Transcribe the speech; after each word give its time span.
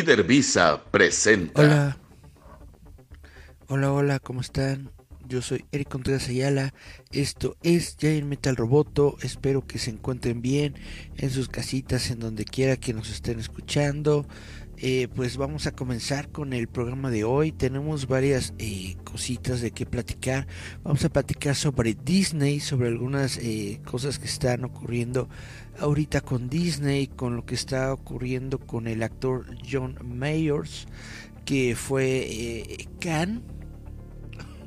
Líder 0.00 0.22
Visa 0.22 0.82
presenta. 0.90 1.60
Hola. 1.60 1.98
Hola, 3.68 3.92
hola, 3.92 4.18
¿cómo 4.18 4.40
están? 4.40 4.90
Yo 5.28 5.42
soy 5.42 5.66
Eric 5.72 5.90
Contreras 5.90 6.26
Ayala. 6.26 6.72
Esto 7.12 7.58
es 7.62 7.98
Giant 8.00 8.26
Metal 8.26 8.56
Roboto. 8.56 9.18
Espero 9.20 9.66
que 9.66 9.78
se 9.78 9.90
encuentren 9.90 10.40
bien 10.40 10.74
en 11.18 11.28
sus 11.28 11.50
casitas, 11.50 12.10
en 12.10 12.18
donde 12.18 12.46
quiera 12.46 12.78
que 12.78 12.94
nos 12.94 13.10
estén 13.10 13.40
escuchando. 13.40 14.26
Eh, 14.78 15.08
pues 15.14 15.36
vamos 15.36 15.66
a 15.66 15.72
comenzar 15.72 16.30
con 16.30 16.54
el 16.54 16.66
programa 16.66 17.10
de 17.10 17.24
hoy. 17.24 17.52
Tenemos 17.52 18.06
varias 18.06 18.54
eh, 18.58 18.96
cositas 19.04 19.60
de 19.60 19.72
qué 19.72 19.84
platicar. 19.84 20.46
Vamos 20.82 21.04
a 21.04 21.10
platicar 21.10 21.54
sobre 21.54 21.92
Disney, 21.92 22.60
sobre 22.60 22.88
algunas 22.88 23.36
eh, 23.36 23.82
cosas 23.84 24.18
que 24.18 24.24
están 24.24 24.64
ocurriendo 24.64 25.28
ahorita 25.80 26.20
con 26.20 26.48
Disney, 26.48 27.06
con 27.08 27.36
lo 27.36 27.44
que 27.46 27.54
está 27.54 27.92
ocurriendo 27.92 28.58
con 28.58 28.86
el 28.86 29.02
actor 29.02 29.46
John 29.70 29.96
Mayors, 30.04 30.86
que 31.44 31.74
fue 31.76 32.26
eh, 32.30 32.88
Khan. 33.00 33.42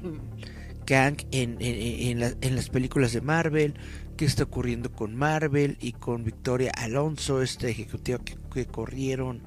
Kang 0.86 1.16
en, 1.32 1.58
en- 1.62 2.10
en 2.12 2.20
la- 2.20 2.34
en 2.42 2.56
las 2.58 2.70
películas 2.70 3.14
de 3.14 3.22
Marvel, 3.22 3.74
qué 4.18 4.26
está 4.26 4.44
ocurriendo 4.44 4.92
con 4.92 5.16
Marvel 5.16 5.78
y 5.80 5.94
con 5.94 6.24
Victoria 6.26 6.72
Alonso, 6.76 7.42
este 7.42 7.70
ejecutivo 7.70 8.20
que, 8.20 8.36
que 8.54 8.66
corrieron 8.66 9.42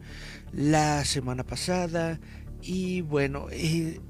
la 0.52 1.04
semana 1.04 1.44
pasada. 1.44 2.18
Y 2.62 3.02
bueno, 3.02 3.48
eh, 3.52 4.00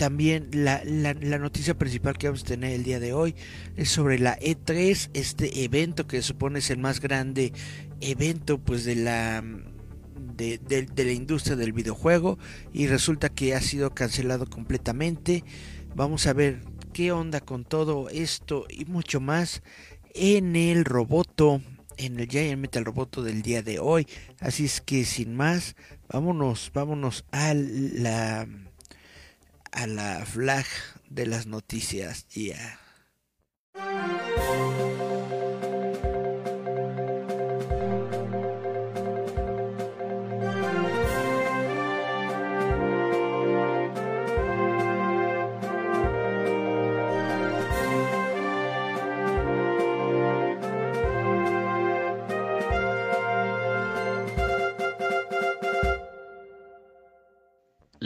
también 0.00 0.48
la, 0.54 0.82
la- 0.82 1.12
noticia 1.38 1.76
principal 1.76 2.16
que 2.16 2.28
vamos 2.28 2.40
a 2.40 2.46
tener 2.46 2.72
el 2.72 2.84
día 2.84 2.98
de 3.00 3.12
hoy 3.12 3.34
es 3.76 3.90
sobre 3.90 4.18
la 4.18 4.38
E3, 4.38 5.10
este 5.12 5.62
evento 5.62 6.06
que 6.06 6.22
supone 6.22 6.60
es 6.60 6.70
el 6.70 6.78
más 6.78 7.00
grande 7.00 7.52
evento 8.00 8.56
pues 8.56 8.86
de 8.86 8.94
la 8.96 9.44
de, 10.38 10.56
de- 10.56 10.86
de 10.86 11.04
la 11.04 11.12
industria 11.12 11.54
del 11.54 11.74
videojuego 11.74 12.38
y 12.72 12.86
resulta 12.86 13.28
que 13.28 13.54
ha 13.54 13.60
sido 13.60 13.90
cancelado 13.94 14.46
completamente. 14.48 15.44
Vamos 15.94 16.26
a 16.26 16.32
ver 16.32 16.62
qué 16.94 17.12
onda 17.12 17.40
con 17.42 17.66
todo 17.66 18.08
esto 18.08 18.64
y 18.70 18.86
mucho 18.86 19.20
más 19.20 19.62
en 20.14 20.56
el 20.56 20.86
roboto, 20.86 21.60
en 21.98 22.18
el 22.18 22.26
Giant 22.26 22.58
Metal 22.62 22.86
Roboto 22.86 23.22
del 23.22 23.42
día 23.42 23.62
de 23.62 23.78
hoy. 23.80 24.06
Así 24.38 24.64
es 24.64 24.80
que 24.80 25.04
sin 25.04 25.36
más, 25.36 25.76
vámonos, 26.08 26.70
vámonos 26.72 27.26
a 27.32 27.52
la 27.52 28.48
a 29.72 29.86
la 29.86 30.24
flag 30.24 30.66
de 31.08 31.26
las 31.26 31.46
noticias. 31.46 32.26
Ya. 32.28 32.78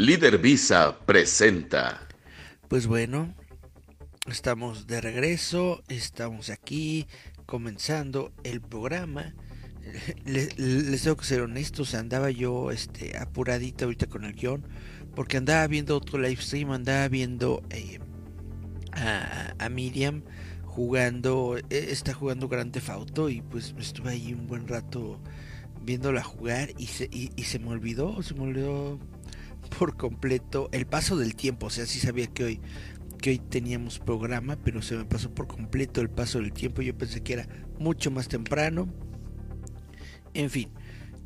Líder 0.05 0.37
Visa 0.37 0.99
presenta. 1.07 2.07
Pues 2.69 2.87
bueno, 2.87 3.35
estamos 4.27 4.87
de 4.87 5.01
regreso, 5.01 5.83
estamos 5.89 6.51
aquí 6.51 7.07
comenzando 7.47 8.31
el 8.43 8.61
programa. 8.61 9.35
Les, 10.27 10.59
les 10.59 11.03
tengo 11.03 11.17
que 11.17 11.25
ser 11.25 11.41
honestos, 11.41 11.95
andaba 11.95 12.31
yo 12.31 12.71
este 12.71 13.17
apuradito 13.17 13.87
ahorita 13.87 14.07
con 14.07 14.25
el 14.25 14.35
guion, 14.35 14.67
porque 15.15 15.39
andaba 15.39 15.67
viendo 15.69 15.97
otro 15.97 16.19
live 16.19 16.41
stream, 16.41 16.71
andaba 16.73 17.09
viendo 17.09 17.63
eh, 17.71 17.99
a, 18.93 19.55
a 19.59 19.69
Miriam 19.71 20.23
jugando, 20.67 21.57
eh, 21.57 21.65
está 21.71 22.13
jugando 22.13 22.47
Grand 22.49 22.73
Theft 22.73 22.91
Auto 22.91 23.31
y 23.31 23.41
pues 23.41 23.75
estuve 23.79 24.11
ahí 24.11 24.35
un 24.35 24.47
buen 24.49 24.69
rato 24.69 25.19
viéndola 25.81 26.23
jugar 26.23 26.73
y 26.77 26.89
se, 26.89 27.09
y 27.11 27.43
se 27.45 27.59
me 27.59 27.69
olvidó, 27.69 28.23
se 28.23 28.35
me 28.35 28.43
olvidó 28.43 28.99
por 29.79 29.97
completo 29.97 30.69
el 30.73 30.87
paso 30.87 31.17
del 31.17 31.35
tiempo. 31.35 31.67
O 31.67 31.71
sea, 31.71 31.87
sí 31.87 31.99
sabía 31.99 32.27
que 32.27 32.45
hoy, 32.45 32.61
que 33.21 33.31
hoy 33.31 33.39
teníamos 33.39 33.99
programa, 33.99 34.57
pero 34.57 34.83
se 34.83 34.97
me 34.97 35.05
pasó 35.05 35.35
por 35.35 35.47
completo 35.47 36.01
el 36.01 36.11
paso 36.11 36.39
del 36.41 36.53
tiempo. 36.53 36.83
Yo 36.83 36.97
pensé 36.97 37.23
que 37.23 37.35
era 37.35 37.49
mucho 37.79 38.11
más 38.11 38.29
temprano. 38.29 38.89
En 40.35 40.51
fin, 40.51 40.71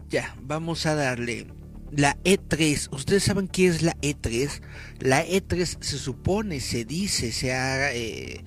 ya, 0.09 0.37
vamos 0.43 0.87
a 0.87 0.95
darle 0.95 1.47
la 1.91 2.17
E3. 2.25 2.89
¿Ustedes 2.93 3.25
saben 3.25 3.49
qué 3.49 3.67
es 3.67 3.83
la 3.83 3.97
E3? 4.01 4.61
La 5.01 5.27
E3 5.27 5.79
se 5.81 5.99
supone, 5.99 6.61
se 6.61 6.85
dice, 6.85 7.33
se 7.33 7.53
ha 7.53 7.93
eh, 7.95 8.45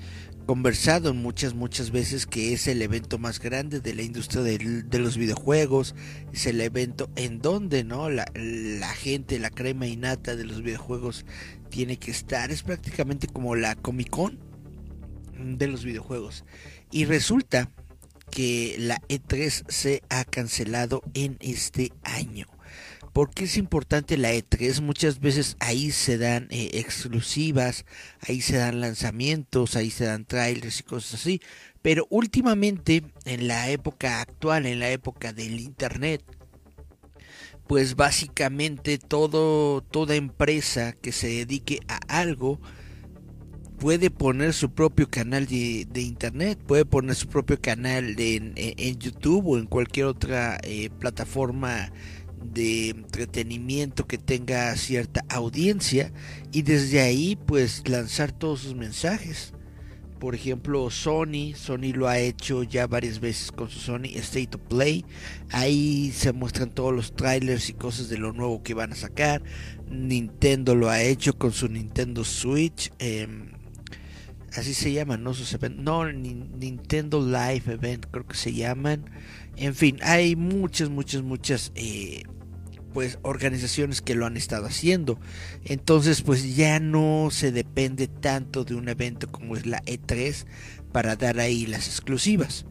conversado 0.52 1.14
muchas, 1.14 1.54
muchas 1.54 1.92
veces 1.92 2.26
que 2.26 2.52
es 2.52 2.68
el 2.68 2.82
evento 2.82 3.18
más 3.18 3.40
grande 3.40 3.80
de 3.80 3.96
la 3.96 4.02
industria 4.02 4.42
de 4.42 5.00
los 5.00 5.16
videojuegos. 5.16 5.96
Es 6.34 6.46
el 6.46 6.60
evento 6.60 7.10
en 7.16 7.40
donde, 7.40 7.86
¿no? 7.86 8.10
La, 8.10 8.26
la 8.34 8.90
gente, 8.90 9.40
la 9.40 9.50
crema 9.50 9.88
innata 9.88 10.36
de 10.36 10.44
los 10.44 10.62
videojuegos 10.62 11.26
tiene 11.70 11.96
que 11.96 12.12
estar. 12.12 12.52
Es 12.52 12.64
prácticamente 12.64 13.28
como 13.28 13.56
la 13.56 13.76
Comic 13.76 14.10
Con 14.10 14.40
de 15.40 15.68
los 15.68 15.86
videojuegos. 15.86 16.44
Y 16.92 17.06
resulta 17.06 17.72
que 18.30 18.76
la 18.78 19.00
E3 19.08 19.64
se 19.70 20.04
ha 20.10 20.26
cancelado 20.26 21.02
en 21.14 21.38
este 21.40 21.94
año. 22.04 22.48
¿Por 23.14 23.32
qué 23.32 23.44
es 23.44 23.58
importante 23.58 24.18
la 24.18 24.34
E3? 24.34 24.82
Muchas 24.82 25.20
veces 25.20 25.58
ahí 25.60 25.92
se 25.92 26.18
dan 26.18 26.48
eh, 26.50 26.72
exclusivas, 26.74 27.86
ahí 28.22 28.40
se 28.40 28.58
dan 28.58 28.80
lanzamientos, 28.80 29.76
ahí 29.76 29.92
se 29.92 30.06
dan 30.06 30.26
trailers 30.26 30.80
y 30.80 30.84
cosas 30.84 31.22
así. 31.22 31.42
Pero 31.82 32.08
últimamente, 32.10 33.04
en 33.26 33.48
la 33.48 33.70
época 33.70 34.22
actual, 34.22 34.66
en 34.66 34.80
la 34.80 34.90
época 34.92 35.34
del 35.34 35.60
Internet, 35.60 36.24
pues 37.68 37.96
básicamente 37.96 38.98
todo, 38.98 39.82
toda 39.82 40.16
empresa 40.16 40.94
que 40.94 41.12
se 41.12 41.28
dedique 41.28 41.80
a 41.88 42.00
algo 42.08 42.60
puede 43.82 44.12
poner 44.12 44.54
su 44.54 44.72
propio 44.72 45.10
canal 45.10 45.48
de, 45.48 45.88
de 45.90 46.02
internet, 46.02 46.60
puede 46.68 46.86
poner 46.86 47.16
su 47.16 47.28
propio 47.28 47.60
canal 47.60 48.14
en, 48.20 48.54
en 48.56 49.00
YouTube 49.00 49.48
o 49.48 49.58
en 49.58 49.66
cualquier 49.66 50.06
otra 50.06 50.60
eh, 50.62 50.92
plataforma 51.00 51.92
de 52.44 52.90
entretenimiento 52.90 54.08
que 54.08 54.18
tenga 54.18 54.76
cierta 54.76 55.24
audiencia 55.30 56.12
y 56.52 56.64
desde 56.64 57.02
ahí 57.02 57.38
pues 57.46 57.88
lanzar 57.88 58.32
todos 58.32 58.62
sus 58.62 58.76
mensajes. 58.76 59.54
Por 60.22 60.36
ejemplo, 60.36 60.88
Sony, 60.92 61.56
Sony 61.56 61.94
lo 61.96 62.08
ha 62.08 62.20
hecho 62.20 62.62
ya 62.62 62.86
varias 62.86 63.20
veces 63.20 63.52
con 63.52 63.72
su 63.72 63.80
Sony 63.80 64.16
State 64.18 64.56
of 64.56 64.62
Play. 64.70 65.04
Ahí 65.50 66.12
se 66.12 66.32
muestran 66.32 66.70
todos 66.70 66.94
los 66.94 67.16
trailers 67.16 67.70
y 67.70 67.74
cosas 67.74 68.08
de 68.08 68.20
lo 68.20 68.32
nuevo 68.32 68.62
que 68.62 68.76
van 68.76 68.92
a 68.92 68.96
sacar. 68.96 69.42
Nintendo 69.90 70.76
lo 70.76 70.92
ha 70.92 71.02
hecho 71.02 71.36
con 71.40 71.52
su 71.52 71.68
Nintendo 71.70 72.24
Switch. 72.24 72.92
em, 73.00 73.54
así 74.54 74.76
se 74.76 74.94
llaman, 74.94 75.24
¿no? 75.24 75.34
Sus 75.34 75.58
no, 75.72 76.12
Nintendo 76.12 77.20
Live 77.20 77.74
Event, 77.74 78.06
creo 78.12 78.28
que 78.28 78.38
se 78.38 78.54
llaman. 78.54 79.06
En 79.62 79.76
fin, 79.76 80.00
hay 80.02 80.36
muchas, 80.36 80.90
muchas, 80.90 81.22
muchas, 81.22 81.72
eh, 81.76 82.24
pues, 82.94 83.20
organizaciones 83.22 84.02
que 84.02 84.16
lo 84.16 84.26
han 84.26 84.36
estado 84.36 84.66
haciendo. 84.66 85.20
Entonces, 85.66 86.24
pues 86.24 86.56
ya 86.56 86.80
no 86.80 87.30
se 87.30 87.52
depende 87.52 88.08
tanto 88.08 88.64
de 88.64 88.74
un 88.74 88.90
evento 88.90 89.32
como 89.32 89.56
es 89.56 89.68
la 89.68 89.84
E3 89.84 90.48
para 90.92 91.16
dar 91.16 91.40
ahí 91.40 91.68
las 91.68 91.86
exclusivas. 91.86 92.66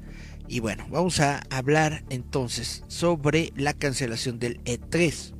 Y 0.48 0.58
bueno, 0.58 0.84
vamos 0.90 1.20
a 1.20 1.44
hablar 1.48 2.02
entonces 2.10 2.82
sobre 2.88 3.52
la 3.54 3.72
cancelación 3.72 4.40
del 4.40 4.60
E3. 4.64 5.32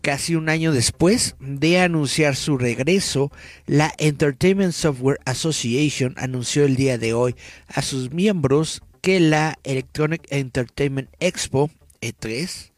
Casi 0.00 0.34
un 0.34 0.48
año 0.48 0.72
después 0.72 1.36
de 1.40 1.78
anunciar 1.78 2.36
su 2.36 2.56
regreso, 2.56 3.30
la 3.66 3.92
Entertainment 3.98 4.72
Software 4.72 5.20
Association 5.26 6.14
anunció 6.16 6.64
el 6.64 6.76
día 6.76 6.96
de 6.96 7.12
hoy 7.12 7.36
a 7.66 7.82
sus 7.82 8.12
miembros 8.12 8.80
que 9.04 9.20
la 9.20 9.58
Electronic 9.64 10.22
Entertainment 10.30 11.10
Expo 11.20 11.70
E3 12.00 12.70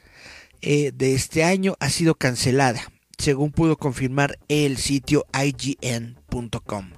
eh, 0.61 0.91
de 0.93 1.15
este 1.15 1.45
año 1.45 1.77
ha 1.79 1.89
sido 1.89 2.17
cancelada, 2.17 2.83
según 3.17 3.53
pudo 3.53 3.77
confirmar 3.77 4.37
el 4.49 4.77
sitio 4.77 5.25
IGN.com. 5.33 6.91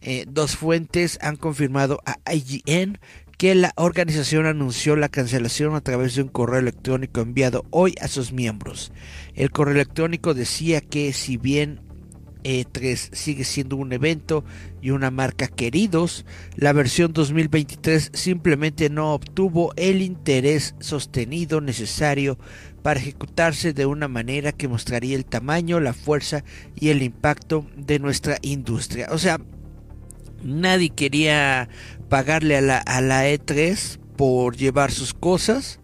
Eh, 0.00 0.26
dos 0.28 0.54
fuentes 0.54 1.18
han 1.22 1.34
confirmado 1.34 2.02
a 2.06 2.18
IGN 2.32 3.00
que 3.36 3.56
la 3.56 3.72
organización 3.74 4.46
anunció 4.46 4.94
la 4.94 5.08
cancelación 5.08 5.74
a 5.74 5.80
través 5.80 6.14
de 6.14 6.22
un 6.22 6.28
correo 6.28 6.60
electrónico 6.60 7.20
enviado 7.20 7.64
hoy 7.70 7.96
a 8.00 8.06
sus 8.06 8.30
miembros. 8.30 8.92
El 9.34 9.50
correo 9.50 9.74
electrónico 9.74 10.34
decía 10.34 10.80
que 10.80 11.12
si 11.12 11.36
bien 11.36 11.80
E3 12.44 13.14
sigue 13.14 13.44
siendo 13.44 13.76
un 13.76 13.92
evento 13.92 14.44
y 14.80 14.90
una 14.90 15.10
marca 15.10 15.48
queridos, 15.48 16.24
la 16.56 16.72
versión 16.72 17.12
2023 17.12 18.10
simplemente 18.12 18.90
no 18.90 19.14
obtuvo 19.14 19.72
el 19.76 20.02
interés 20.02 20.74
sostenido 20.80 21.60
necesario 21.60 22.38
para 22.82 23.00
ejecutarse 23.00 23.72
de 23.72 23.86
una 23.86 24.08
manera 24.08 24.52
que 24.52 24.68
mostraría 24.68 25.16
el 25.16 25.24
tamaño, 25.24 25.80
la 25.80 25.92
fuerza 25.92 26.44
y 26.74 26.88
el 26.88 27.02
impacto 27.02 27.66
de 27.76 27.98
nuestra 27.98 28.38
industria. 28.42 29.08
O 29.12 29.18
sea, 29.18 29.40
nadie 30.42 30.90
quería 30.90 31.68
pagarle 32.08 32.56
a 32.56 32.60
la, 32.60 32.78
a 32.78 33.00
la 33.00 33.28
E3 33.28 33.98
por 34.16 34.56
llevar 34.56 34.90
sus 34.90 35.14
cosas. 35.14 35.80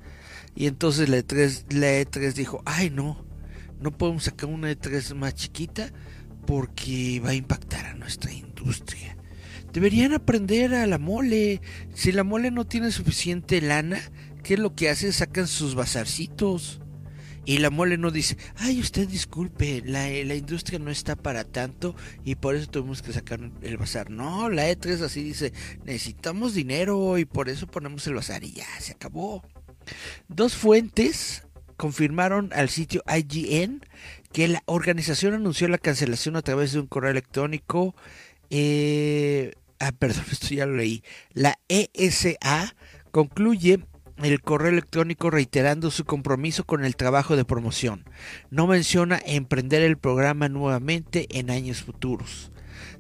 Y 0.55 0.67
entonces 0.67 1.09
la 1.09 1.19
E3, 1.19 1.73
la 1.73 1.87
E3 2.01 2.33
dijo, 2.33 2.63
ay 2.65 2.91
no, 2.91 3.25
no 3.81 3.93
podemos 3.93 4.25
sacar 4.25 4.49
una 4.49 4.73
E3 4.73 5.15
más 5.15 5.35
chiquita 5.35 5.93
porque 6.49 7.21
va 7.23 7.31
a 7.31 7.35
impactar 7.35 7.85
a 7.85 7.95
nuestra 7.95 8.33
industria. 8.33 9.19
Deberían 9.71 10.15
aprender 10.15 10.75
a 10.75 10.87
la 10.87 10.97
mole. 10.97 11.61
Si 11.93 12.11
la 12.11 12.25
mole 12.25 12.51
no 12.51 12.67
tiene 12.67 12.91
suficiente 12.91 13.61
lana, 13.61 14.01
¿qué 14.43 14.55
es 14.55 14.61
lo 14.61 14.75
que 14.75 14.89
hace? 14.89 15.13
Sacan 15.13 15.47
sus 15.47 15.75
bazarcitos. 15.75 16.81
Y 17.45 17.59
la 17.59 17.69
mole 17.69 17.99
no 17.99 18.11
dice, 18.11 18.39
ay, 18.57 18.81
usted 18.81 19.07
disculpe, 19.07 19.83
la, 19.85 20.09
la, 20.09 20.35
industria 20.35 20.79
no 20.79 20.91
está 20.91 21.17
para 21.17 21.45
tanto 21.45 21.95
y 22.25 22.35
por 22.35 22.55
eso 22.55 22.67
tuvimos 22.67 23.03
que 23.03 23.13
sacar 23.13 23.41
el 23.61 23.77
bazar. 23.77 24.11
No, 24.11 24.49
la 24.49 24.71
E3 24.71 25.03
así 25.03 25.23
dice, 25.23 25.53
necesitamos 25.85 26.55
dinero 26.55 27.19
y 27.19 27.27
por 27.27 27.51
eso 27.51 27.67
ponemos 27.67 28.07
el 28.07 28.15
bazar 28.15 28.43
y 28.43 28.53
ya, 28.53 28.67
se 28.81 28.93
acabó. 28.93 29.43
Dos 30.29 30.57
fuentes 30.57 31.43
confirmaron 31.79 32.51
al 32.53 32.69
sitio 32.69 33.03
IGN 33.07 33.81
que 34.33 34.49
la 34.49 34.63
organización 34.67 35.35
anunció 35.35 35.69
la 35.69 35.79
cancelación 35.79 36.37
a 36.37 36.43
través 36.43 36.73
de 36.73 36.81
un 36.81 36.87
correo 36.87 37.11
electrónico. 37.11 37.95
Eh, 38.51 39.53
ah, 39.79 39.93
perdón, 39.93 40.25
esto 40.33 40.49
ya 40.49 40.67
lo 40.67 40.77
leí. 40.77 41.03
La 41.33 41.59
ESA 41.69 42.75
concluye 43.11 43.81
el 44.23 44.41
correo 44.41 44.71
electrónico 44.71 45.31
reiterando 45.31 45.91
su 45.91 46.05
compromiso 46.05 46.65
con 46.65 46.85
el 46.85 46.97
trabajo 46.97 47.37
de 47.37 47.45
promoción. 47.45 48.05
No 48.51 48.67
menciona 48.67 49.21
emprender 49.25 49.83
el 49.83 49.97
programa 49.97 50.49
nuevamente 50.49 51.27
en 51.31 51.51
años 51.51 51.83
futuros. 51.83 52.51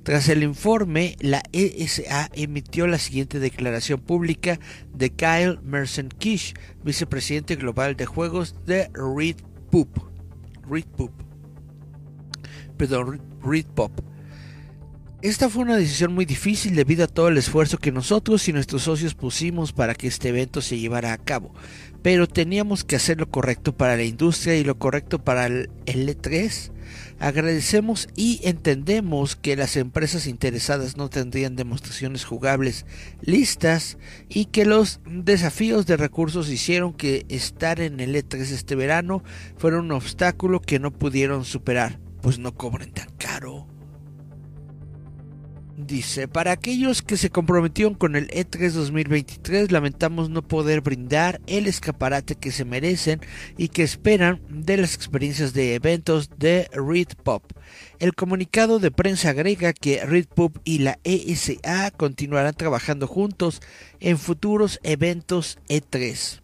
Tras 0.03 0.29
el 0.29 0.43
informe, 0.43 1.17
la 1.21 1.43
ESA 1.53 2.31
emitió 2.33 2.87
la 2.87 2.99
siguiente 2.99 3.41
declaración 3.41 4.01
pública 4.01 4.59
de 4.95 5.11
Kyle 5.11 5.59
Merson-Kish, 5.63 6.55
vicepresidente 6.83 7.57
global 7.57 7.97
de 7.97 8.07
juegos 8.07 8.55
de 8.65 8.91
Reed 8.95 9.37
Poop. 9.71 10.08
Reed 10.71 10.87
Poop. 10.97 11.13
Perdón, 12.77 13.21
Reed 13.43 13.67
Pop. 13.67 13.93
Esta 15.21 15.49
fue 15.49 15.63
una 15.63 15.77
decisión 15.77 16.15
muy 16.15 16.27
difícil 16.27 16.77
debido 16.77 17.03
a 17.03 17.09
todo 17.09 17.27
el 17.27 17.39
esfuerzo 17.39 17.79
que 17.79 17.91
nosotros 17.91 18.49
y 18.49 18.53
nuestros 18.53 18.83
socios 18.83 19.15
pusimos 19.15 19.73
para 19.73 19.97
que 19.97 20.07
este 20.07 20.29
evento 20.29 20.61
se 20.61 20.79
llevara 20.79 21.13
a 21.13 21.19
cabo, 21.19 21.53
pero 22.03 22.29
teníamos 22.29 22.85
que 22.85 22.95
hacer 22.95 23.19
lo 23.19 23.29
correcto 23.29 23.77
para 23.77 23.97
la 23.97 24.05
industria 24.05 24.55
y 24.57 24.63
lo 24.63 24.79
correcto 24.79 25.19
para 25.19 25.47
el 25.47 25.69
E3. 25.87 26.71
Agradecemos 27.21 28.09
y 28.17 28.41
entendemos 28.45 29.37
que 29.37 29.57
las 29.57 29.77
empresas 29.77 30.27
interesadas 30.27 30.97
no 30.97 31.09
tendrían 31.11 31.57
demostraciones 31.57 32.25
jugables 32.25 32.87
listas 33.21 33.99
y 34.29 34.47
que 34.47 34.65
los 34.65 35.01
desafíos 35.05 35.87
de 35.87 35.97
recursos 35.97 36.49
hicieron 36.49 36.93
que 36.93 37.27
estar 37.29 37.81
en 37.81 38.01
el 38.01 38.15
E3 38.15 38.41
este 38.41 38.75
verano 38.75 39.23
fuera 39.57 39.79
un 39.79 39.93
obstáculo 39.93 40.61
que 40.61 40.79
no 40.79 40.93
pudieron 40.93 41.45
superar, 41.45 42.01
pues 42.23 42.39
no 42.39 42.55
cobren 42.55 42.93
tan 42.93 43.11
caro. 43.19 43.68
Dice, 45.81 46.27
para 46.27 46.51
aquellos 46.51 47.03
que 47.03 47.17
se 47.17 47.31
comprometieron 47.31 47.95
con 47.95 48.17
el 48.17 48.27
E3 48.31 48.73
2023, 48.73 49.71
lamentamos 49.71 50.29
no 50.29 50.43
poder 50.43 50.81
brindar 50.81 51.41
el 51.47 51.69
escaparate 51.69 52.35
que 52.35 52.51
se 52.51 52.65
merecen 52.65 53.21
y 53.57 53.69
que 53.69 53.85
esperan 53.85 54.41
de 54.49 54.77
las 54.77 54.97
experiencias 54.97 55.53
de 55.53 55.77
eventos 55.77 56.31
de 56.37 56.69
Read 56.73 57.15
Pop. 57.23 57.45
El 58.01 58.17
comunicado 58.17 58.81
de 58.81 58.91
prensa 58.91 59.31
agrega 59.31 59.73
que 59.73 60.05
Read 60.05 60.27
Pop 60.27 60.57
y 60.65 60.79
la 60.79 60.99
ESA 61.05 61.93
continuarán 61.93 62.55
trabajando 62.55 63.07
juntos 63.07 63.63
en 64.01 64.19
futuros 64.19 64.81
eventos 64.83 65.61
E3. 65.69 66.41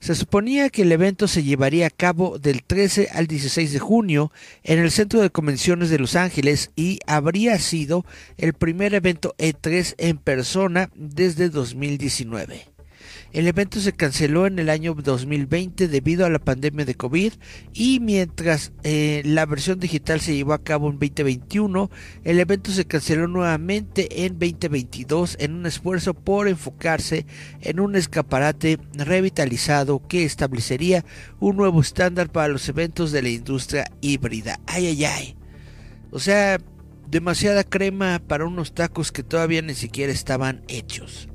Se 0.00 0.14
suponía 0.14 0.70
que 0.70 0.82
el 0.82 0.92
evento 0.92 1.28
se 1.28 1.42
llevaría 1.42 1.86
a 1.86 1.90
cabo 1.90 2.38
del 2.38 2.62
13 2.62 3.10
al 3.12 3.26
16 3.26 3.70
de 3.70 3.78
junio 3.78 4.32
en 4.64 4.78
el 4.78 4.90
Centro 4.90 5.20
de 5.20 5.28
Convenciones 5.28 5.90
de 5.90 5.98
Los 5.98 6.16
Ángeles 6.16 6.70
y 6.74 7.00
habría 7.06 7.58
sido 7.58 8.06
el 8.38 8.54
primer 8.54 8.94
evento 8.94 9.34
E3 9.36 9.94
en 9.98 10.16
persona 10.16 10.88
desde 10.94 11.50
2019. 11.50 12.66
El 13.32 13.46
evento 13.46 13.78
se 13.78 13.92
canceló 13.92 14.48
en 14.48 14.58
el 14.58 14.68
año 14.68 14.92
2020 14.92 15.86
debido 15.86 16.26
a 16.26 16.30
la 16.30 16.40
pandemia 16.40 16.84
de 16.84 16.96
COVID 16.96 17.32
y 17.72 18.00
mientras 18.00 18.72
eh, 18.82 19.22
la 19.24 19.46
versión 19.46 19.78
digital 19.78 20.20
se 20.20 20.34
llevó 20.34 20.52
a 20.52 20.64
cabo 20.64 20.88
en 20.90 20.98
2021, 20.98 21.90
el 22.24 22.40
evento 22.40 22.72
se 22.72 22.86
canceló 22.86 23.28
nuevamente 23.28 24.26
en 24.26 24.40
2022 24.40 25.36
en 25.38 25.54
un 25.54 25.66
esfuerzo 25.66 26.12
por 26.14 26.48
enfocarse 26.48 27.24
en 27.60 27.78
un 27.78 27.94
escaparate 27.94 28.80
revitalizado 28.94 30.04
que 30.08 30.24
establecería 30.24 31.04
un 31.38 31.56
nuevo 31.56 31.80
estándar 31.80 32.32
para 32.32 32.48
los 32.48 32.68
eventos 32.68 33.12
de 33.12 33.22
la 33.22 33.28
industria 33.28 33.92
híbrida. 34.00 34.58
Ay, 34.66 34.88
ay, 34.88 35.04
ay. 35.04 35.36
O 36.10 36.18
sea, 36.18 36.58
demasiada 37.08 37.62
crema 37.62 38.20
para 38.26 38.44
unos 38.44 38.74
tacos 38.74 39.12
que 39.12 39.22
todavía 39.22 39.62
ni 39.62 39.74
siquiera 39.74 40.12
estaban 40.12 40.64
hechos. 40.66 41.29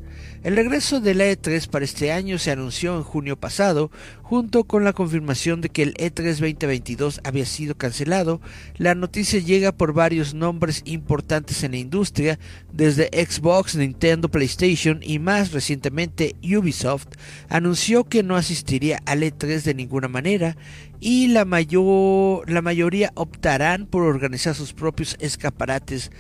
El 0.45 0.55
regreso 0.55 1.01
de 1.01 1.15
la 1.15 1.25
E3 1.25 1.67
para 1.69 1.85
este 1.85 2.11
año 2.11 2.37
se 2.37 2.51
anunció 2.51 2.95
en 2.95 3.01
junio 3.01 3.35
pasado, 3.35 3.89
junto 4.21 4.65
con 4.65 4.83
la 4.83 4.93
confirmación 4.93 5.59
de 5.59 5.69
que 5.69 5.81
el 5.81 5.95
E3 5.95 6.37
2022 6.39 7.19
había 7.23 7.47
sido 7.47 7.73
cancelado. 7.73 8.41
La 8.77 8.93
noticia 8.93 9.39
llega 9.39 9.71
por 9.71 9.93
varios 9.93 10.35
nombres 10.35 10.83
importantes 10.85 11.63
en 11.63 11.71
la 11.71 11.77
industria, 11.77 12.37
desde 12.71 13.09
Xbox, 13.25 13.75
Nintendo, 13.75 14.29
PlayStation 14.29 14.99
y 15.01 15.17
más 15.17 15.51
recientemente 15.51 16.35
Ubisoft, 16.43 17.07
anunció 17.49 18.03
que 18.03 18.21
no 18.21 18.35
asistiría 18.35 18.99
al 19.07 19.23
E3 19.23 19.63
de 19.63 19.73
ninguna 19.73 20.09
manera 20.09 20.57
y 20.99 21.29
la, 21.29 21.45
mayor, 21.45 22.47
la 22.51 22.61
mayoría 22.61 23.11
optarán 23.15 23.87
por 23.87 24.03
organizar 24.03 24.53
sus 24.53 24.73
propios 24.73 25.17
escaparates 25.19 26.11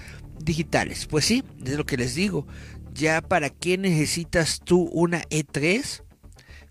digitales. 0.43 1.05
Pues 1.05 1.25
sí, 1.25 1.43
es 1.63 1.77
lo 1.77 1.85
que 1.85 1.97
les 1.97 2.15
digo 2.15 2.47
ya 2.95 3.21
para 3.21 3.49
qué 3.49 3.77
necesitas 3.77 4.61
tú 4.63 4.89
una 4.91 5.21
E3 5.23 6.01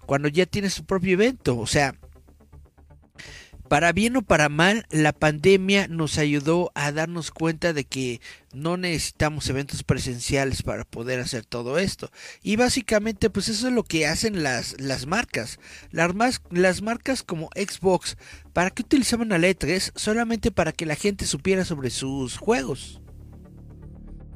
cuando 0.06 0.28
ya 0.28 0.46
tienes 0.46 0.74
tu 0.74 0.84
propio 0.84 1.12
evento. 1.12 1.58
O 1.58 1.66
sea, 1.66 1.94
para 3.68 3.92
bien 3.92 4.16
o 4.16 4.22
para 4.22 4.48
mal, 4.48 4.86
la 4.90 5.12
pandemia 5.12 5.88
nos 5.88 6.18
ayudó 6.18 6.70
a 6.74 6.92
darnos 6.92 7.30
cuenta 7.30 7.72
de 7.72 7.84
que 7.84 8.20
no 8.52 8.76
necesitamos 8.76 9.48
eventos 9.48 9.82
presenciales 9.82 10.62
para 10.62 10.84
poder 10.84 11.20
hacer 11.20 11.44
todo 11.44 11.78
esto. 11.78 12.10
Y 12.42 12.56
básicamente, 12.56 13.30
pues 13.30 13.48
eso 13.48 13.68
es 13.68 13.74
lo 13.74 13.82
que 13.82 14.06
hacen 14.06 14.42
las, 14.42 14.80
las 14.80 15.06
marcas. 15.06 15.58
Las, 15.90 16.12
las 16.50 16.82
marcas 16.82 17.22
como 17.22 17.50
Xbox, 17.54 18.16
¿para 18.52 18.70
qué 18.70 18.82
utilizaban 18.82 19.28
la 19.28 19.38
E3? 19.38 19.92
Solamente 19.94 20.50
para 20.50 20.72
que 20.72 20.86
la 20.86 20.96
gente 20.96 21.26
supiera 21.26 21.64
sobre 21.64 21.90
sus 21.90 22.36
juegos. 22.36 23.00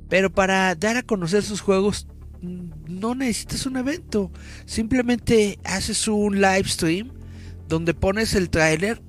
Pero 0.09 0.33
para 0.33 0.75
dar 0.75 0.97
a 0.97 1.03
conocer 1.03 1.43
sus 1.43 1.61
juegos 1.61 2.07
no 2.43 3.15
necesitas 3.15 3.67
un 3.67 3.77
evento. 3.77 4.31
Simplemente 4.65 5.59
haces 5.65 6.09
un 6.09 6.41
live 6.41 6.69
stream 6.69 7.13
donde 7.69 7.95
pones 7.95 8.35
el 8.35 8.51
tráiler 8.51 9.03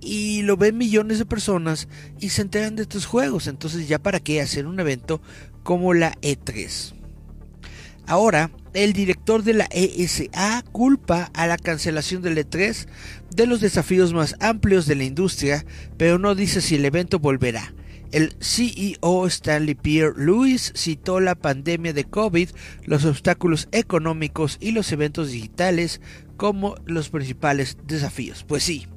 y 0.00 0.42
lo 0.42 0.56
ven 0.56 0.78
millones 0.78 1.18
de 1.18 1.26
personas 1.26 1.88
y 2.18 2.30
se 2.30 2.42
enteran 2.42 2.76
de 2.76 2.86
tus 2.86 3.06
juegos. 3.06 3.46
Entonces 3.46 3.88
ya 3.88 3.98
para 3.98 4.20
qué 4.20 4.40
hacer 4.40 4.66
un 4.66 4.80
evento 4.80 5.20
como 5.62 5.94
la 5.94 6.12
E3. 6.22 6.94
Ahora, 8.06 8.50
el 8.72 8.92
director 8.92 9.44
de 9.44 9.54
la 9.54 9.68
ESA 9.70 10.64
culpa 10.72 11.30
a 11.34 11.46
la 11.46 11.56
cancelación 11.56 12.22
del 12.22 12.38
E3 12.38 12.88
de 13.34 13.46
los 13.46 13.60
desafíos 13.60 14.12
más 14.12 14.34
amplios 14.40 14.86
de 14.86 14.96
la 14.96 15.04
industria, 15.04 15.64
pero 15.96 16.18
no 16.18 16.34
dice 16.34 16.60
si 16.60 16.76
el 16.76 16.84
evento 16.84 17.18
volverá. 17.18 17.72
El 18.12 18.34
CEO 18.40 19.26
Stanley 19.26 19.76
Pierre 19.76 20.14
Lewis 20.16 20.72
citó 20.74 21.20
la 21.20 21.36
pandemia 21.36 21.92
de 21.92 22.04
COVID, 22.04 22.50
los 22.84 23.04
obstáculos 23.04 23.68
económicos 23.70 24.56
y 24.60 24.72
los 24.72 24.90
eventos 24.90 25.30
digitales 25.30 26.00
como 26.36 26.74
los 26.86 27.08
principales 27.10 27.76
desafíos. 27.86 28.44
Pues 28.48 28.64
sí, 28.64 28.88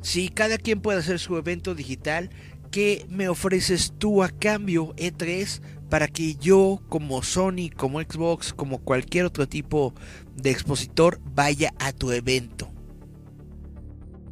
si 0.00 0.30
cada 0.30 0.56
quien 0.56 0.80
puede 0.80 1.00
hacer 1.00 1.18
su 1.18 1.36
evento 1.36 1.74
digital, 1.74 2.30
¿qué 2.70 3.04
me 3.10 3.28
ofreces 3.28 3.92
tú 3.98 4.22
a 4.22 4.30
cambio 4.30 4.94
E3 4.96 5.60
para 5.90 6.08
que 6.08 6.34
yo 6.36 6.80
como 6.88 7.22
Sony, 7.22 7.68
como 7.76 8.00
Xbox, 8.00 8.54
como 8.54 8.78
cualquier 8.78 9.26
otro 9.26 9.46
tipo 9.46 9.92
de 10.34 10.50
expositor 10.50 11.20
vaya 11.34 11.74
a 11.78 11.92
tu 11.92 12.10
evento? 12.12 12.70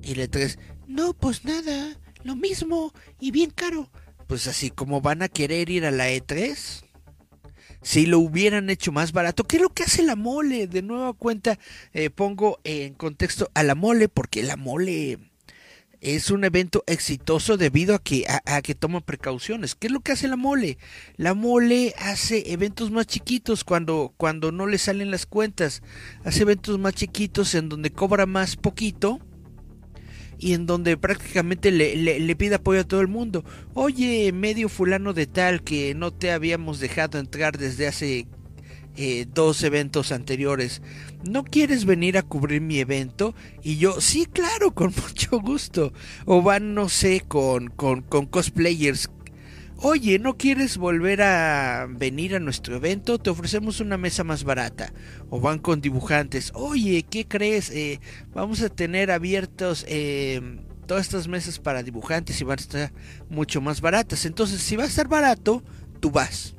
Y 0.02 0.12
el 0.12 0.30
E3, 0.30 0.58
no, 0.86 1.12
pues 1.12 1.44
nada 1.44 1.98
lo 2.26 2.36
mismo 2.36 2.92
y 3.20 3.30
bien 3.30 3.50
caro. 3.50 3.90
Pues 4.26 4.46
así 4.46 4.70
como 4.70 5.00
van 5.00 5.22
a 5.22 5.28
querer 5.28 5.70
ir 5.70 5.86
a 5.86 5.90
la 5.90 6.10
E3. 6.10 6.82
Si 7.82 8.06
lo 8.06 8.18
hubieran 8.18 8.68
hecho 8.68 8.90
más 8.90 9.12
barato, 9.12 9.44
¿qué 9.44 9.56
es 9.56 9.62
lo 9.62 9.68
que 9.70 9.84
hace 9.84 10.02
la 10.02 10.16
mole? 10.16 10.66
De 10.66 10.82
nueva 10.82 11.12
cuenta, 11.12 11.58
eh, 11.92 12.10
pongo 12.10 12.58
en 12.64 12.94
contexto 12.94 13.48
a 13.54 13.62
la 13.62 13.76
mole, 13.76 14.08
porque 14.08 14.42
la 14.42 14.56
mole 14.56 15.18
es 16.00 16.30
un 16.30 16.44
evento 16.44 16.84
exitoso 16.86 17.56
debido 17.56 17.94
a 17.94 17.98
que, 17.98 18.26
a, 18.28 18.62
que 18.62 18.74
toma 18.74 19.00
precauciones. 19.00 19.74
¿Qué 19.74 19.86
es 19.86 19.92
lo 19.92 20.00
que 20.00 20.12
hace 20.12 20.28
la 20.28 20.36
mole? 20.36 20.78
La 21.16 21.34
mole 21.34 21.94
hace 21.98 22.52
eventos 22.52 22.90
más 22.90 23.06
chiquitos 23.06 23.64
cuando, 23.64 24.12
cuando 24.16 24.52
no 24.52 24.66
le 24.66 24.78
salen 24.78 25.10
las 25.10 25.26
cuentas. 25.26 25.82
Hace 26.24 26.42
eventos 26.42 26.78
más 26.78 26.94
chiquitos 26.94 27.54
en 27.54 27.68
donde 27.68 27.90
cobra 27.90 28.26
más 28.26 28.56
poquito 28.56 29.20
y 30.38 30.52
en 30.52 30.66
donde 30.66 30.96
prácticamente 30.96 31.70
le, 31.70 31.96
le, 31.96 32.36
pide 32.36 32.56
apoyo 32.56 32.80
a 32.80 32.84
todo 32.84 33.00
el 33.00 33.08
mundo. 33.08 33.44
Oye, 33.74 34.32
medio 34.32 34.68
fulano 34.68 35.12
de 35.12 35.26
tal 35.26 35.62
que 35.62 35.94
no 35.94 36.12
te 36.12 36.30
habíamos 36.30 36.80
dejado 36.80 37.18
entrar 37.18 37.58
desde 37.58 37.86
hace 37.86 38.26
eh, 38.96 39.26
dos 39.32 39.62
eventos 39.62 40.12
anteriores. 40.12 40.82
¿No 41.28 41.44
quieres 41.44 41.84
venir 41.84 42.16
a 42.16 42.22
cubrir 42.22 42.60
mi 42.60 42.78
evento? 42.78 43.34
Y 43.62 43.76
yo, 43.76 44.00
sí, 44.00 44.26
claro, 44.26 44.74
con 44.74 44.92
mucho 45.06 45.40
gusto. 45.40 45.92
O 46.24 46.42
van, 46.42 46.74
no 46.74 46.88
sé, 46.88 47.22
con, 47.26 47.68
con, 47.68 48.02
con 48.02 48.26
cosplayers 48.26 49.10
Oye, 49.78 50.18
¿no 50.18 50.38
quieres 50.38 50.78
volver 50.78 51.20
a 51.20 51.86
venir 51.88 52.34
a 52.34 52.40
nuestro 52.40 52.76
evento? 52.76 53.18
Te 53.18 53.28
ofrecemos 53.28 53.80
una 53.80 53.98
mesa 53.98 54.24
más 54.24 54.42
barata. 54.42 54.92
O 55.28 55.38
van 55.38 55.58
con 55.58 55.82
dibujantes. 55.82 56.50
Oye, 56.54 57.04
¿qué 57.08 57.26
crees? 57.26 57.70
Eh, 57.70 58.00
vamos 58.32 58.62
a 58.62 58.70
tener 58.70 59.10
abiertos 59.10 59.84
eh, 59.86 60.40
todas 60.86 61.04
estas 61.04 61.28
mesas 61.28 61.58
para 61.58 61.82
dibujantes 61.82 62.40
y 62.40 62.44
van 62.44 62.58
a 62.58 62.62
estar 62.62 62.92
mucho 63.28 63.60
más 63.60 63.82
baratas. 63.82 64.24
Entonces, 64.24 64.62
si 64.62 64.76
va 64.76 64.84
a 64.84 64.88
estar 64.88 65.08
barato, 65.08 65.62
tú 66.00 66.10
vas. 66.10 66.54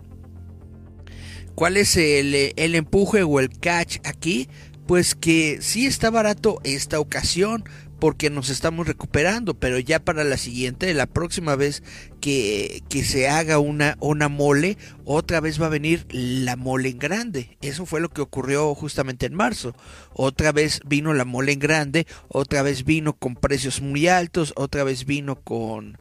¿Cuál 1.55 1.77
es 1.77 1.97
el, 1.97 2.53
el 2.55 2.75
empuje 2.75 3.23
o 3.23 3.39
el 3.39 3.49
catch 3.49 3.97
aquí? 4.03 4.47
Pues 4.85 5.15
que 5.15 5.57
sí 5.61 5.87
está 5.87 6.11
barato 6.11 6.61
esta 6.63 6.99
ocasión, 6.99 7.63
porque 7.99 8.29
nos 8.29 8.49
estamos 8.49 8.87
recuperando, 8.87 9.53
pero 9.53 9.79
ya 9.79 9.99
para 9.99 10.23
la 10.23 10.37
siguiente, 10.37 10.93
la 10.93 11.07
próxima 11.07 11.55
vez 11.55 11.83
que, 12.21 12.83
que, 12.89 13.03
se 13.03 13.27
haga 13.27 13.59
una, 13.59 13.97
una 13.99 14.29
mole, 14.29 14.77
otra 15.05 15.39
vez 15.39 15.61
va 15.61 15.67
a 15.67 15.69
venir 15.69 16.05
la 16.09 16.55
mole 16.55 16.89
en 16.89 16.99
grande. 16.99 17.57
Eso 17.61 17.85
fue 17.85 17.99
lo 17.99 18.09
que 18.09 18.21
ocurrió 18.21 18.73
justamente 18.75 19.25
en 19.25 19.33
marzo. 19.33 19.75
Otra 20.13 20.51
vez 20.51 20.81
vino 20.85 21.13
la 21.13 21.25
mole 21.25 21.53
en 21.53 21.59
grande, 21.59 22.07
otra 22.27 22.61
vez 22.61 22.83
vino 22.83 23.13
con 23.13 23.35
precios 23.35 23.81
muy 23.81 24.07
altos, 24.07 24.53
otra 24.55 24.83
vez 24.83 25.05
vino 25.05 25.35
con, 25.35 25.97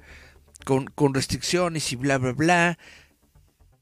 con, 0.65 1.15
restricciones 1.15 1.93
y 1.93 1.97
bla, 1.97 2.19
bla, 2.19 2.33
bla 2.33 2.79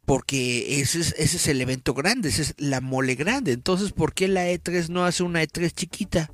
porque 0.05 0.81
ese 0.81 1.01
es, 1.01 1.15
ese 1.17 1.39
es 1.39 1.49
el 1.49 1.61
evento 1.63 1.95
grande, 1.95 2.29
esa 2.29 2.43
es 2.43 2.55
la 2.59 2.81
mole 2.81 3.15
grande. 3.15 3.53
Entonces, 3.53 3.93
¿por 3.93 4.13
qué 4.13 4.29
la 4.29 4.47
E3 4.51 4.89
no 4.89 5.05
hace 5.05 5.23
una 5.23 5.43
E3 5.43 5.73
chiquita? 5.73 6.31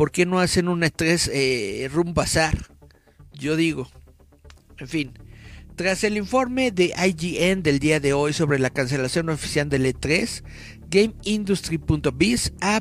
¿Por 0.00 0.12
qué 0.12 0.24
no 0.24 0.40
hacen 0.40 0.68
una 0.68 0.86
E3 0.86 1.30
eh, 1.30 1.90
rumbazar? 1.92 2.56
Yo 3.34 3.54
digo. 3.54 3.86
En 4.78 4.88
fin. 4.88 5.12
Tras 5.76 6.04
el 6.04 6.16
informe 6.16 6.70
de 6.70 6.94
IGN 6.96 7.62
del 7.62 7.80
día 7.80 8.00
de 8.00 8.14
hoy 8.14 8.32
sobre 8.32 8.58
la 8.58 8.70
cancelación 8.70 9.28
oficial 9.28 9.68
del 9.68 9.84
E3, 9.84 10.42
GameIndustry.biz 10.88 12.54
ha, 12.62 12.80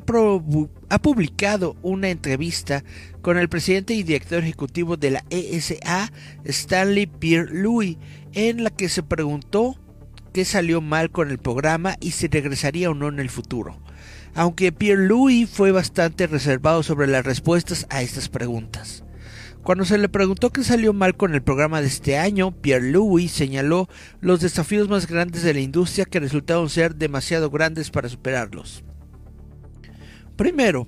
ha 0.90 1.02
publicado 1.02 1.76
una 1.82 2.08
entrevista 2.08 2.86
con 3.22 3.38
el 3.38 3.50
presidente 3.50 3.94
y 3.96 4.04
director 4.04 4.42
ejecutivo 4.42 4.96
de 4.96 5.12
la 5.12 5.26
ESA, 5.30 6.14
Stanley 6.46 7.08
Pierre 7.08 7.52
Louis, 7.52 7.98
en 8.32 8.64
la 8.64 8.70
que 8.70 8.88
se 8.88 9.04
preguntó 9.04 9.78
qué 10.32 10.46
salió 10.46 10.80
mal 10.80 11.12
con 11.12 11.32
el 11.32 11.38
programa 11.38 11.98
y 12.00 12.12
si 12.12 12.30
regresaría 12.30 12.90
o 12.90 12.94
no 12.94 13.10
en 13.10 13.20
el 13.20 13.30
futuro. 13.30 13.78
Aunque 14.36 14.72
Pierre-Louis 14.72 15.50
fue 15.50 15.72
bastante 15.72 16.28
reservado 16.28 16.84
sobre 16.84 17.08
las 17.08 17.26
respuestas 17.26 17.86
a 17.90 18.02
estas 18.02 18.30
preguntas. 18.30 19.04
Cuando 19.64 19.86
se 19.86 19.98
le 19.98 20.10
preguntó 20.10 20.52
qué 20.52 20.64
salió 20.64 20.94
mal 20.94 21.16
con 21.18 21.34
el 21.34 21.44
programa 21.44 21.82
de 21.82 21.88
este 21.88 22.18
año, 22.18 22.52
Pierre-Louis 22.52 23.32
señaló 23.32 23.90
los 24.22 24.40
desafíos 24.40 24.88
más 24.90 25.08
grandes 25.08 25.44
de 25.44 25.54
la 25.54 25.60
industria 25.60 26.06
que 26.06 26.20
resultaron 26.20 26.70
ser 26.70 26.96
demasiado 26.96 27.50
grandes 27.50 27.92
para 27.92 28.10
superarlos. 28.10 28.84
Primero, 30.38 30.88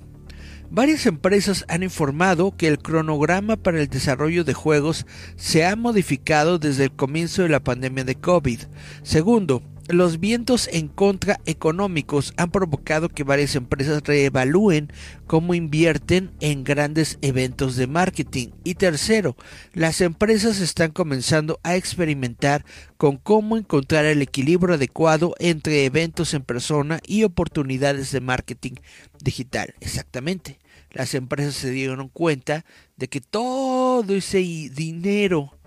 Varias 0.74 1.04
empresas 1.04 1.66
han 1.68 1.82
informado 1.82 2.56
que 2.56 2.66
el 2.66 2.78
cronograma 2.78 3.58
para 3.58 3.78
el 3.78 3.88
desarrollo 3.88 4.42
de 4.42 4.54
juegos 4.54 5.04
se 5.36 5.66
ha 5.66 5.76
modificado 5.76 6.58
desde 6.58 6.84
el 6.84 6.92
comienzo 6.92 7.42
de 7.42 7.50
la 7.50 7.62
pandemia 7.62 8.04
de 8.04 8.14
COVID. 8.14 8.58
Segundo, 9.02 9.62
los 9.88 10.20
vientos 10.20 10.68
en 10.72 10.88
contra 10.88 11.40
económicos 11.46 12.32
han 12.36 12.50
provocado 12.50 13.08
que 13.08 13.24
varias 13.24 13.56
empresas 13.56 14.02
reevalúen 14.04 14.92
cómo 15.26 15.54
invierten 15.54 16.30
en 16.40 16.64
grandes 16.64 17.18
eventos 17.22 17.76
de 17.76 17.86
marketing. 17.86 18.48
Y 18.64 18.74
tercero, 18.74 19.36
las 19.72 20.00
empresas 20.00 20.60
están 20.60 20.92
comenzando 20.92 21.60
a 21.62 21.76
experimentar 21.76 22.64
con 22.96 23.16
cómo 23.16 23.56
encontrar 23.56 24.04
el 24.04 24.22
equilibrio 24.22 24.74
adecuado 24.74 25.34
entre 25.38 25.84
eventos 25.84 26.34
en 26.34 26.42
persona 26.42 27.00
y 27.06 27.24
oportunidades 27.24 28.12
de 28.12 28.20
marketing 28.20 28.74
digital. 29.22 29.74
Exactamente 29.80 30.58
las 30.92 31.14
empresas 31.14 31.54
se 31.54 31.70
dieron 31.70 32.08
cuenta 32.08 32.64
de 32.96 33.08
que 33.08 33.20
todo 33.20 34.14
ese 34.14 34.38
dinero 34.38 35.58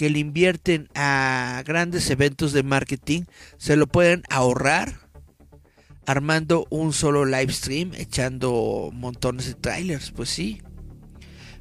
que 0.00 0.08
le 0.08 0.18
invierten 0.18 0.88
a 0.94 1.62
grandes 1.66 2.08
eventos 2.08 2.54
de 2.54 2.62
marketing 2.62 3.24
se 3.58 3.76
lo 3.76 3.86
pueden 3.86 4.22
ahorrar 4.30 4.94
armando 6.06 6.66
un 6.70 6.94
solo 6.94 7.26
live 7.26 7.52
stream 7.52 7.92
echando 7.92 8.88
montones 8.94 9.44
de 9.44 9.54
trailers, 9.56 10.10
pues 10.10 10.30
sí. 10.30 10.62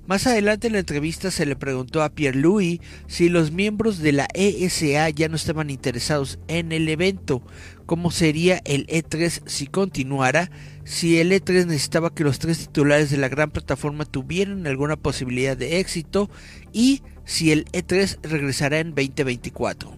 Más 0.08 0.25
adelante 0.25 0.67
en 0.67 0.74
la 0.74 0.79
entrevista 0.79 1.31
se 1.31 1.46
le 1.46 1.58
preguntó 1.58 2.01
a 2.01 2.12
Pierre 2.15 2.39
Louis 2.39 2.79
si 3.08 3.27
los 3.27 3.51
miembros 3.51 4.00
de 4.00 4.13
la 4.13 4.27
ESA 4.34 5.10
ya 5.10 5.27
no 5.27 5.36
estaban 5.36 5.69
interesados 5.69 6.39
en 6.48 6.72
el 6.72 6.88
evento, 6.88 7.43
cómo 7.86 8.10
sería 8.10 8.62
el 8.63 8.88
E3 8.88 9.41
si 9.48 9.67
continuara, 9.67 10.50
si 10.86 11.19
el 11.19 11.34
E3 11.34 11.65
necesitaba 11.65 12.15
que 12.15 12.24
los 12.24 12.39
tres 12.39 12.60
titulares 12.60 13.12
de 13.12 13.17
la 13.17 13.27
gran 13.27 13.51
plataforma 13.51 14.05
tuvieran 14.05 14.65
alguna 14.65 14.96
posibilidad 14.96 15.58
de 15.58 15.79
éxito 15.81 16.29
y 16.72 17.03
si 17.30 17.52
el 17.52 17.66
E3 17.66 18.22
regresará 18.24 18.80
en 18.80 18.96
2024. 18.96 19.96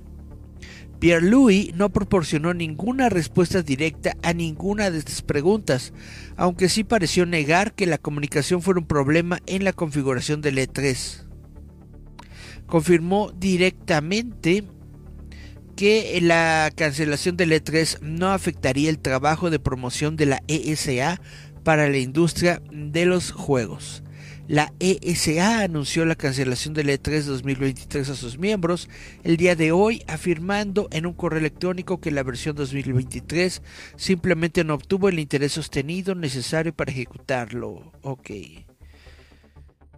Pierre-Louis 0.99 1.73
no 1.73 1.89
proporcionó 1.89 2.53
ninguna 2.53 3.07
respuesta 3.07 3.61
directa 3.61 4.17
a 4.21 4.33
ninguna 4.33 4.91
de 4.91 4.99
estas 4.99 5.21
preguntas, 5.21 5.93
aunque 6.35 6.67
sí 6.67 6.83
pareció 6.83 7.25
negar 7.25 7.73
que 7.73 7.85
la 7.85 7.97
comunicación 7.97 8.61
fuera 8.61 8.81
un 8.81 8.85
problema 8.85 9.39
en 9.45 9.63
la 9.63 9.71
configuración 9.71 10.41
del 10.41 10.57
E3. 10.57 11.23
Confirmó 12.67 13.31
directamente 13.31 14.65
que 15.77 16.19
la 16.21 16.69
cancelación 16.75 17.37
del 17.37 17.53
E3 17.53 18.01
no 18.01 18.33
afectaría 18.33 18.89
el 18.89 18.99
trabajo 18.99 19.49
de 19.49 19.59
promoción 19.59 20.17
de 20.17 20.25
la 20.25 20.43
ESA 20.49 21.21
para 21.63 21.87
la 21.87 21.97
industria 21.97 22.61
de 22.73 23.05
los 23.05 23.31
juegos. 23.31 24.03
La 24.51 24.73
ESA 24.81 25.61
anunció 25.61 26.03
la 26.03 26.15
cancelación 26.15 26.73
del 26.73 26.89
E3 26.89 27.21
2023 27.21 28.09
a 28.09 28.15
sus 28.15 28.37
miembros 28.37 28.89
el 29.23 29.37
día 29.37 29.55
de 29.55 29.71
hoy, 29.71 30.03
afirmando 30.07 30.89
en 30.91 31.05
un 31.05 31.13
correo 31.13 31.39
electrónico 31.39 32.01
que 32.01 32.11
la 32.11 32.21
versión 32.21 32.57
2023 32.57 33.61
simplemente 33.95 34.65
no 34.65 34.73
obtuvo 34.73 35.07
el 35.07 35.19
interés 35.19 35.53
sostenido 35.53 36.15
necesario 36.15 36.73
para 36.73 36.91
ejecutarlo. 36.91 37.93
Ok. 38.01 38.31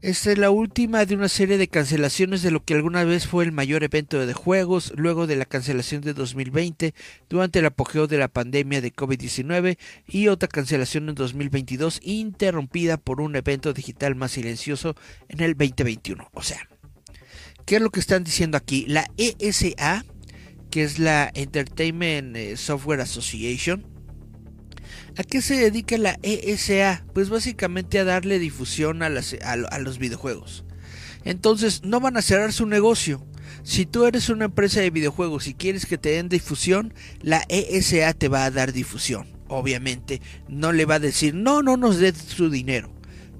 Esta 0.03 0.33
es 0.33 0.37
la 0.37 0.51
última 0.51 1.05
de 1.05 1.15
una 1.15 1.29
serie 1.29 1.57
de 1.57 1.69
cancelaciones 1.69 2.41
de 2.41 2.51
lo 2.51 2.65
que 2.65 2.73
alguna 2.73 3.05
vez 3.05 3.25
fue 3.25 3.45
el 3.45 3.53
mayor 3.53 3.85
evento 3.85 4.25
de 4.25 4.33
juegos 4.33 4.91
luego 4.97 5.27
de 5.27 5.37
la 5.37 5.45
cancelación 5.45 6.01
de 6.01 6.13
2020 6.13 6.93
durante 7.29 7.59
el 7.59 7.67
apogeo 7.67 8.05
de 8.05 8.17
la 8.17 8.27
pandemia 8.27 8.81
de 8.81 8.93
COVID-19 8.93 9.77
y 10.05 10.27
otra 10.27 10.49
cancelación 10.49 11.07
en 11.07 11.15
2022 11.15 12.01
interrumpida 12.03 12.97
por 12.97 13.21
un 13.21 13.37
evento 13.37 13.71
digital 13.71 14.15
más 14.15 14.31
silencioso 14.31 14.93
en 15.29 15.39
el 15.39 15.55
2021. 15.55 16.29
O 16.33 16.43
sea, 16.43 16.67
¿qué 17.65 17.77
es 17.77 17.81
lo 17.81 17.89
que 17.89 18.01
están 18.01 18.25
diciendo 18.25 18.57
aquí? 18.57 18.85
La 18.85 19.09
ESA, 19.15 20.03
que 20.69 20.83
es 20.83 20.99
la 20.99 21.31
Entertainment 21.33 22.35
eh, 22.35 22.57
Software 22.57 22.99
Association, 22.99 23.92
¿A 25.15 25.23
qué 25.23 25.43
se 25.43 25.55
dedica 25.55 25.95
la 25.99 26.17
ESA? 26.23 27.05
Pues 27.13 27.29
básicamente 27.29 27.99
a 27.99 28.03
darle 28.03 28.39
difusión 28.39 29.03
a, 29.03 29.09
los 29.09 29.99
videojuegos. 29.99 30.65
Entonces 31.23 31.83
no 31.83 31.99
van 31.99 32.17
a 32.17 32.23
cerrar 32.23 32.51
su 32.51 32.65
negocio. 32.65 33.23
Si 33.61 33.85
tú 33.85 34.05
eres 34.05 34.29
una 34.29 34.45
empresa 34.45 34.81
de 34.81 34.89
videojuegos 34.89 35.47
y 35.47 35.53
quieres 35.53 35.85
que 35.85 35.99
te 35.99 36.09
den 36.09 36.29
difusión, 36.29 36.95
la 37.21 37.43
ESA 37.47 38.13
te 38.13 38.27
va 38.27 38.45
a 38.45 38.51
dar 38.51 38.73
difusión. 38.73 39.27
Obviamente 39.49 40.19
no 40.47 40.71
le 40.71 40.85
va 40.85 40.95
a 40.95 40.99
decir 40.99 41.35
no, 41.35 41.61
no 41.61 41.77
nos 41.77 41.99
dé 41.99 42.11
su 42.13 42.49
dinero. 42.49 42.91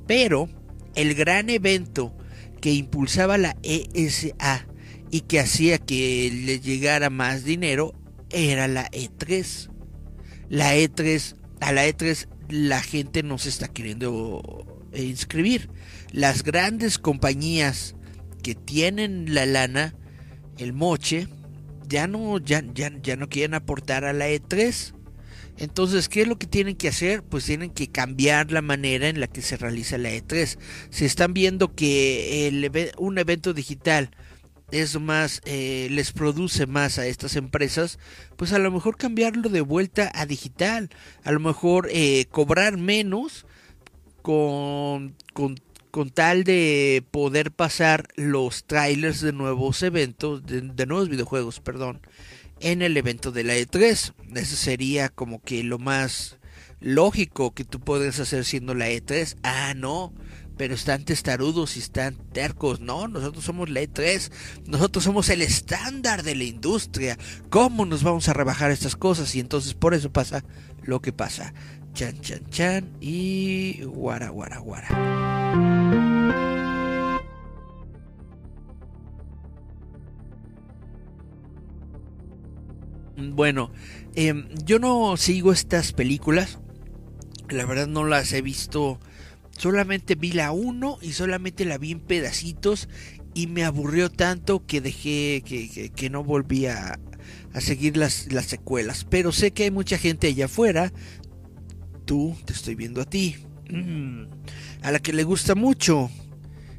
Pero 0.06 0.50
el 0.94 1.16
gran 1.16 1.50
evento 1.50 2.16
que 2.62 2.72
impulsaba 2.72 3.40
la 3.40 3.58
ESA 3.64 4.68
y 5.10 5.22
que 5.22 5.40
hacía 5.40 5.80
que 5.80 6.32
le 6.46 6.60
llegara 6.60 7.10
más 7.10 7.44
dinero 7.44 7.96
era 8.30 8.68
la 8.68 8.90
E3. 8.92 9.70
La 10.50 10.76
E3 10.76 11.36
a 11.64 11.72
la 11.72 11.88
E3 11.88 12.28
la 12.50 12.82
gente 12.82 13.24
no 13.24 13.38
se 13.38 13.50
está 13.50 13.68
queriendo 13.68 14.66
eh, 14.92 15.04
inscribir. 15.04 15.70
Las 16.12 16.44
grandes 16.44 17.00
compañías 17.00 17.96
que 18.44 18.54
tienen 18.54 19.34
la 19.34 19.46
lana, 19.46 19.96
el 20.58 20.74
moche, 20.74 21.28
ya 21.88 22.08
no, 22.08 22.38
ya, 22.40 22.64
ya, 22.74 22.92
ya 23.02 23.16
no 23.16 23.30
quieren 23.30 23.54
aportar 23.54 24.04
a 24.04 24.14
la 24.14 24.30
E3. 24.30 24.94
Entonces, 25.58 26.10
¿qué 26.10 26.24
es 26.24 26.28
lo 26.28 26.38
que 26.38 26.48
tienen 26.48 26.76
que 26.76 26.90
hacer? 26.90 27.24
Pues 27.24 27.46
tienen 27.46 27.70
que 27.70 27.88
cambiar 27.88 28.52
la 28.52 28.62
manera 28.62 29.08
en 29.08 29.20
la 29.20 29.28
que 29.28 29.42
se 29.42 29.56
realiza 29.56 29.98
la 29.98 30.12
E3. 30.12 30.58
Se 30.90 31.06
están 31.06 31.34
viendo 31.34 31.76
que 31.76 32.92
un 32.98 33.18
evento 33.18 33.54
digital 33.54 34.12
es 34.74 35.00
más, 35.00 35.42
eh, 35.46 35.88
les 35.92 36.12
produce 36.12 36.66
más 36.66 36.98
a 36.98 37.06
estas 37.06 37.36
empresas, 37.36 38.00
pues 38.36 38.54
a 38.54 38.60
lo 38.60 38.72
mejor 38.72 38.98
cambiarlo 38.98 39.50
de 39.50 39.62
vuelta 39.62 40.12
a 40.16 40.26
digital, 40.26 40.90
a 41.24 41.32
lo 41.32 41.40
mejor 41.40 41.88
eh, 41.92 42.26
cobrar 42.32 42.78
menos 42.78 43.46
con, 44.24 45.16
con, 45.34 45.60
con, 45.92 46.10
tal 46.10 46.44
de 46.44 47.04
poder 47.12 47.52
pasar 47.52 48.08
los 48.16 48.66
trailers 48.66 49.22
de 49.22 49.32
nuevos 49.32 49.84
eventos, 49.84 50.44
de, 50.44 50.86
nuevos 50.88 51.08
videojuegos, 51.08 51.60
perdón, 51.60 52.02
en 52.60 52.82
el 52.82 52.98
evento 52.98 53.32
de 53.32 53.44
la 53.44 53.56
E3. 53.56 54.14
Eso 54.36 54.56
sería 54.56 55.10
como 55.10 55.42
que 55.44 55.64
lo 55.64 55.78
más 55.78 56.38
lógico 56.80 57.54
que 57.54 57.64
tú 57.64 57.80
puedes 57.80 58.20
hacer 58.20 58.44
siendo 58.44 58.74
la 58.74 58.90
E3. 58.90 59.38
Ah, 59.44 59.74
no 59.76 60.14
pero 60.58 60.74
están 60.74 61.06
testarudos 61.06 61.76
y 61.78 61.80
están 61.80 62.16
tercos. 62.32 62.80
No, 62.80 63.08
nosotros 63.08 63.44
somos 63.44 63.70
la 63.70 63.82
E3, 63.82 64.32
nosotros 64.66 65.04
somos 65.04 65.30
el 65.30 65.42
estándar 65.42 66.24
de 66.24 66.36
la 66.36 66.44
industria. 66.44 67.18
¿Cómo 67.50 67.86
nos 67.86 68.04
vamos 68.04 68.30
a 68.30 68.34
rebajar 68.34 68.72
estas 68.72 68.96
cosas? 68.96 69.36
Y 69.36 69.40
entonces 69.40 69.74
por 69.74 69.94
eso 69.94 70.12
pasa 70.12 70.44
lo 70.84 71.02
que 71.02 71.14
pasa. 71.14 71.54
Chan, 71.94 72.20
chan, 72.22 72.46
chan 72.50 72.98
y 73.00 73.84
guara, 73.84 74.30
guara, 74.30 74.58
guara. 74.58 75.94
Bueno, 83.16 83.72
em, 84.16 84.48
yo 84.66 84.80
no 84.80 85.16
sigo 85.18 85.52
estas 85.52 85.94
películas. 85.94 86.60
La 87.50 87.66
verdad 87.66 87.88
no 87.88 88.06
las 88.06 88.34
he 88.34 88.42
visto 88.42 89.00
Solamente 89.58 90.16
vi 90.16 90.32
la 90.32 90.52
1 90.52 91.00
y 91.02 91.14
solamente 91.14 91.66
la 91.66 91.78
vi 91.78 91.92
en 91.92 92.00
pedacitos 92.00 92.90
y 93.34 93.48
me 93.48 93.64
aburrió 93.64 94.10
tanto 94.10 94.66
que 94.66 94.82
dejé 94.82 95.44
que, 95.44 96.10
no 96.10 96.24
volví 96.24 96.66
a, 96.68 97.00
seguir 97.60 97.98
las, 97.98 98.32
las, 98.32 98.46
secuelas. 98.46 99.06
Pero 99.10 99.32
sé 99.32 99.52
que 99.52 99.64
hay 99.64 99.72
mucha 99.72 99.98
gente 99.98 100.28
allá 100.28 100.46
afuera, 100.46 100.92
tú, 102.06 102.36
te 102.46 102.54
estoy 102.54 102.76
viendo 102.76 103.02
a 103.02 103.06
ti, 103.06 103.38
mm, 103.70 104.24
a 104.82 104.92
la 104.92 105.00
que 105.00 105.14
le 105.14 105.24
gusta 105.24 105.56
mucho 105.56 106.10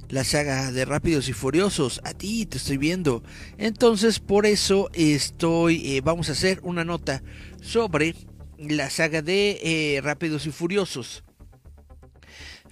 la 0.08 0.24
saga 0.24 0.70
de 0.70 0.84
Rápidos 0.84 1.28
y 1.28 1.32
Furiosos. 1.32 2.00
A 2.04 2.14
ti 2.14 2.46
te 2.46 2.58
estoy 2.58 2.76
viendo. 2.76 3.22
Entonces 3.58 4.20
por 4.20 4.46
eso 4.46 4.90
estoy, 4.92 5.96
eh, 5.96 6.00
vamos 6.02 6.28
a 6.28 6.32
hacer 6.32 6.60
una 6.62 6.84
nota 6.84 7.22
sobre 7.60 8.14
la 8.58 8.90
saga 8.90 9.22
de 9.22 9.60
eh, 9.62 10.00
Rápidos 10.02 10.46
y 10.46 10.50
Furiosos. 10.50 11.24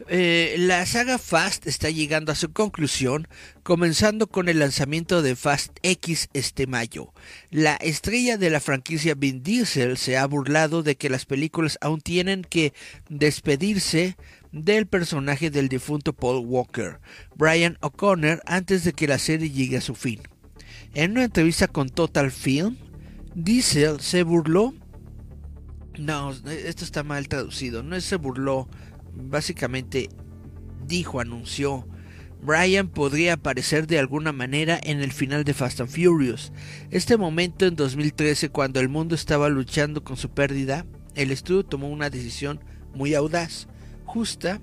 Eh, 0.09 0.57
la 0.59 0.85
saga 0.87 1.19
Fast 1.19 1.67
está 1.67 1.91
llegando 1.91 2.33
a 2.33 2.35
su 2.35 2.53
conclusión, 2.53 3.29
comenzando 3.63 4.27
con 4.27 4.49
el 4.49 4.59
lanzamiento 4.59 5.23
de 5.23 5.37
Fast 5.37 5.79
X 5.83 6.29
este 6.33 6.67
mayo. 6.67 7.13
La 7.51 7.77
estrella 7.77 8.37
de 8.37 8.51
la 8.51 8.61
franquicia 8.61 9.15
Vin 9.15 9.43
Diesel 9.43 9.97
se 9.97 10.17
ha 10.17 10.27
burlado 10.27 10.83
de 10.83 10.97
que 10.97 11.11
las 11.11 11.27
películas 11.27 11.79
aún 11.81 12.01
tienen 12.01 12.43
que 12.43 12.73
despedirse 13.09 14.17
del 14.51 14.87
personaje 14.87 15.51
del 15.51 15.69
difunto 15.69 16.13
Paul 16.13 16.45
Walker, 16.47 17.01
Brian 17.37 17.79
O'Connor, 17.81 18.43
antes 18.47 18.85
de 18.85 18.93
que 18.93 19.09
la 19.09 19.19
serie 19.19 19.51
llegue 19.51 19.79
a 19.79 19.83
su 19.83 19.95
fin. 19.95 20.21
En 20.95 21.13
una 21.13 21.25
entrevista 21.25 21.69
con 21.69 21.89
Total 21.89 22.31
Film, 22.31 22.77
Diesel 23.35 24.01
se 24.01 24.23
burló. 24.25 24.75
No, 25.99 26.33
esto 26.33 26.85
está 26.85 27.03
mal 27.03 27.29
traducido. 27.29 27.83
No 27.83 28.01
se 28.01 28.17
burló 28.17 28.69
básicamente 29.15 30.09
dijo, 30.87 31.21
anunció, 31.21 31.87
Brian 32.43 32.89
podría 32.89 33.35
aparecer 33.35 33.87
de 33.87 34.01
alguna 34.01 34.33
manera 34.33 34.81
en 34.83 35.01
el 35.01 35.13
final 35.13 35.45
de 35.45 35.55
Fast 35.55 35.81
and 35.81 35.91
Furious. 35.91 36.53
Este 36.91 37.17
momento 37.17 37.67
en 37.67 37.77
2013, 37.77 38.49
cuando 38.49 38.81
el 38.81 38.89
mundo 38.89 39.15
estaba 39.15 39.49
luchando 39.49 40.03
con 40.03 40.17
su 40.17 40.31
pérdida, 40.31 40.85
el 41.15 41.31
estudio 41.31 41.65
tomó 41.65 41.89
una 41.89 42.11
decisión 42.11 42.61
muy 42.95 43.15
audaz, 43.15 43.69
justa, 44.05 44.61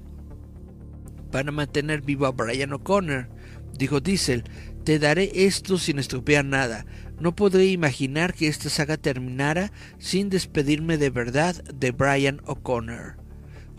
para 1.31 1.51
mantener 1.51 2.01
vivo 2.01 2.25
a 2.25 2.31
Brian 2.31 2.73
O'Connor. 2.73 3.29
Dijo 3.77 4.01
Diesel, 4.01 4.43
te 4.83 4.99
daré 4.99 5.31
esto 5.33 5.77
sin 5.77 5.99
estropear 5.99 6.43
nada. 6.43 6.85
No 7.19 7.35
podré 7.35 7.67
imaginar 7.67 8.33
que 8.33 8.47
esta 8.47 8.69
saga 8.69 8.97
terminara 8.97 9.71
sin 9.99 10.29
despedirme 10.29 10.97
de 10.97 11.11
verdad 11.11 11.55
de 11.63 11.91
Brian 11.91 12.41
O'Connor. 12.45 13.28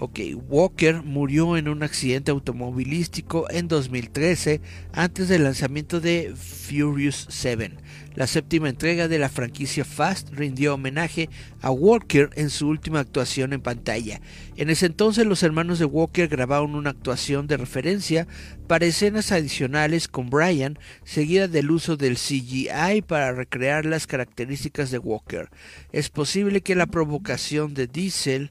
Ok, 0.02 0.18
Walker 0.48 1.02
murió 1.02 1.58
en 1.58 1.68
un 1.68 1.82
accidente 1.82 2.30
automovilístico 2.30 3.50
en 3.50 3.68
2013 3.68 4.62
antes 4.94 5.28
del 5.28 5.44
lanzamiento 5.44 6.00
de 6.00 6.32
Furious 6.34 7.26
7. 7.28 7.72
La 8.14 8.26
séptima 8.26 8.70
entrega 8.70 9.08
de 9.08 9.18
la 9.18 9.28
franquicia 9.28 9.84
Fast 9.84 10.30
rindió 10.30 10.72
homenaje 10.72 11.28
a 11.60 11.70
Walker 11.70 12.30
en 12.36 12.48
su 12.48 12.68
última 12.68 13.00
actuación 13.00 13.52
en 13.52 13.60
pantalla. 13.60 14.22
En 14.56 14.70
ese 14.70 14.86
entonces 14.86 15.26
los 15.26 15.42
hermanos 15.42 15.78
de 15.78 15.84
Walker 15.84 16.28
grabaron 16.28 16.76
una 16.76 16.88
actuación 16.88 17.46
de 17.46 17.58
referencia 17.58 18.26
para 18.68 18.86
escenas 18.86 19.32
adicionales 19.32 20.08
con 20.08 20.30
Brian, 20.30 20.78
seguida 21.04 21.46
del 21.46 21.70
uso 21.70 21.98
del 21.98 22.16
CGI 22.16 23.02
para 23.06 23.32
recrear 23.32 23.84
las 23.84 24.06
características 24.06 24.90
de 24.90 24.98
Walker. 24.98 25.50
Es 25.92 26.08
posible 26.08 26.62
que 26.62 26.74
la 26.74 26.86
provocación 26.86 27.74
de 27.74 27.86
Diesel 27.86 28.50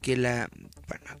que 0.00 0.16
la 0.16 0.48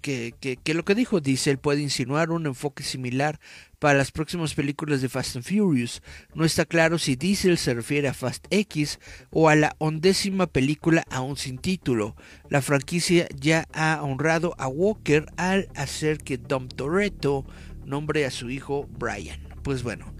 que, 0.00 0.34
lo 0.66 0.84
que 0.84 0.94
dijo 0.94 1.20
Diesel 1.20 1.58
puede 1.58 1.82
insinuar 1.82 2.30
un 2.30 2.46
enfoque 2.46 2.82
similar 2.82 3.40
para 3.78 3.98
las 3.98 4.12
próximas 4.12 4.54
películas 4.54 5.00
de 5.00 5.08
Fast 5.08 5.36
and 5.36 5.44
Furious. 5.44 6.02
No 6.34 6.44
está 6.44 6.64
claro 6.64 6.98
si 6.98 7.16
Diesel 7.16 7.58
se 7.58 7.74
refiere 7.74 8.08
a 8.08 8.14
Fast 8.14 8.46
X 8.50 8.98
o 9.30 9.48
a 9.48 9.56
la 9.56 9.74
undécima 9.78 10.46
película 10.46 11.04
aún 11.10 11.36
sin 11.36 11.58
título. 11.58 12.16
La 12.48 12.62
franquicia 12.62 13.26
ya 13.34 13.66
ha 13.72 14.02
honrado 14.02 14.54
a 14.58 14.68
Walker 14.68 15.26
al 15.36 15.68
hacer 15.74 16.18
que 16.18 16.38
Dom 16.38 16.68
Toretto 16.68 17.44
nombre 17.84 18.24
a 18.26 18.30
su 18.30 18.50
hijo 18.50 18.88
Brian. 18.98 19.40
Pues 19.62 19.82
bueno, 19.82 20.14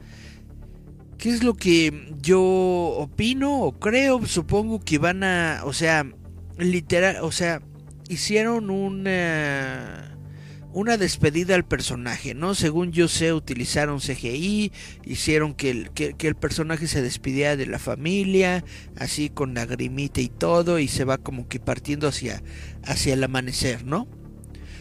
¿qué 1.19 1.31
es 1.31 1.43
lo 1.43 1.55
que 1.55 2.15
yo 2.21 2.41
opino 2.41 3.61
o 3.63 3.79
creo? 3.79 4.27
Supongo 4.27 4.81
que 4.81 4.99
van 4.99 5.23
a, 5.23 5.63
o 5.65 5.73
sea, 5.73 6.07
literal, 6.59 7.19
o 7.23 7.33
sea, 7.33 7.63
hicieron 8.11 8.71
un 8.71 9.07
una 10.73 10.97
despedida 10.97 11.55
al 11.55 11.65
personaje, 11.65 12.35
¿no? 12.35 12.55
Según 12.55 12.93
yo 12.93 13.09
sé, 13.09 13.33
utilizaron 13.33 13.99
CGI, 13.99 14.73
hicieron 15.05 15.55
que 15.55 15.71
el, 15.71 15.91
que, 15.91 16.15
el 16.21 16.37
personaje 16.37 16.87
se 16.87 17.03
despidiera 17.03 17.57
de 17.57 17.67
la 17.67 17.79
familia, 17.79 18.65
así 18.97 19.31
con 19.31 19.55
lagrimita 19.55 20.21
y 20.21 20.29
todo, 20.29 20.79
y 20.79 20.87
se 20.87 21.05
va 21.05 21.19
como 21.19 21.49
que 21.49 21.59
partiendo 21.59 22.07
hacia, 22.07 22.43
hacia 22.85 23.15
el 23.15 23.25
amanecer, 23.25 23.85
¿no? 23.85 24.07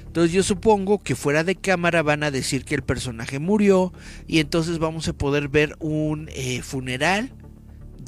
Entonces 0.05 0.31
yo 0.31 0.43
supongo 0.43 0.99
que 0.99 1.15
fuera 1.15 1.43
de 1.43 1.55
cámara 1.55 2.01
van 2.01 2.23
a 2.23 2.31
decir 2.31 2.65
que 2.65 2.75
el 2.75 2.81
personaje 2.81 3.37
murió 3.37 3.93
y 4.27 4.39
entonces 4.39 4.79
vamos 4.79 5.07
a 5.07 5.13
poder 5.13 5.49
ver 5.49 5.75
un 5.79 6.29
eh, 6.33 6.63
funeral 6.63 7.31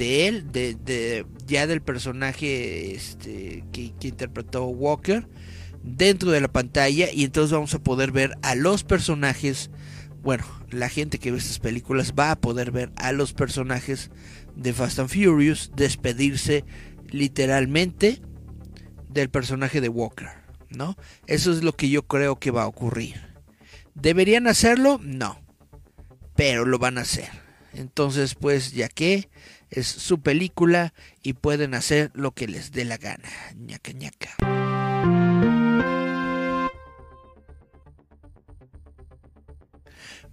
de 0.02 0.28
él, 0.28 0.52
de, 0.52 1.28
ya 1.46 1.68
del 1.68 1.84
personaje 1.84 2.96
este, 2.96 3.64
que, 3.72 3.94
que 4.00 4.08
interpretó 4.08 4.66
Walker 4.66 5.28
dentro 5.84 6.32
de 6.32 6.42
la 6.42 6.48
pantalla 6.48 7.12
y 7.14 7.24
entonces 7.24 7.52
vamos 7.52 7.76
a 7.76 7.84
poder 7.84 8.12
ver 8.12 8.36
a 8.42 8.56
los 8.56 8.84
personajes, 8.84 9.70
bueno, 10.24 10.44
la 10.72 10.90
gente 10.90 11.20
que 11.20 11.32
ve 11.32 11.38
estas 11.38 11.60
películas 11.60 12.16
va 12.18 12.32
a 12.32 12.36
poder 12.36 12.72
ver 12.72 12.92
a 12.96 13.12
los 13.12 13.34
personajes 13.34 14.10
de 14.56 14.74
Fast 14.74 14.98
and 14.98 15.10
Furious 15.10 15.70
despedirse 15.76 16.66
literalmente 17.12 18.24
del 19.08 19.30
personaje 19.30 19.82
de 19.82 19.90
Walker, 19.90 20.30
¿no? 20.72 20.98
Eso 21.28 21.52
es 21.52 21.62
lo 21.62 21.74
que 21.74 21.90
yo 21.90 22.08
creo 22.08 22.40
que 22.40 22.50
va 22.50 22.64
a 22.64 22.68
ocurrir. 22.68 23.22
¿Deberían 23.94 24.48
hacerlo? 24.48 25.00
No. 25.04 25.40
Pero 26.36 26.66
lo 26.66 26.80
van 26.80 26.98
a 26.98 27.02
hacer. 27.02 27.30
Entonces, 27.74 28.34
pues, 28.34 28.72
ya 28.72 28.90
que 28.90 29.30
es 29.72 29.88
su 29.88 30.20
película 30.22 30.94
y 31.24 31.34
pueden 31.34 31.74
hacer 31.74 32.12
lo 32.14 32.32
que 32.32 32.48
les 32.48 32.72
dé 32.72 32.86
la 32.86 32.98
gana. 32.98 33.30
ñaca 33.56 33.92
ñaca. 33.94 34.38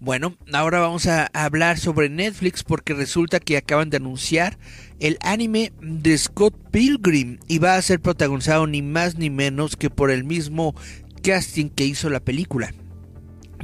Bueno, 0.01 0.37
ahora 0.53 0.79
vamos 0.79 1.07
a 1.07 1.27
hablar 1.33 1.77
sobre 1.77 2.09
Netflix 2.09 2.63
porque 2.63 2.95
resulta 2.95 3.41
que 3.41 3.57
acaban 3.57 3.91
de 3.91 3.97
anunciar 3.97 4.57
el 5.01 5.19
anime 5.23 5.73
de 5.81 6.17
Scott 6.17 6.55
Pilgrim 6.71 7.41
y 7.49 7.59
va 7.59 7.75
a 7.75 7.83
ser 7.83 8.01
protagonizado 8.01 8.69
ni 8.69 8.81
más 8.81 9.17
ni 9.17 9.29
menos 9.29 9.77
que 9.77 9.91
por 9.91 10.13
el 10.13 10.23
mismo 10.23 10.77
casting 11.23 11.69
que 11.69 11.85
hizo 11.85 12.11
la 12.11 12.21
película. 12.21 12.73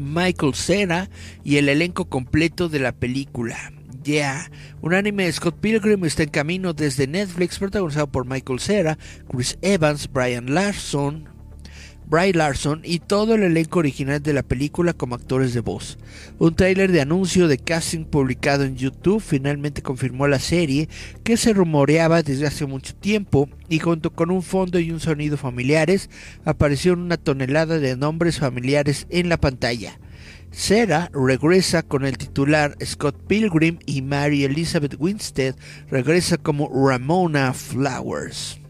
Michael 0.01 0.55
Cera 0.55 1.09
y 1.45 1.59
el 1.59 1.69
elenco 1.69 2.07
completo 2.07 2.69
de 2.69 2.81
la 2.81 2.91
película. 2.91 3.73
Ya, 4.05 4.51
un 4.83 4.93
anime 4.93 5.25
de 5.25 5.33
Scott 5.33 5.57
Pilgrim 5.61 6.05
está 6.05 6.25
en 6.25 6.29
camino 6.29 6.75
desde 6.75 7.07
Netflix 7.07 7.59
protagonizado 7.59 8.07
por 8.07 8.27
Michael 8.27 8.61
Cera, 8.61 8.99
Chris 9.31 9.57
Evans, 9.63 10.13
Brian 10.13 10.55
Larson, 10.55 11.27
Bry 12.07 12.35
Larson 12.35 12.83
y 12.85 12.99
todo 12.99 13.35
el 13.35 13.45
elenco 13.45 13.79
original 13.79 14.23
de 14.23 14.35
la 14.35 14.43
película 14.43 14.93
como 14.93 15.15
actores 15.15 15.55
de 15.55 15.61
voz. 15.61 15.97
Un 16.39 16.55
tráiler 16.55 16.93
de 16.93 17.01
anuncio 17.01 17.49
de 17.49 17.57
casting 17.57 18.05
publicado 18.05 18.65
en 18.65 18.77
YouTube 18.77 19.23
finalmente 19.23 19.81
confirmó 19.81 20.29
la 20.29 20.39
serie 20.39 20.91
que 21.23 21.39
se 21.39 21.55
rumoreaba 21.55 22.23
desde 22.23 22.47
hace 22.47 22.67
mucho 22.67 22.95
tiempo 22.95 23.49
y 23.71 23.79
junto 23.79 24.11
con 24.11 24.31
un 24.31 24.43
fondo 24.43 24.79
y 24.79 24.91
un 24.91 25.01
sonido 25.01 25.39
familiares 25.39 26.11
apareció 26.45 26.93
una 26.93 27.17
tonelada 27.17 27.79
de 27.79 27.97
nombres 27.97 28.39
familiares 28.39 29.07
en 29.09 29.31
la 29.31 29.39
pantalla. 29.39 29.99
Sarah 30.57 31.11
regresa 31.13 31.83
con 31.83 32.05
el 32.05 32.17
titular 32.17 32.77
Scott 32.85 33.17
Pilgrim 33.27 33.81
y 33.87 34.03
Mary 34.03 34.45
Elizabeth 34.45 34.95
Winstead 35.01 35.57
regresa 35.91 36.37
como 36.37 36.71
Ramona 36.73 37.53
Flowers. 37.53 38.61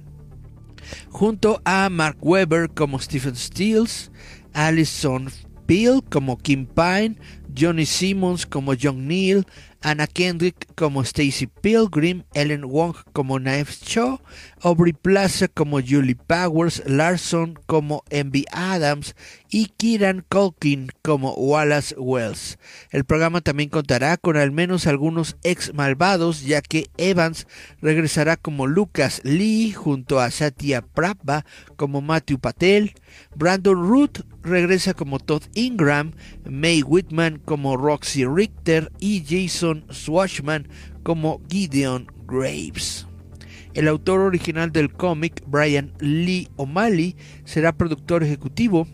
Junto 1.11 1.61
a 1.67 1.91
Mark 1.91 2.17
Webber 2.23 2.71
como 2.71 2.99
Stephen 2.99 3.37
Stills, 3.37 4.11
Alison 4.55 5.31
Peel 5.67 6.03
como 6.11 6.39
Kim 6.39 6.67
Pine, 6.67 7.17
Johnny 7.57 7.87
Simmons 7.87 8.47
como 8.47 8.75
John 8.81 9.07
Neal, 9.07 9.47
Anna 9.85 10.07
Kendrick 10.07 10.67
como 10.75 11.03
Stacy 11.03 11.47
Pilgrim, 11.47 12.23
Ellen 12.33 12.65
Wong 12.67 12.95
como 13.13 13.37
Knives 13.39 13.81
Cho, 13.81 14.21
Aubrey 14.63 14.95
Plaza 14.95 15.47
como 15.47 15.81
Julie 15.81 16.17
Powers, 16.17 16.83
Larson 16.87 17.59
como 17.67 18.03
Envy 18.09 18.47
Adams 18.51 19.15
y 19.51 19.67
Kieran 19.77 20.25
Culkin 20.31 20.91
como 21.03 21.35
Wallace 21.35 21.95
Wells. 21.99 22.59
El 22.91 23.05
programa 23.05 23.43
también 23.43 23.69
contará 23.69 24.17
con 24.17 24.39
al 24.39 24.53
menos 24.53 24.87
algunos 24.87 25.37
ex 25.43 25.75
malvados, 25.75 26.45
ya 26.45 26.63
que 26.63 26.89
Evans 26.97 27.47
regresará 27.83 28.37
como 28.39 28.67
Lucas 28.67 29.21
Lee 29.23 29.73
junto 29.73 30.19
a 30.19 30.31
Satya 30.31 30.81
Prabha 30.81 31.45
como 31.77 32.01
Matthew 32.01 32.39
Patel, 32.39 32.95
Brandon 33.37 33.87
Root 33.87 34.25
regresa 34.45 34.95
como 34.95 35.19
Todd 35.19 35.43
Ingram, 35.55 36.13
May 36.49 36.83
Whitman 36.83 37.41
como 37.45 37.77
Roxy 37.77 38.27
Richter 38.27 38.93
y 39.01 39.25
Jason 39.27 39.85
Swashman 39.91 40.69
como 41.03 41.41
Gideon 41.51 42.07
Graves. 42.27 43.07
El 43.75 43.89
autor 43.89 44.21
original 44.21 44.71
del 44.71 44.93
cómic, 44.93 45.43
Brian 45.47 45.93
Lee 45.99 46.49
O'Malley, 46.57 47.17
será 47.45 47.77
productor 47.77 48.23
ejecutivo, 48.23 48.87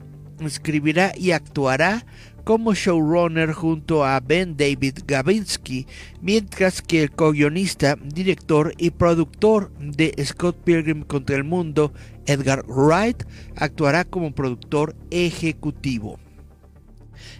escribirá 0.46 1.12
y 1.16 1.32
actuará 1.32 2.04
como 2.44 2.74
showrunner 2.74 3.52
junto 3.52 4.04
a 4.04 4.18
Ben 4.20 4.56
David 4.56 5.00
Gavinsky, 5.06 5.86
mientras 6.20 6.82
que 6.82 7.02
el 7.02 7.10
co-guionista, 7.10 7.96
director 8.02 8.74
y 8.78 8.90
productor 8.90 9.70
de 9.78 10.14
Scott 10.24 10.56
Pilgrim 10.64 11.02
contra 11.02 11.36
el 11.36 11.44
Mundo, 11.44 11.92
Edgar 12.26 12.64
Wright, 12.66 13.24
actuará 13.56 14.04
como 14.04 14.34
productor 14.34 14.96
ejecutivo. 15.10 16.18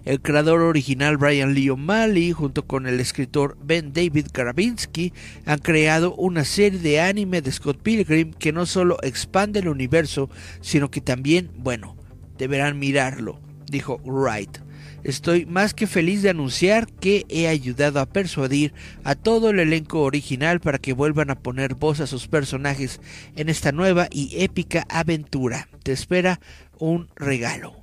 El 0.05 0.21
creador 0.21 0.61
original 0.61 1.17
Brian 1.17 1.55
Lee 1.55 1.71
O'Malley 1.71 2.33
junto 2.33 2.67
con 2.67 2.87
el 2.87 3.01
escritor 3.01 3.59
Ben 3.63 3.93
David 3.93 4.29
Karabinsky 4.33 5.13
han 5.45 5.59
creado 5.59 6.15
una 6.15 6.45
serie 6.45 6.79
de 6.79 7.01
anime 7.01 7.43
de 7.43 7.53
Scott 7.53 7.83
Pilgrim 7.83 8.33
que 8.33 8.53
no 8.53 8.65
solo 8.65 8.97
expande 9.03 9.61
el 9.61 9.69
universo, 9.69 10.31
sino 10.61 10.91
que 10.91 11.01
también, 11.01 11.51
bueno, 11.57 11.97
deberán 12.41 12.79
mirarlo, 12.79 13.39
dijo 13.71 14.01
Wright. 14.03 14.59
Estoy 15.05 15.47
más 15.47 15.75
que 15.75 15.87
feliz 15.87 16.23
de 16.23 16.31
anunciar 16.31 16.87
que 16.87 17.25
he 17.29 17.49
ayudado 17.49 18.01
a 18.01 18.07
persuadir 18.07 18.73
a 19.05 19.15
todo 19.15 19.51
el 19.51 19.61
elenco 19.61 20.03
original 20.03 20.61
para 20.61 20.79
que 20.79 20.95
vuelvan 20.95 21.31
a 21.31 21.39
poner 21.39 21.75
voz 21.75 22.01
a 22.01 22.07
sus 22.07 22.29
personajes 22.29 23.01
en 23.37 23.49
esta 23.49 23.73
nueva 23.73 24.09
y 24.11 24.43
épica 24.43 24.87
aventura. 24.89 25.69
Te 25.83 25.93
espera 25.93 26.41
un 26.79 27.09
regalo. 27.15 27.80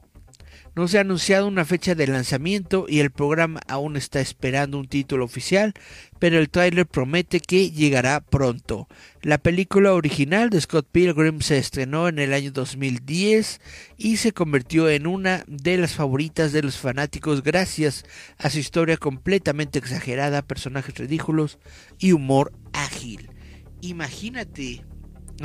No 0.77 0.87
se 0.87 0.99
ha 0.99 1.01
anunciado 1.01 1.47
una 1.47 1.65
fecha 1.65 1.95
de 1.95 2.05
lanzamiento 2.05 2.85
y 2.87 2.99
el 2.99 3.09
programa 3.09 3.61
aún 3.67 3.97
está 3.97 4.19
esperando 4.19 4.77
un 4.77 4.87
título 4.87 5.25
oficial, 5.25 5.73
pero 6.19 6.37
el 6.37 6.51
tráiler 6.51 6.85
promete 6.85 7.39
que 7.39 7.71
llegará 7.71 8.21
pronto. 8.21 8.87
La 9.23 9.39
película 9.39 9.93
original 9.93 10.51
de 10.51 10.61
Scott 10.61 10.87
Pilgrim 10.91 11.41
se 11.41 11.57
estrenó 11.57 12.07
en 12.07 12.19
el 12.19 12.31
año 12.31 12.51
2010 12.51 13.59
y 13.97 14.17
se 14.17 14.33
convirtió 14.33 14.87
en 14.87 15.07
una 15.07 15.43
de 15.47 15.77
las 15.77 15.95
favoritas 15.95 16.51
de 16.51 16.61
los 16.61 16.77
fanáticos 16.77 17.41
gracias 17.41 18.05
a 18.37 18.51
su 18.51 18.59
historia 18.59 18.97
completamente 18.97 19.79
exagerada, 19.79 20.43
personajes 20.43 20.95
ridículos 20.95 21.57
y 21.97 22.11
humor 22.11 22.53
ágil. 22.73 23.31
Imagínate, 23.81 24.85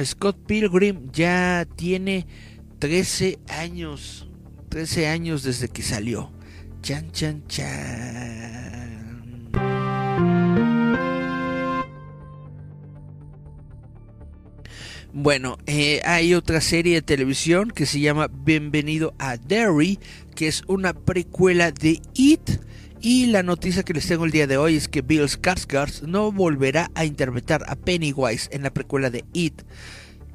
Scott 0.04 0.36
Pilgrim 0.44 1.10
ya 1.10 1.66
tiene 1.74 2.26
13 2.80 3.38
años 3.48 4.28
13 4.72 5.06
años 5.06 5.42
desde 5.42 5.68
que 5.68 5.82
salió. 5.82 6.32
Chan, 6.80 7.12
chan, 7.12 7.42
chan. 7.46 9.02
Bueno, 15.12 15.58
eh, 15.66 16.00
hay 16.06 16.32
otra 16.32 16.62
serie 16.62 16.94
de 16.94 17.02
televisión 17.02 17.70
que 17.70 17.84
se 17.84 18.00
llama 18.00 18.30
Bienvenido 18.32 19.14
a 19.18 19.36
Derry, 19.36 19.98
que 20.34 20.48
es 20.48 20.62
una 20.68 20.94
precuela 20.94 21.70
de 21.70 22.00
It. 22.14 22.62
Y 23.02 23.26
la 23.26 23.42
noticia 23.42 23.82
que 23.82 23.92
les 23.92 24.06
tengo 24.06 24.24
el 24.24 24.30
día 24.30 24.46
de 24.46 24.56
hoy 24.56 24.76
es 24.76 24.88
que 24.88 25.02
Bill 25.02 25.28
Skarsgård 25.28 26.00
no 26.06 26.32
volverá 26.32 26.90
a 26.94 27.04
interpretar 27.04 27.62
a 27.68 27.76
Pennywise 27.76 28.48
en 28.52 28.62
la 28.62 28.72
precuela 28.72 29.10
de 29.10 29.26
It. 29.34 29.64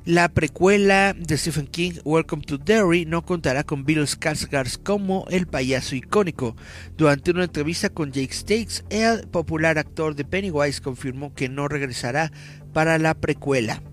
La 0.08 0.30
precuela 0.30 1.14
de 1.14 1.38
Stephen 1.38 1.68
King, 1.68 1.96
Welcome 2.06 2.42
to 2.44 2.58
Derry, 2.58 3.04
no 3.06 3.26
contará 3.26 3.66
con 3.66 3.84
Bill 3.84 4.04
Skarsgård 4.04 4.82
como 4.82 5.26
el 5.30 5.48
payaso 5.48 5.98
icónico. 5.98 6.56
Durante 6.96 7.32
una 7.32 7.44
entrevista 7.44 7.90
con 7.90 8.14
Jake 8.14 8.34
Stakes, 8.34 8.86
el 8.90 9.28
popular 9.28 9.78
actor 9.78 10.16
de 10.16 10.24
Pennywise 10.24 10.80
confirmó 10.80 11.34
que 11.34 11.50
no 11.50 11.68
regresará 11.68 12.32
para 12.72 12.98
la 13.00 13.16
precuela. 13.16 13.84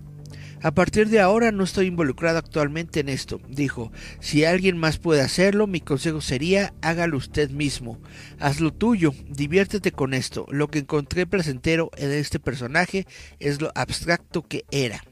A 0.61 0.73
partir 0.73 1.09
de 1.09 1.19
ahora 1.19 1.51
no 1.51 1.65
estoy 1.65 1.87
involucrado 1.87 2.37
actualmente 2.37 3.01
en 3.01 3.09
esto, 3.09 3.41
dijo. 3.49 3.91
Si 4.21 4.45
alguien 4.45 4.77
más 4.77 4.99
puede 4.99 5.19
hacerlo, 5.19 5.67
mi 5.67 5.81
consejo 5.81 6.21
sería 6.21 6.73
hágalo 6.81 7.17
usted 7.17 7.49
mismo. 7.49 7.99
Hazlo 8.39 8.71
tuyo, 8.71 9.13
diviértete 9.27 9.91
con 9.91 10.13
esto. 10.13 10.45
Lo 10.49 10.69
que 10.69 10.79
encontré 10.79 11.27
placentero 11.27 11.91
en 11.97 12.11
este 12.13 12.39
personaje 12.39 13.05
es 13.39 13.59
lo 13.59 13.69
abstracto 13.75 14.43
que 14.43 14.63
era. 14.71 15.03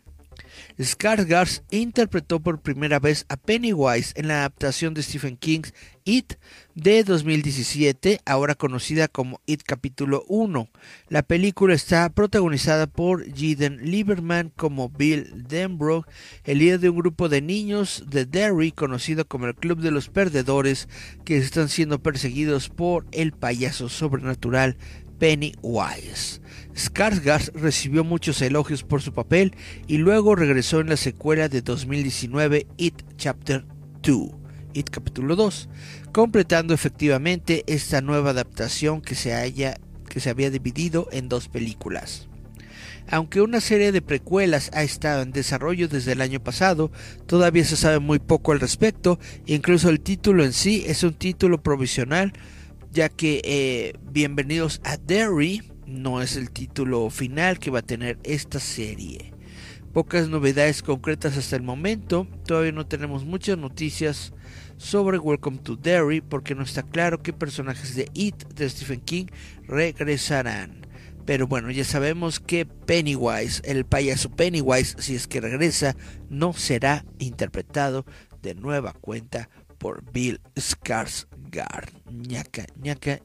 Skarsgård 0.79 1.61
interpretó 1.69 2.39
por 2.39 2.61
primera 2.61 2.99
vez 2.99 3.25
a 3.29 3.37
Pennywise 3.37 4.13
en 4.15 4.27
la 4.27 4.39
adaptación 4.39 4.93
de 4.93 5.03
Stephen 5.03 5.37
King's 5.37 5.73
It 6.05 6.33
de 6.75 7.03
2017, 7.03 8.19
ahora 8.25 8.55
conocida 8.55 9.07
como 9.07 9.39
It 9.45 9.61
Capítulo 9.63 10.25
1. 10.27 10.67
La 11.07 11.21
película 11.21 11.75
está 11.75 12.09
protagonizada 12.09 12.87
por 12.87 13.25
Jaden 13.25 13.85
Lieberman 13.89 14.51
como 14.55 14.89
Bill 14.89 15.45
Denbrough, 15.47 16.05
el 16.43 16.57
líder 16.57 16.79
de 16.79 16.89
un 16.89 16.97
grupo 16.97 17.29
de 17.29 17.41
niños 17.41 18.03
de 18.07 18.25
Derry 18.25 18.71
conocido 18.71 19.27
como 19.27 19.45
el 19.45 19.55
Club 19.55 19.79
de 19.79 19.91
los 19.91 20.09
Perdedores, 20.09 20.89
que 21.23 21.37
están 21.37 21.69
siendo 21.69 22.01
perseguidos 22.01 22.69
por 22.69 23.05
el 23.11 23.31
payaso 23.31 23.87
sobrenatural 23.87 24.77
Pennywise. 25.23 26.41
Skarsgård 26.75 27.53
recibió 27.53 28.03
muchos 28.03 28.41
elogios 28.41 28.83
por 28.83 29.01
su 29.01 29.13
papel 29.13 29.55
y 29.87 29.95
luego 29.95 30.35
regresó 30.35 30.81
en 30.81 30.89
la 30.89 30.97
secuela 30.97 31.47
de 31.47 31.61
2019 31.61 32.67
It 32.75 33.03
Chapter 33.15 33.63
2, 34.01 34.31
It 34.73 34.89
Capítulo 34.89 35.37
2, 35.37 35.69
completando 36.11 36.73
efectivamente 36.73 37.63
esta 37.67 38.01
nueva 38.01 38.31
adaptación 38.31 38.99
que 38.99 39.15
se, 39.15 39.33
haya, 39.33 39.79
que 40.09 40.19
se 40.19 40.29
había 40.29 40.51
dividido 40.51 41.07
en 41.13 41.29
dos 41.29 41.47
películas. 41.47 42.27
Aunque 43.09 43.39
una 43.39 43.61
serie 43.61 43.93
de 43.93 44.01
precuelas 44.01 44.71
ha 44.73 44.83
estado 44.83 45.21
en 45.21 45.31
desarrollo 45.31 45.87
desde 45.87 46.11
el 46.11 46.21
año 46.21 46.43
pasado, 46.43 46.91
todavía 47.27 47.63
se 47.63 47.77
sabe 47.77 47.99
muy 47.99 48.19
poco 48.19 48.51
al 48.51 48.59
respecto, 48.59 49.19
incluso 49.45 49.89
el 49.89 50.01
título 50.01 50.43
en 50.43 50.51
sí 50.51 50.83
es 50.85 51.01
un 51.01 51.13
título 51.13 51.63
provisional, 51.63 52.33
ya 52.93 53.09
que 53.09 53.41
eh, 53.43 53.93
Bienvenidos 54.11 54.79
a 54.83 54.97
Derry 54.97 55.63
no 55.87 56.21
es 56.21 56.35
el 56.35 56.51
título 56.51 57.09
final 57.09 57.57
que 57.57 57.71
va 57.71 57.79
a 57.79 57.83
tener 57.83 58.19
esta 58.23 58.59
serie. 58.59 59.33
Pocas 59.93 60.29
novedades 60.29 60.83
concretas 60.83 61.35
hasta 61.35 61.55
el 61.55 61.63
momento, 61.63 62.27
todavía 62.45 62.71
no 62.71 62.85
tenemos 62.85 63.25
muchas 63.25 63.57
noticias 63.57 64.31
sobre 64.77 65.17
Welcome 65.17 65.57
to 65.59 65.75
Derry 65.75 66.21
porque 66.21 66.53
no 66.53 66.61
está 66.61 66.83
claro 66.83 67.23
qué 67.23 67.33
personajes 67.33 67.95
de 67.95 68.07
It 68.13 68.47
de 68.53 68.69
Stephen 68.69 69.01
King 69.01 69.25
regresarán. 69.63 70.85
Pero 71.25 71.47
bueno, 71.47 71.71
ya 71.71 71.85
sabemos 71.85 72.39
que 72.39 72.67
Pennywise, 72.67 73.61
el 73.65 73.85
payaso 73.85 74.29
Pennywise, 74.29 74.97
si 74.99 75.15
es 75.15 75.25
que 75.27 75.41
regresa, 75.41 75.95
no 76.29 76.53
será 76.53 77.05
interpretado 77.17 78.05
de 78.43 78.53
nueva 78.53 78.93
cuenta 78.93 79.49
por 79.79 80.03
Bill 80.11 80.41
Skarsgård. 80.55 81.32
Ñaca, 81.53 81.85
ñaca, 82.09 82.65
ñaca. 82.81 83.19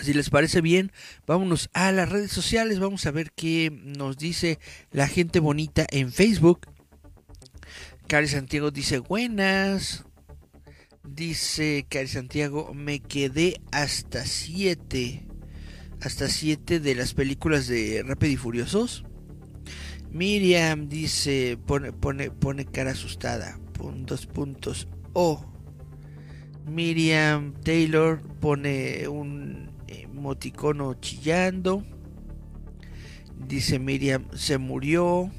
Si 0.00 0.12
les 0.12 0.28
parece 0.28 0.60
bien, 0.60 0.92
vámonos 1.26 1.70
a 1.72 1.90
las 1.92 2.10
redes 2.10 2.30
sociales, 2.30 2.78
vamos 2.78 3.06
a 3.06 3.10
ver 3.10 3.32
qué 3.32 3.70
nos 3.72 4.18
dice 4.18 4.58
la 4.90 5.08
gente 5.08 5.40
bonita 5.40 5.86
en 5.90 6.12
Facebook. 6.12 6.68
Cari 8.06 8.28
Santiago 8.28 8.70
dice 8.70 8.98
buenas. 8.98 10.04
Dice 11.04 11.86
Cari 11.88 12.08
Santiago, 12.08 12.74
me 12.74 13.00
quedé 13.00 13.62
hasta 13.72 14.26
7. 14.26 15.26
Hasta 16.02 16.28
7 16.28 16.80
de 16.80 16.94
las 16.94 17.14
películas 17.14 17.66
de 17.66 18.02
Rápido 18.06 18.32
y 18.32 18.36
Furiosos. 18.36 19.04
Miriam 20.14 20.88
dice, 20.88 21.58
pone, 21.66 21.92
pone, 21.92 22.30
pone 22.30 22.64
cara 22.64 22.92
asustada. 22.92 23.58
Dos 24.06 24.26
puntos. 24.26 24.86
Oh. 25.12 25.44
Miriam 26.66 27.52
Taylor 27.64 28.22
pone 28.40 29.08
un 29.08 29.72
emoticono 29.88 30.94
chillando. 31.00 31.82
Dice 33.48 33.80
Miriam, 33.80 34.26
se 34.36 34.56
murió. 34.58 35.32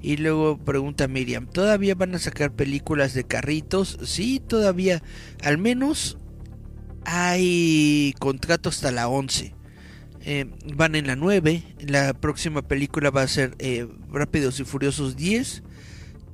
Y 0.00 0.16
luego 0.16 0.56
pregunta 0.56 1.06
Miriam, 1.06 1.46
¿todavía 1.46 1.94
van 1.94 2.14
a 2.14 2.18
sacar 2.18 2.52
películas 2.52 3.12
de 3.12 3.24
carritos? 3.24 3.98
Sí, 4.02 4.40
todavía. 4.40 5.02
Al 5.42 5.58
menos 5.58 6.16
hay 7.04 8.14
contrato 8.18 8.70
hasta 8.70 8.90
la 8.90 9.08
11. 9.08 9.59
Eh, 10.22 10.46
van 10.74 10.94
en 10.94 11.06
la 11.06 11.16
9. 11.16 11.62
La 11.80 12.14
próxima 12.14 12.62
película 12.62 13.10
va 13.10 13.22
a 13.22 13.28
ser 13.28 13.54
eh, 13.58 13.86
Rápidos 14.10 14.60
y 14.60 14.64
Furiosos 14.64 15.16
10. 15.16 15.62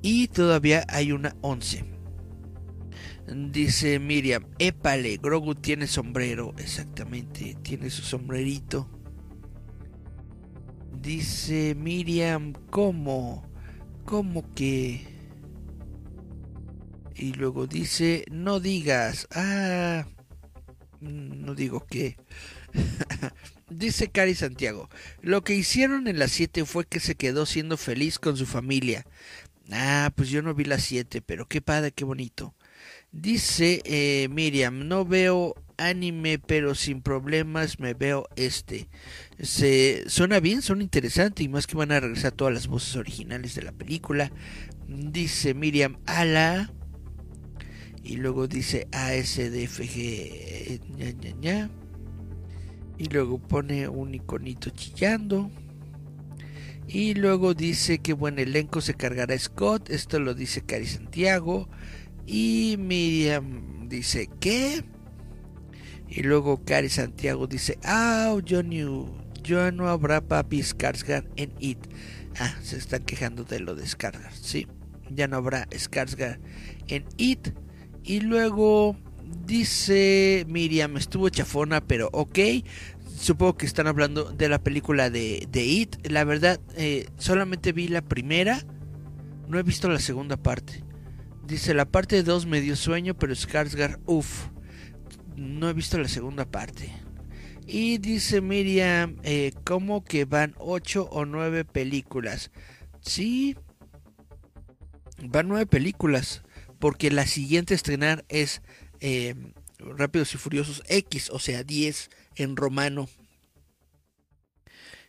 Y 0.03 0.29
todavía 0.29 0.85
hay 0.88 1.12
una 1.12 1.37
11. 1.40 1.85
Dice 3.27 3.99
Miriam, 3.99 4.46
épale, 4.59 5.16
Grogu 5.16 5.57
tiene 5.57 5.88
sombrero. 5.88 6.55
Exactamente, 6.59 7.57
tiene 7.62 7.90
su 7.90 8.03
sombrerito. 8.03 8.88
Dice 10.92 11.75
Miriam, 11.75 12.53
¿cómo? 12.70 13.49
¿Cómo 14.05 14.55
que? 14.55 15.16
Y 17.16 17.33
luego 17.33 17.66
dice, 17.66 18.25
no 18.31 18.61
digas. 18.61 19.27
Ah, 19.33 20.07
no 21.01 21.55
digo 21.55 21.85
qué. 21.87 22.16
dice 23.71 24.09
Cari 24.09 24.35
Santiago, 24.35 24.89
lo 25.21 25.43
que 25.43 25.55
hicieron 25.55 26.09
en 26.09 26.19
las 26.19 26.33
7 26.33 26.65
fue 26.65 26.87
que 26.87 27.01
se 27.01 27.15
quedó 27.15 27.47
siendo 27.47 27.77
feliz 27.77 28.19
con 28.19 28.37
su 28.37 28.47
familia. 28.47 29.07
Ah, 29.71 30.12
pues 30.15 30.29
yo 30.29 30.43
no 30.43 30.55
vi 30.55 30.65
las 30.65 30.85
7, 30.85 31.23
pero 31.23 31.47
qué 31.47 31.61
padre, 31.61 31.93
qué 31.93 32.05
bonito. 32.05 32.55
Dice 33.12 33.81
eh, 33.85 34.29
Miriam, 34.31 34.89
no 34.89 35.05
veo 35.05 35.55
anime, 35.79 36.39
pero 36.39 36.75
sin 36.75 37.03
problemas 37.03 37.81
me 37.81 37.95
veo 37.95 38.29
este. 38.37 38.89
Se 39.41 40.05
suena 40.09 40.41
bien, 40.41 40.62
suena 40.62 40.83
interesante 40.83 41.43
y 41.43 41.49
más 41.49 41.67
que 41.67 41.77
van 41.77 41.93
a 41.93 42.01
regresar 42.01 42.33
todas 42.33 42.55
las 42.55 42.67
voces 42.67 42.97
originales 42.97 43.55
de 43.55 43.62
la 43.62 43.73
película. 43.73 44.31
Dice 44.87 45.55
Miriam, 45.55 45.99
ala. 46.07 46.73
Y 48.03 48.17
luego 48.17 48.47
dice 48.47 48.87
ASDFG, 48.93 50.81
ña, 50.97 51.11
ña, 51.11 51.31
ña. 51.41 51.71
Y 52.99 53.09
luego 53.09 53.39
pone 53.39 53.89
un 53.89 54.15
iconito 54.15 54.71
chillando. 54.71 55.51
Y 56.89 57.15
luego 57.15 57.55
dice 57.55 57.99
que 57.99 58.13
buen 58.13 58.39
elenco 58.39 58.81
se 58.81 58.95
cargará 58.95 59.37
Scott. 59.39 59.91
Esto 59.91 60.21
lo 60.21 60.35
dice 60.35 60.63
Cari 60.63 60.87
Santiago. 60.87 61.69
Y 62.27 62.77
Miriam 62.79 63.89
dice, 63.89 64.29
¿qué? 64.41 64.85
Y 66.09 66.23
luego 66.23 66.65
Cari 66.65 66.89
Santiago 66.89 67.47
dice, 67.47 67.79
ah, 67.85 68.37
yo, 68.45 68.63
yo 69.43 69.73
no 69.73 69.89
habrá 69.89 70.21
papi 70.21 70.61
Skarsgård 70.61 71.29
en 71.37 71.53
It. 71.59 71.79
Ah, 72.39 72.55
se 72.63 72.77
están 72.77 73.05
quejando 73.05 73.45
de 73.45 73.61
lo 73.61 73.75
de 73.75 73.85
Skarsgård, 73.85 74.33
sí. 74.33 74.67
Ya 75.11 75.27
no 75.27 75.37
habrá 75.37 75.69
Skarsgård 75.71 76.39
en 76.89 77.05
It. 77.17 77.53
Y 78.05 78.21
luego 78.21 78.97
dice 79.47 80.45
Miriam, 80.49 80.97
estuvo 80.97 81.29
chafona, 81.29 81.81
pero 81.81 82.09
ok. 82.12 82.39
Supongo 83.19 83.57
que 83.57 83.67
están 83.67 83.87
hablando 83.87 84.25
de 84.25 84.49
la 84.49 84.62
película 84.62 85.09
de, 85.11 85.49
de 85.51 85.65
It. 85.65 86.07
La 86.09 86.25
verdad, 86.25 86.61
eh, 86.77 87.09
solamente 87.17 87.73
vi 87.73 87.89
la 87.89 88.03
primera. 88.03 88.62
No 89.49 89.59
he 89.59 89.62
visto 89.62 89.89
la 89.89 90.01
segunda 90.01 90.37
parte. 90.37 90.85
Dice, 91.47 91.75
la 91.75 91.85
parte 91.85 92.23
2 92.23 92.47
me 92.47 92.61
dio 92.61 92.77
sueño, 92.77 93.15
pero 93.15 93.33
Skarsgård, 93.33 94.01
uff. 94.07 94.49
No 95.37 95.69
he 95.69 95.73
visto 95.73 95.99
la 95.99 96.09
segunda 96.09 96.45
parte. 96.45 96.93
Y 97.67 97.99
dice 97.99 98.41
Miriam, 98.41 99.17
eh, 99.23 99.53
¿cómo 99.65 100.05
que 100.05 100.25
van 100.25 100.55
8 100.59 101.09
o 101.11 101.25
9 101.25 101.65
películas? 101.65 102.51
Sí, 103.01 103.57
van 105.23 105.49
9 105.49 105.67
películas. 105.67 106.43
Porque 106.79 107.11
la 107.11 107.27
siguiente 107.27 107.75
estrenar 107.75 108.25
es 108.29 108.61
eh, 109.07 109.37
Rápidos 109.79 110.35
y 110.35 110.38
Furiosos 110.38 110.83
X, 110.88 111.31
o 111.31 111.38
sea, 111.38 111.62
10 111.62 112.11
en 112.35 112.57
romano. 112.57 113.09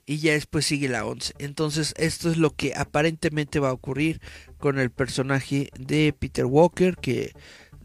Y 0.05 0.19
ya 0.19 0.33
después 0.33 0.67
sigue 0.67 0.88
la 0.88 1.03
11. 1.03 1.33
Entonces, 1.39 1.95
esto 1.97 2.29
es 2.29 2.38
lo 2.38 2.51
que 2.51 2.75
aparentemente 2.75 3.60
va 3.60 3.69
a 3.69 3.73
ocurrir 3.73 4.21
con 4.60 4.77
el 4.77 4.91
personaje 4.91 5.71
de 5.79 6.13
Peter 6.13 6.45
Walker. 6.45 6.95
Que 6.95 7.33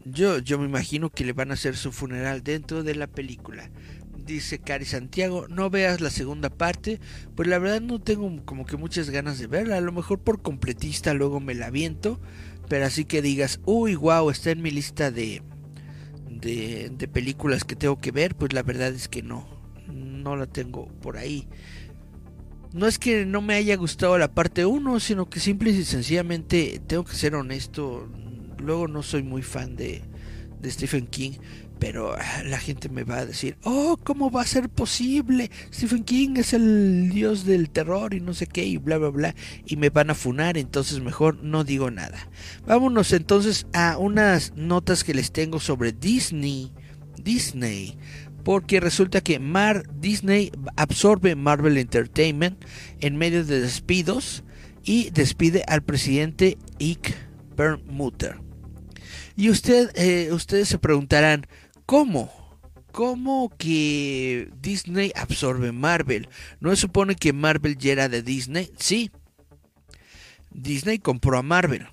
yo, 0.05 0.37
yo 0.37 0.59
me 0.59 0.65
imagino 0.65 1.09
que 1.09 1.25
le 1.25 1.33
van 1.33 1.49
a 1.49 1.55
hacer 1.55 1.75
su 1.75 1.91
funeral 1.91 2.43
dentro 2.43 2.83
de 2.83 2.93
la 2.93 3.07
película. 3.07 3.71
Dice 4.15 4.59
Cari 4.59 4.85
Santiago, 4.85 5.47
no 5.49 5.71
veas 5.71 5.99
la 5.99 6.11
segunda 6.11 6.51
parte. 6.51 6.99
Pues 7.35 7.47
la 7.47 7.57
verdad 7.57 7.81
no 7.81 7.99
tengo 7.99 8.45
como 8.45 8.67
que 8.67 8.77
muchas 8.77 9.09
ganas 9.09 9.39
de 9.39 9.47
verla. 9.47 9.77
A 9.77 9.81
lo 9.81 9.91
mejor 9.91 10.19
por 10.19 10.43
completista 10.43 11.15
luego 11.15 11.39
me 11.39 11.55
la 11.55 11.71
viento. 11.71 12.21
Pero 12.69 12.85
así 12.85 13.03
que 13.03 13.23
digas, 13.23 13.59
uy, 13.65 13.95
wow, 13.95 14.29
está 14.29 14.51
en 14.51 14.61
mi 14.61 14.71
lista 14.71 15.11
de, 15.11 15.41
de, 16.39 17.09
películas 17.11 17.63
que 17.63 17.75
tengo 17.75 17.99
que 17.99 18.11
ver. 18.11 18.35
Pues 18.35 18.53
la 18.53 18.63
verdad 18.63 18.89
es 18.89 19.07
que 19.07 19.23
no. 19.23 19.47
No 19.87 20.35
la 20.35 20.47
tengo 20.47 20.87
por 21.01 21.17
ahí 21.17 21.47
no 22.73 22.87
es 22.87 22.97
que 22.97 23.23
no 23.23 23.39
me 23.41 23.53
haya 23.53 23.75
gustado 23.75 24.17
la 24.17 24.33
parte 24.33 24.65
1, 24.65 24.99
sino 24.99 25.29
que 25.29 25.39
simple 25.39 25.69
y 25.69 25.83
sencillamente 25.83 26.81
tengo 26.87 27.03
que 27.03 27.13
ser 27.13 27.35
honesto, 27.35 28.09
luego 28.57 28.87
no 28.87 29.03
soy 29.03 29.21
muy 29.21 29.43
fan 29.43 29.75
de, 29.75 30.01
de 30.59 30.71
Stephen 30.71 31.05
King, 31.05 31.33
Pero 31.83 32.15
ah, 32.17 32.43
la 32.45 32.59
gente 32.59 32.87
me 32.87 33.03
va 33.03 33.17
a 33.17 33.25
decir, 33.25 33.57
oh, 33.63 33.99
¿cómo 34.01 34.31
va 34.31 34.41
a 34.41 34.47
ser 34.47 34.69
posible? 34.69 35.51
Stephen 35.73 36.05
King 36.05 36.35
es 36.37 36.53
el 36.53 37.09
dios 37.09 37.45
del 37.45 37.69
terror 37.69 38.13
y 38.13 38.21
no 38.21 38.33
sé 38.33 38.47
qué 38.47 38.63
y 38.63 38.77
bla, 38.77 38.97
bla, 38.97 39.09
bla. 39.09 39.35
Y 39.65 39.75
me 39.75 39.89
van 39.89 40.09
a 40.09 40.15
funar, 40.15 40.57
entonces 40.57 41.01
mejor 41.01 41.43
no 41.43 41.65
digo 41.65 41.91
nada. 41.91 42.29
Vámonos 42.65 43.11
entonces 43.11 43.67
a 43.73 43.97
unas 43.97 44.53
notas 44.55 45.03
que 45.03 45.13
les 45.13 45.33
tengo 45.33 45.59
sobre 45.59 45.91
Disney. 45.91 46.71
Disney. 47.21 47.97
Porque 48.45 48.79
resulta 48.79 49.19
que 49.19 49.39
Mar 49.39 49.83
Disney 49.99 50.53
absorbe 50.77 51.35
Marvel 51.35 51.77
Entertainment 51.77 52.63
en 53.01 53.17
medio 53.17 53.43
de 53.43 53.59
despidos 53.59 54.45
y 54.85 55.09
despide 55.09 55.65
al 55.67 55.83
presidente 55.83 56.57
Ike 56.79 57.13
Permuter. 57.57 58.37
Y 59.35 59.49
usted, 59.49 59.89
eh, 59.95 60.31
ustedes 60.31 60.69
se 60.69 60.77
preguntarán, 60.77 61.47
¿Cómo? 61.85 62.31
¿Cómo 62.91 63.51
que 63.57 64.49
Disney 64.61 65.11
absorbe 65.15 65.71
Marvel? 65.71 66.29
¿No 66.59 66.69
se 66.69 66.81
supone 66.81 67.15
que 67.15 67.33
Marvel 67.33 67.77
ya 67.77 67.91
era 67.91 68.09
de 68.09 68.21
Disney? 68.21 68.69
Sí. 68.77 69.09
Disney 70.51 70.99
compró 70.99 71.39
a 71.39 71.41
Marvel. 71.41 71.87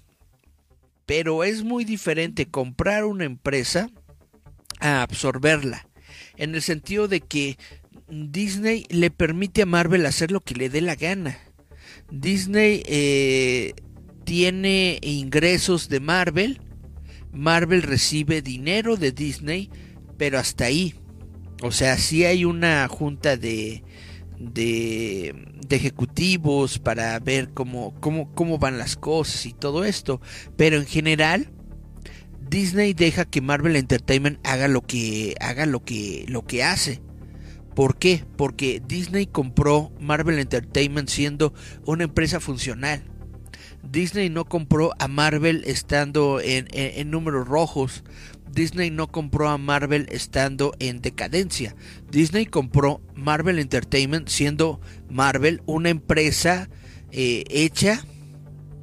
Pero 1.06 1.42
es 1.42 1.64
muy 1.64 1.84
diferente 1.84 2.46
comprar 2.46 3.04
una 3.04 3.24
empresa 3.24 3.90
a 4.78 5.02
absorberla. 5.02 5.88
En 6.36 6.54
el 6.54 6.62
sentido 6.62 7.08
de 7.08 7.20
que 7.20 7.56
Disney 8.08 8.86
le 8.90 9.10
permite 9.10 9.62
a 9.62 9.66
Marvel 9.66 10.04
hacer 10.06 10.30
lo 10.30 10.40
que 10.40 10.54
le 10.54 10.68
dé 10.68 10.82
la 10.82 10.96
gana. 10.96 11.38
Disney 12.10 12.82
eh, 12.86 13.74
tiene 14.24 14.98
ingresos 15.02 15.88
de 15.88 16.00
Marvel 16.00 16.60
Marvel 17.32 17.82
recibe 17.82 18.42
dinero 18.42 18.96
de 18.96 19.12
Disney, 19.12 19.70
pero 20.16 20.38
hasta 20.38 20.64
ahí. 20.64 20.94
O 21.62 21.72
sea, 21.72 21.96
sí 21.98 22.24
hay 22.24 22.44
una 22.44 22.88
junta 22.88 23.36
de, 23.36 23.84
de, 24.38 25.34
ejecutivos 25.68 26.78
para 26.78 27.18
ver 27.20 27.50
cómo, 27.50 27.94
cómo, 28.00 28.32
cómo 28.34 28.58
van 28.58 28.78
las 28.78 28.96
cosas 28.96 29.46
y 29.46 29.52
todo 29.52 29.84
esto. 29.84 30.20
Pero 30.56 30.76
en 30.76 30.86
general, 30.86 31.50
Disney 32.48 32.94
deja 32.94 33.24
que 33.24 33.40
Marvel 33.40 33.76
Entertainment 33.76 34.44
haga 34.44 34.66
lo 34.66 34.82
que 34.82 35.36
haga 35.40 35.66
lo 35.66 35.84
que 35.84 36.24
lo 36.28 36.46
que 36.46 36.64
hace. 36.64 37.00
¿Por 37.74 37.96
qué? 37.96 38.24
Porque 38.36 38.82
Disney 38.86 39.26
compró 39.26 39.92
Marvel 40.00 40.38
Entertainment 40.38 41.08
siendo 41.08 41.54
una 41.86 42.04
empresa 42.04 42.40
funcional. 42.40 43.09
Disney 43.82 44.28
no 44.28 44.44
compró 44.44 44.92
a 44.98 45.08
Marvel 45.08 45.62
estando 45.66 46.40
en, 46.40 47.10
números 47.10 47.48
rojos. 47.48 48.04
Disney 48.50 48.90
no 48.90 49.08
compró 49.08 49.48
a 49.48 49.58
Marvel 49.58 50.06
estando 50.10 50.72
en 50.78 51.00
decadencia. 51.00 51.74
Disney 52.10 52.46
compró 52.46 53.00
Marvel 53.14 53.58
Entertainment 53.58 54.28
siendo 54.28 54.80
Marvel 55.08 55.62
una 55.66 55.88
empresa 55.88 56.68
eh, 57.12 57.44
hecha 57.48 58.04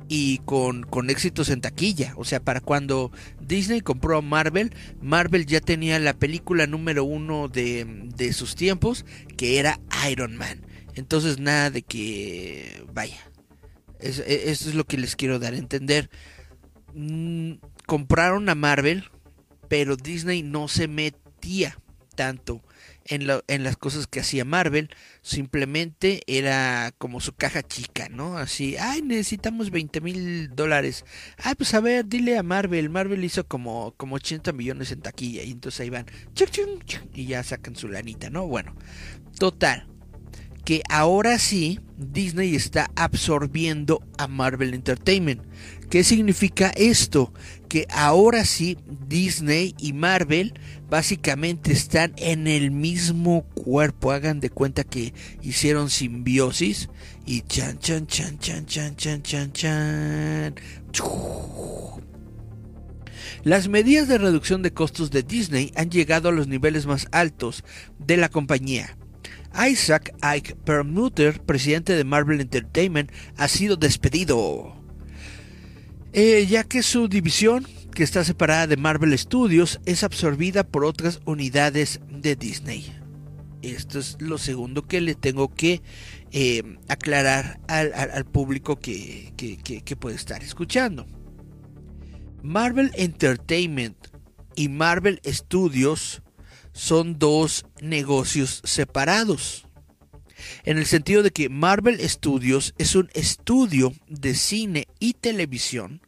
y 0.10 0.40
con, 0.40 0.84
con, 0.84 1.10
éxitos 1.10 1.50
en 1.50 1.62
taquilla. 1.62 2.14
O 2.16 2.24
sea, 2.24 2.40
para 2.40 2.62
cuando 2.62 3.12
Disney 3.42 3.82
compró 3.82 4.18
a 4.18 4.22
Marvel, 4.22 4.74
Marvel 5.02 5.46
ya 5.46 5.60
tenía 5.60 6.00
la 6.00 6.14
película 6.14 6.66
número 6.66 7.04
uno 7.04 7.50
de, 7.50 7.86
de 8.16 8.34
sus 8.34 8.56
tiempos, 8.56 9.06
que 9.36 9.60
era 9.60 9.80
Iron 10.10 10.38
Man. 10.38 10.66
Entonces 10.96 11.40
nada 11.40 11.70
de 11.70 11.84
que 11.84 12.84
vaya 12.94 13.27
e, 14.00 14.52
eso 14.52 14.70
es 14.70 14.76
lo 14.76 14.86
que 14.86 14.98
les 14.98 15.16
quiero 15.16 15.40
dar 15.40 15.54
a 15.54 15.58
entender. 15.58 16.10
Mm, 16.94 17.54
compraron 17.86 18.50
a 18.50 18.56
Marvel, 18.56 19.06
pero 19.68 19.96
Disney 19.96 20.44
no 20.44 20.68
se 20.68 20.88
metía 20.88 21.78
tanto 22.16 22.64
en, 23.06 23.64
las 23.64 23.78
cosas 23.78 24.08
que 24.08 24.20
hacía 24.20 24.44
Marvel. 24.46 24.90
Simplemente 25.22 26.24
era 26.28 26.92
como 26.98 27.22
su 27.22 27.34
caja 27.34 27.64
chica, 27.64 28.10
¿no? 28.10 28.38
Así, 28.38 28.76
ay, 28.78 29.02
necesitamos 29.02 29.72
20 29.72 30.02
mil 30.02 30.50
dólares. 30.56 31.06
Ay, 31.38 31.56
pues 31.56 31.74
a 31.74 31.80
ver, 31.80 32.06
dile 32.06 32.38
a 32.38 32.44
Marvel. 32.44 32.90
Marvel 32.90 33.24
hizo 33.24 33.48
como, 33.48 33.94
como 33.98 34.16
80 34.16 34.52
millones 34.52 34.92
en 34.92 35.02
taquilla. 35.02 35.44
Y 35.44 35.52
entonces 35.52 35.80
ahí 35.82 35.90
van, 35.90 36.06
y 37.14 37.26
ya 37.26 37.44
sacan 37.44 37.76
su 37.76 37.88
lanita, 37.88 38.30
¿no? 38.30 38.48
Bueno, 38.48 38.76
total 39.40 39.88
que 40.68 40.84
ahora 40.90 41.40
sí 41.40 41.80
Disney 41.96 42.54
está 42.54 42.92
absorbiendo 42.98 44.04
a 44.18 44.28
Marvel 44.28 44.74
Entertainment. 44.74 45.42
¿Qué 45.90 46.04
significa 46.04 46.74
esto? 46.76 47.32
Que 47.70 47.88
ahora 47.90 48.44
sí 48.44 48.78
Disney 49.08 49.76
y 49.80 49.94
Marvel 49.94 50.60
básicamente 50.90 51.72
están 51.72 52.12
en 52.18 52.48
el 52.48 52.72
mismo 52.72 53.44
cuerpo. 53.54 54.12
Hagan 54.12 54.42
de 54.42 54.50
cuenta 54.50 54.84
que 54.84 55.14
hicieron 55.42 55.90
simbiosis 55.90 56.90
y 57.26 57.44
chan 57.44 57.80
chan 57.80 58.06
chan 58.06 58.38
chan 58.38 58.66
chan 58.66 58.98
chan 58.98 59.22
chan 59.24 59.54
chan. 59.54 60.56
Las 63.46 63.70
medidas 63.70 64.10
de 64.10 64.18
reducción 64.18 64.64
de 64.64 64.74
costos 64.74 65.12
de 65.12 65.24
Disney 65.24 65.72
han 65.78 65.90
llegado 65.90 66.28
a 66.28 66.34
los 66.34 66.50
niveles 66.50 66.88
más 66.88 67.08
altos 67.14 67.64
de 68.00 68.18
la 68.18 68.28
compañía 68.28 68.97
Isaac 69.58 70.14
Ike 70.22 70.56
Permuter, 70.56 71.42
presidente 71.42 71.94
de 71.94 72.04
Marvel 72.04 72.42
Entertainment, 72.42 73.12
ha 73.38 73.48
sido 73.48 73.76
despedido. 73.76 74.76
Eh, 76.14 76.46
ya 76.48 76.64
que 76.64 76.84
su 76.84 77.08
división, 77.08 77.68
que 77.94 78.04
está 78.04 78.24
separada 78.24 78.68
de 78.68 78.78
Marvel 78.78 79.18
Studios, 79.18 79.80
es 79.86 80.04
absorbida 80.04 80.64
por 80.64 80.86
otras 80.86 81.20
unidades 81.26 82.00
de 82.10 82.36
Disney. 82.36 82.94
Esto 83.62 84.00
es 84.00 84.18
lo 84.20 84.38
segundo 84.38 84.88
que 84.88 85.02
le 85.02 85.16
tengo 85.16 85.54
que 85.54 85.82
eh, 86.32 86.64
aclarar 86.88 87.60
al, 87.68 88.26
público 88.26 88.80
que 88.80 89.98
puede 90.00 90.16
estar 90.16 90.44
escuchando. 90.44 91.08
Marvel 92.44 92.92
Entertainment 92.94 93.98
y 94.56 94.70
Marvel 94.70 95.20
Studios 95.26 96.22
son 96.78 97.18
dos 97.18 97.66
negocios 97.82 98.62
separados. 98.64 99.66
En 100.64 100.78
el 100.78 100.86
sentido 100.86 101.24
de 101.24 101.32
que 101.32 101.50
Marvel 101.50 102.00
Studios 102.08 102.76
es 102.78 102.94
un 102.94 103.10
estudio 103.16 103.94
de 104.08 104.36
cine 104.36 104.88
y 105.00 105.16
televisión 105.16 106.02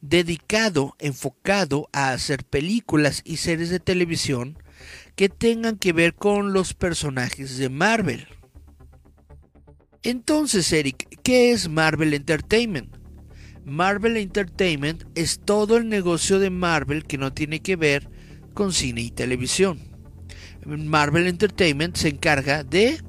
dedicado, 0.00 0.96
enfocado 0.98 1.88
a 1.92 2.10
hacer 2.10 2.44
películas 2.44 3.22
y 3.24 3.36
series 3.36 3.70
de 3.70 3.78
televisión 3.78 4.58
que 5.14 5.28
tengan 5.28 5.78
que 5.78 5.92
ver 5.92 6.14
con 6.14 6.52
los 6.52 6.74
personajes 6.74 7.56
de 7.56 7.68
Marvel. 7.68 8.26
Entonces, 10.02 10.72
Eric, 10.72 11.20
¿qué 11.22 11.52
es 11.52 11.68
Marvel 11.68 12.12
Entertainment? 12.12 12.96
Marvel 13.64 14.16
Entertainment 14.16 15.04
es 15.14 15.38
todo 15.44 15.76
el 15.76 15.88
negocio 15.88 16.40
de 16.40 16.50
Marvel 16.50 17.04
que 17.04 17.18
no 17.18 17.32
tiene 17.32 17.60
que 17.60 17.76
ver 17.76 18.10
con 18.52 18.72
cine 18.72 19.02
y 19.02 19.12
televisión. 19.12 19.97
Marvel 20.68 21.26
Entertainment 21.26 21.96
se 21.96 22.08
encarga 22.08 22.62
de 22.62 23.00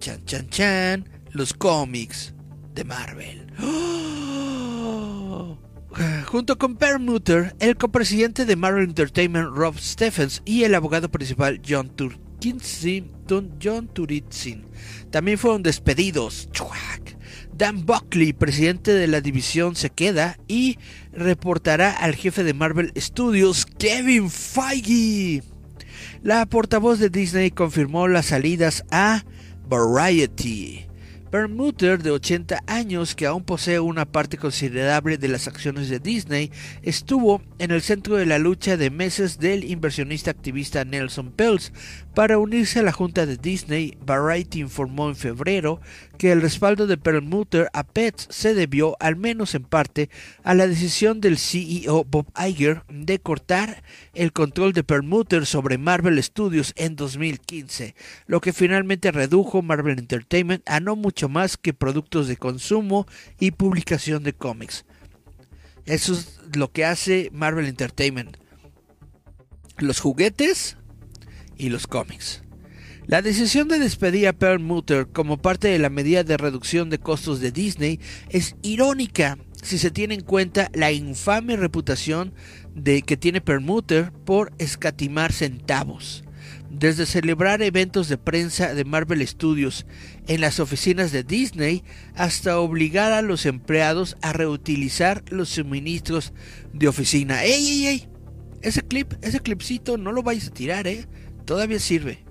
chan 0.00 0.24
chan 0.24 0.48
chan 0.48 1.08
los 1.30 1.54
cómics 1.54 2.34
de 2.74 2.84
Marvel. 2.84 3.46
Junto 6.26 6.58
con 6.58 6.74
Permuter, 6.74 7.54
el 7.60 7.76
copresidente 7.76 8.44
de 8.44 8.56
Marvel 8.56 8.82
Entertainment 8.82 9.54
Rob 9.54 9.78
Stephens 9.78 10.42
y 10.44 10.64
el 10.64 10.74
abogado 10.74 11.08
principal 11.08 11.62
John 11.66 11.94
Turkins, 11.94 12.84
John 13.62 13.88
Turitzin 13.92 14.66
también 15.10 15.38
fueron 15.38 15.62
despedidos. 15.62 16.48
Dan 17.56 17.86
Buckley, 17.86 18.32
presidente 18.32 18.92
de 18.92 19.06
la 19.06 19.20
división, 19.20 19.76
se 19.76 19.90
queda 19.90 20.38
y 20.48 20.76
reportará 21.12 21.92
al 21.92 22.16
jefe 22.16 22.42
de 22.42 22.52
Marvel 22.52 22.92
Studios, 22.96 23.64
Kevin 23.64 24.28
Feige. 24.28 25.53
La 26.24 26.46
portavoz 26.46 27.00
de 27.00 27.10
Disney 27.10 27.50
confirmó 27.50 28.08
las 28.08 28.24
salidas 28.24 28.86
a 28.90 29.24
Variety. 29.68 30.83
Permuter, 31.34 32.00
de 32.00 32.12
80 32.12 32.60
años, 32.68 33.16
que 33.16 33.26
aún 33.26 33.42
posee 33.42 33.80
una 33.80 34.04
parte 34.04 34.38
considerable 34.38 35.18
de 35.18 35.26
las 35.26 35.48
acciones 35.48 35.88
de 35.88 35.98
Disney, 35.98 36.52
estuvo 36.82 37.42
en 37.58 37.72
el 37.72 37.82
centro 37.82 38.14
de 38.14 38.24
la 38.24 38.38
lucha 38.38 38.76
de 38.76 38.88
meses 38.90 39.40
del 39.40 39.64
inversionista 39.64 40.30
activista 40.30 40.84
Nelson 40.84 41.32
Peltz 41.32 41.72
para 42.14 42.38
unirse 42.38 42.78
a 42.78 42.84
la 42.84 42.92
junta 42.92 43.26
de 43.26 43.36
Disney. 43.36 43.98
Variety 44.06 44.60
informó 44.60 45.08
en 45.08 45.16
febrero 45.16 45.80
que 46.18 46.30
el 46.30 46.40
respaldo 46.40 46.86
de 46.86 46.96
Perlmutter 46.96 47.68
a 47.72 47.82
Pets 47.82 48.28
se 48.30 48.54
debió, 48.54 48.96
al 49.00 49.16
menos 49.16 49.56
en 49.56 49.64
parte, 49.64 50.10
a 50.44 50.54
la 50.54 50.68
decisión 50.68 51.20
del 51.20 51.36
CEO 51.36 52.04
Bob 52.04 52.26
Iger 52.38 52.84
de 52.88 53.18
cortar 53.18 53.82
el 54.14 54.32
control 54.32 54.72
de 54.72 54.84
Perlmutter 54.84 55.46
sobre 55.46 55.78
Marvel 55.78 56.22
Studios 56.22 56.72
en 56.76 56.94
2015, 56.94 57.96
lo 58.28 58.40
que 58.40 58.52
finalmente 58.52 59.10
redujo 59.10 59.62
Marvel 59.62 59.98
Entertainment 59.98 60.62
a 60.66 60.78
no 60.78 60.94
mucho 60.94 61.23
más 61.28 61.56
que 61.56 61.72
productos 61.72 62.28
de 62.28 62.36
consumo 62.36 63.06
y 63.38 63.52
publicación 63.52 64.22
de 64.22 64.32
cómics. 64.32 64.84
Eso 65.86 66.14
es 66.14 66.40
lo 66.54 66.72
que 66.72 66.84
hace 66.84 67.30
Marvel 67.32 67.66
Entertainment. 67.66 68.36
Los 69.78 70.00
juguetes 70.00 70.76
y 71.56 71.68
los 71.68 71.86
cómics. 71.86 72.42
La 73.06 73.20
decisión 73.20 73.68
de 73.68 73.78
despedir 73.78 74.28
a 74.28 74.32
Perlmutter 74.32 75.08
como 75.08 75.36
parte 75.36 75.68
de 75.68 75.78
la 75.78 75.90
medida 75.90 76.24
de 76.24 76.38
reducción 76.38 76.88
de 76.88 76.98
costos 76.98 77.40
de 77.40 77.52
Disney 77.52 78.00
es 78.30 78.56
irónica 78.62 79.36
si 79.62 79.78
se 79.78 79.90
tiene 79.90 80.14
en 80.14 80.22
cuenta 80.22 80.70
la 80.74 80.90
infame 80.90 81.56
reputación 81.56 82.32
de 82.74 83.02
que 83.02 83.16
tiene 83.16 83.40
Perlmutter 83.40 84.10
por 84.12 84.52
escatimar 84.58 85.32
centavos. 85.32 86.23
Desde 86.76 87.06
celebrar 87.06 87.62
eventos 87.62 88.08
de 88.08 88.18
prensa 88.18 88.74
de 88.74 88.84
Marvel 88.84 89.24
Studios 89.28 89.86
en 90.26 90.40
las 90.40 90.58
oficinas 90.58 91.12
de 91.12 91.22
Disney 91.22 91.84
hasta 92.16 92.58
obligar 92.58 93.12
a 93.12 93.22
los 93.22 93.46
empleados 93.46 94.16
a 94.22 94.32
reutilizar 94.32 95.22
los 95.30 95.50
suministros 95.50 96.32
de 96.72 96.88
oficina. 96.88 97.44
¡Ey, 97.44 97.64
ey, 97.64 97.86
ey! 97.86 98.08
Ese 98.60 98.82
clip, 98.82 99.12
ese 99.22 99.38
clipcito 99.38 99.96
no 99.96 100.10
lo 100.10 100.24
vais 100.24 100.48
a 100.48 100.50
tirar, 100.50 100.88
¿eh? 100.88 101.06
Todavía 101.44 101.78
sirve. 101.78 102.24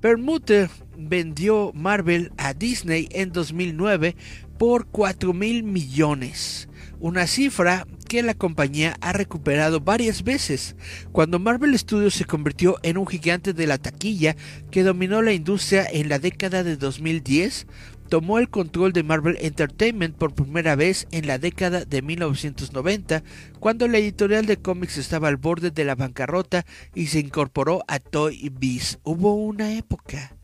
Permuter 0.00 0.68
vendió 0.96 1.70
Marvel 1.72 2.32
a 2.36 2.54
Disney 2.54 3.08
en 3.12 3.30
2009 3.30 4.16
por 4.58 4.88
4 4.88 5.32
mil 5.32 5.62
millones, 5.62 6.68
una 6.98 7.28
cifra 7.28 7.86
que 8.08 8.22
la 8.22 8.34
compañía 8.34 8.96
ha 9.00 9.12
recuperado 9.12 9.80
varias 9.80 10.24
veces, 10.24 10.74
cuando 11.12 11.38
Marvel 11.38 11.78
Studios 11.78 12.14
se 12.14 12.24
convirtió 12.24 12.78
en 12.82 12.96
un 12.96 13.06
gigante 13.06 13.52
de 13.52 13.66
la 13.66 13.78
taquilla 13.78 14.34
que 14.70 14.82
dominó 14.82 15.22
la 15.22 15.32
industria 15.32 15.86
en 15.92 16.08
la 16.08 16.18
década 16.18 16.64
de 16.64 16.76
2010, 16.76 17.66
tomó 18.08 18.38
el 18.38 18.48
control 18.48 18.92
de 18.92 19.02
Marvel 19.02 19.36
Entertainment 19.40 20.16
por 20.16 20.34
primera 20.34 20.74
vez 20.74 21.06
en 21.12 21.26
la 21.26 21.38
década 21.38 21.84
de 21.84 22.02
1990, 22.02 23.22
cuando 23.60 23.86
la 23.86 23.98
editorial 23.98 24.46
de 24.46 24.56
cómics 24.56 24.96
estaba 24.96 25.28
al 25.28 25.36
borde 25.36 25.70
de 25.70 25.84
la 25.84 25.94
bancarrota 25.94 26.64
y 26.94 27.08
se 27.08 27.20
incorporó 27.20 27.84
a 27.86 27.98
Toy 27.98 28.50
Biz. 28.58 28.98
Hubo 29.04 29.34
una 29.34 29.74
época 29.74 30.34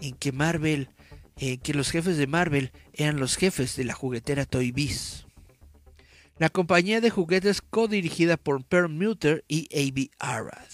en 0.00 0.14
que 0.14 0.32
Marvel, 0.32 0.88
eh, 1.36 1.58
que 1.58 1.74
los 1.74 1.90
jefes 1.90 2.16
de 2.16 2.26
Marvel 2.26 2.72
eran 2.92 3.18
los 3.18 3.36
jefes 3.36 3.76
de 3.76 3.84
la 3.84 3.94
juguetera 3.94 4.44
Toy 4.44 4.72
Biz. 4.72 5.23
La 6.38 6.48
compañía 6.48 7.00
de 7.00 7.10
juguetes 7.10 7.62
co-dirigida 7.62 8.36
por 8.36 8.64
Permuter 8.64 9.44
y 9.46 9.68
A.B. 9.72 10.10
Arad. 10.18 10.66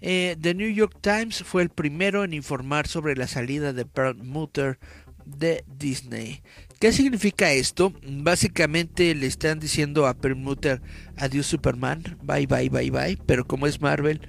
Eh, 0.00 0.36
The 0.40 0.54
New 0.54 0.70
York 0.70 0.96
Times 1.02 1.42
fue 1.42 1.62
el 1.62 1.68
primero 1.68 2.24
en 2.24 2.32
informar 2.32 2.88
sobre 2.88 3.14
la 3.14 3.26
salida 3.26 3.74
de 3.74 3.84
Permuter 3.84 4.78
de 5.26 5.64
Disney. 5.66 6.42
¿Qué 6.80 6.92
significa 6.92 7.52
esto? 7.52 7.92
Básicamente 8.02 9.14
le 9.14 9.26
están 9.26 9.60
diciendo 9.60 10.06
a 10.06 10.14
Permuter 10.14 10.82
adiós 11.16 11.46
Superman, 11.46 12.18
bye 12.22 12.46
bye 12.46 12.68
bye 12.68 12.90
bye, 12.90 13.18
pero 13.26 13.46
como 13.46 13.66
es 13.66 13.80
Marvel, 13.80 14.20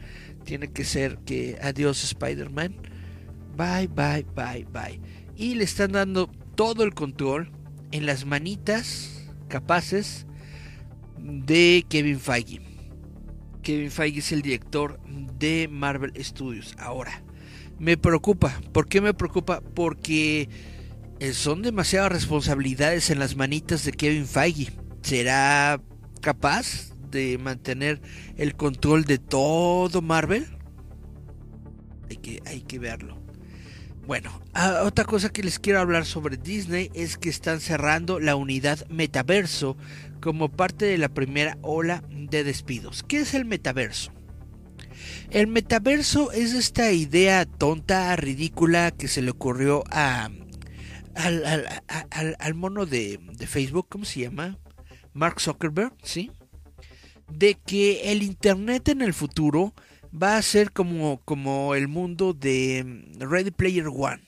tiene 0.44 0.72
que 0.72 0.86
ser 0.86 1.18
que 1.20 1.58
adiós 1.62 2.04
Spider-Man, 2.04 2.76
bye 3.58 3.88
bye 3.88 4.26
bye 4.36 4.66
bye. 4.72 5.00
Y 5.36 5.56
le 5.56 5.64
están 5.64 5.94
dando 5.94 6.28
todo 6.56 6.84
el 6.84 6.94
control 6.94 7.52
en 7.92 8.06
las 8.06 8.26
manitas 8.26 9.30
capaces 9.50 10.26
de 11.26 11.86
Kevin 11.90 12.20
Feige. 12.20 12.62
Kevin 13.64 13.90
Feige 13.90 14.20
es 14.20 14.32
el 14.32 14.42
director 14.44 15.00
de 15.40 15.68
Marvel 15.70 16.14
Studios. 16.24 16.76
Ahora, 16.78 17.24
me 17.80 17.98
preocupa. 17.98 18.62
¿Por 18.72 18.88
qué 18.88 19.02
me 19.02 19.14
preocupa? 19.14 19.62
Porque 19.62 20.50
eh, 21.20 21.34
son 21.34 21.64
demasiadas 21.64 22.12
responsabilidades 22.12 23.10
en 23.10 23.20
las 23.20 23.36
manitas 23.36 23.84
de 23.84 23.92
Kevin 23.92 24.28
Feige. 24.28 24.72
¿Será 25.02 25.82
capaz 26.22 26.92
de 27.10 27.38
mantener 27.40 28.02
el 28.38 28.56
control 28.56 29.06
de 29.06 29.18
todo 29.18 30.02
Marvel? 30.02 30.46
Hay 32.10 32.18
que, 32.18 32.42
hay 32.46 32.62
que 32.62 32.78
verlo. 32.78 33.26
Bueno, 34.06 34.40
ah, 34.54 34.84
otra 34.84 35.04
cosa 35.04 35.30
que 35.30 35.42
les 35.42 35.58
quiero 35.58 35.80
hablar 35.80 36.06
sobre 36.06 36.38
Disney 36.38 36.92
es 36.94 37.18
que 37.18 37.30
están 37.30 37.60
cerrando 37.60 38.20
la 38.20 38.36
unidad 38.36 38.88
metaverso 38.88 39.78
como 40.22 40.50
parte 40.50 40.86
de 40.86 40.98
la 40.98 41.10
primera 41.10 41.58
ola 41.62 42.04
de 42.10 42.44
despidos. 42.44 43.04
¿Qué 43.04 43.20
es 43.20 43.34
el 43.34 43.46
metaverso? 43.46 44.12
El 45.30 45.48
metaverso 45.48 46.32
es 46.32 46.54
esta 46.54 46.92
idea 46.92 47.46
tonta, 47.46 48.16
ridícula 48.16 48.92
que 48.92 49.08
se 49.08 49.22
le 49.22 49.32
ocurrió 49.32 49.84
a 49.92 50.30
al, 51.16 52.54
mono 52.56 52.86
de, 52.86 53.20
de, 53.38 53.48
Facebook, 53.48 53.88
¿cómo 53.90 54.04
se 54.04 54.22
llama? 54.22 54.58
Mark 55.14 55.40
Zuckerberg, 55.40 55.94
¿sí? 56.04 56.30
De 57.32 57.56
que 57.56 58.12
el 58.12 58.22
Internet 58.22 58.90
en 58.90 59.02
el 59.02 59.14
futuro 59.14 59.74
va 60.12 60.38
a 60.38 60.42
ser 60.42 60.72
como, 60.72 61.22
como 61.24 61.76
el 61.76 61.88
mundo 61.88 62.34
de 62.34 63.06
Ready 63.18 63.52
Player 63.52 63.88
One. 63.88 64.22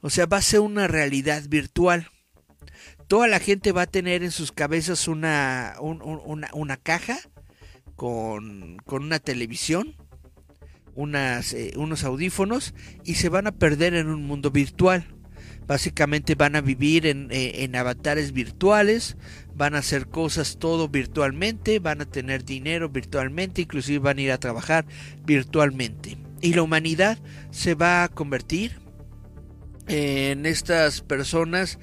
O 0.00 0.10
sea, 0.10 0.26
va 0.26 0.38
a 0.38 0.42
ser 0.42 0.60
una 0.60 0.86
realidad 0.86 1.42
virtual. 1.48 2.08
Toda 3.08 3.26
la 3.26 3.40
gente 3.40 3.72
va 3.72 3.82
a 3.82 3.86
tener 3.86 4.22
en 4.22 4.30
sus 4.30 4.52
cabezas 4.52 5.08
una, 5.08 5.76
una, 5.80 6.76
caja 6.76 7.18
con, 7.96 8.76
con, 8.84 9.02
una 9.02 9.18
televisión, 9.18 9.96
unas, 10.94 11.54
eh, 11.54 11.72
unos 11.76 12.04
audífonos 12.04 12.74
y 13.04 13.14
se 13.14 13.30
van 13.30 13.46
a 13.46 13.52
perder 13.52 13.94
en 13.94 14.08
un 14.08 14.24
mundo 14.24 14.50
virtual. 14.50 15.06
Básicamente 15.66 16.34
van 16.34 16.54
a 16.54 16.60
vivir 16.60 17.06
en, 17.06 17.28
eh, 17.30 17.64
en, 17.64 17.76
avatares 17.76 18.32
virtuales, 18.32 19.16
van 19.54 19.74
a 19.74 19.78
hacer 19.78 20.08
cosas 20.08 20.58
todo 20.58 20.88
virtualmente, 20.88 21.78
van 21.78 22.02
a 22.02 22.06
tener 22.06 22.44
dinero 22.44 22.90
virtualmente, 22.90 23.62
inclusive 23.62 24.00
van 24.00 24.18
a 24.18 24.22
ir 24.22 24.32
a 24.32 24.38
trabajar 24.38 24.84
virtualmente. 25.24 26.18
Y 26.42 26.52
la 26.52 26.62
humanidad 26.62 27.18
se 27.50 27.74
va 27.74 28.04
a 28.04 28.08
convertir 28.08 28.78
en 29.88 30.44
estas 30.46 31.00
personas 31.00 31.78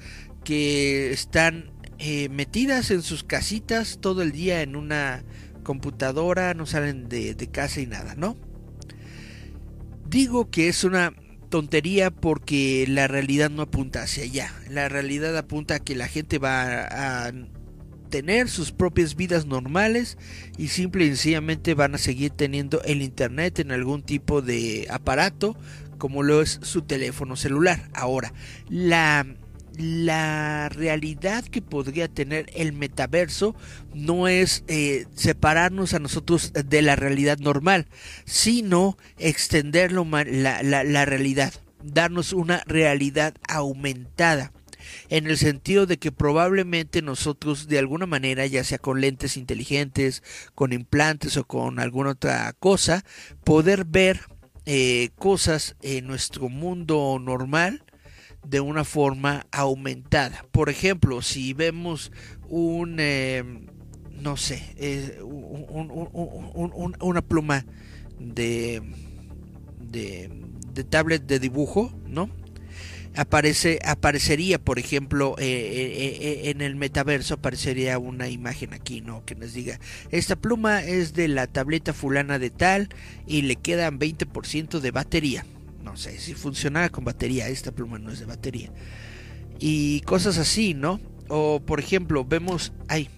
que 0.46 1.10
están 1.10 1.72
eh, 1.98 2.28
metidas 2.28 2.92
en 2.92 3.02
sus 3.02 3.24
casitas 3.24 3.98
todo 4.00 4.22
el 4.22 4.30
día 4.30 4.62
en 4.62 4.76
una 4.76 5.24
computadora, 5.64 6.54
no 6.54 6.66
salen 6.66 7.08
de, 7.08 7.34
de 7.34 7.46
casa 7.48 7.80
y 7.80 7.86
nada, 7.86 8.14
¿no? 8.14 8.36
Digo 10.08 10.48
que 10.48 10.68
es 10.68 10.84
una 10.84 11.12
tontería 11.48 12.12
porque 12.12 12.86
la 12.88 13.08
realidad 13.08 13.50
no 13.50 13.62
apunta 13.62 14.04
hacia 14.04 14.22
allá. 14.22 14.52
La 14.70 14.88
realidad 14.88 15.36
apunta 15.36 15.74
a 15.74 15.78
que 15.80 15.96
la 15.96 16.06
gente 16.06 16.38
va 16.38 17.26
a 17.26 17.32
tener 18.08 18.48
sus 18.48 18.70
propias 18.70 19.16
vidas 19.16 19.46
normales 19.46 20.16
y 20.56 20.68
simple 20.68 21.06
y 21.06 21.08
sencillamente 21.08 21.74
van 21.74 21.96
a 21.96 21.98
seguir 21.98 22.30
teniendo 22.30 22.80
el 22.84 23.02
internet 23.02 23.58
en 23.58 23.72
algún 23.72 24.02
tipo 24.02 24.42
de 24.42 24.86
aparato 24.90 25.56
como 25.98 26.22
lo 26.22 26.40
es 26.40 26.60
su 26.62 26.82
teléfono 26.82 27.34
celular. 27.34 27.88
Ahora, 27.94 28.32
la 28.68 29.26
la 29.76 30.68
realidad 30.68 31.44
que 31.44 31.62
podría 31.62 32.08
tener 32.08 32.50
el 32.54 32.72
metaverso 32.72 33.54
no 33.94 34.28
es 34.28 34.64
eh, 34.68 35.06
separarnos 35.14 35.94
a 35.94 35.98
nosotros 35.98 36.52
de 36.52 36.82
la 36.82 36.96
realidad 36.96 37.38
normal, 37.38 37.86
sino 38.24 38.96
extender 39.18 39.92
la, 39.92 40.62
la 40.62 41.04
realidad, 41.04 41.52
darnos 41.82 42.32
una 42.32 42.62
realidad 42.66 43.34
aumentada 43.48 44.52
en 45.08 45.26
el 45.26 45.36
sentido 45.36 45.86
de 45.86 45.98
que 45.98 46.12
probablemente 46.12 47.02
nosotros 47.02 47.68
de 47.68 47.78
alguna 47.78 48.06
manera, 48.06 48.46
ya 48.46 48.64
sea 48.64 48.78
con 48.78 49.00
lentes 49.00 49.36
inteligentes, 49.36 50.22
con 50.54 50.72
implantes 50.72 51.36
o 51.36 51.44
con 51.44 51.78
alguna 51.78 52.10
otra 52.10 52.52
cosa, 52.58 53.04
poder 53.44 53.84
ver 53.84 54.20
eh, 54.64 55.10
cosas 55.16 55.76
en 55.82 56.06
nuestro 56.06 56.48
mundo 56.48 57.18
normal 57.20 57.84
de 58.48 58.60
una 58.60 58.84
forma 58.84 59.46
aumentada. 59.50 60.46
Por 60.52 60.68
ejemplo, 60.68 61.22
si 61.22 61.52
vemos 61.52 62.12
un, 62.48 62.96
eh, 62.98 63.42
no 64.20 64.36
sé, 64.36 64.62
eh, 64.76 65.18
una 67.00 67.22
pluma 67.22 67.66
de, 68.18 68.82
de, 69.80 70.30
de, 70.72 70.84
tablet 70.84 71.26
de 71.26 71.38
dibujo, 71.38 71.92
¿no? 72.06 72.30
Aparece, 73.16 73.78
aparecería, 73.84 74.58
por 74.58 74.78
ejemplo, 74.78 75.36
eh, 75.38 76.42
en 76.44 76.60
el 76.60 76.76
metaverso, 76.76 77.34
aparecería 77.34 77.98
una 77.98 78.28
imagen 78.28 78.74
aquí, 78.74 79.00
¿no? 79.00 79.24
Que 79.24 79.34
nos 79.34 79.54
diga, 79.54 79.80
esta 80.10 80.36
pluma 80.36 80.84
es 80.84 81.14
de 81.14 81.28
la 81.28 81.46
tableta 81.46 81.94
fulana 81.94 82.38
de 82.38 82.50
tal 82.50 82.90
y 83.26 83.42
le 83.42 83.56
quedan 83.56 83.98
20% 83.98 84.80
de 84.80 84.90
batería 84.90 85.46
no 85.86 85.96
sé, 85.96 86.18
si 86.18 86.34
funcionara 86.34 86.88
con 86.88 87.04
batería, 87.04 87.48
esta 87.48 87.70
pluma 87.70 88.00
no 88.00 88.10
es 88.10 88.18
de 88.18 88.26
batería. 88.26 88.72
Y 89.60 90.00
cosas 90.00 90.36
así, 90.36 90.74
¿no? 90.74 91.00
O 91.28 91.62
por 91.64 91.78
ejemplo, 91.78 92.24
vemos, 92.24 92.72
ahí, 92.88 93.08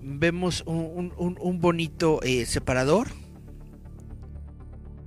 vemos 0.00 0.62
un, 0.64 1.58
bonito 1.60 2.20
eh, 2.22 2.46
separador 2.46 3.08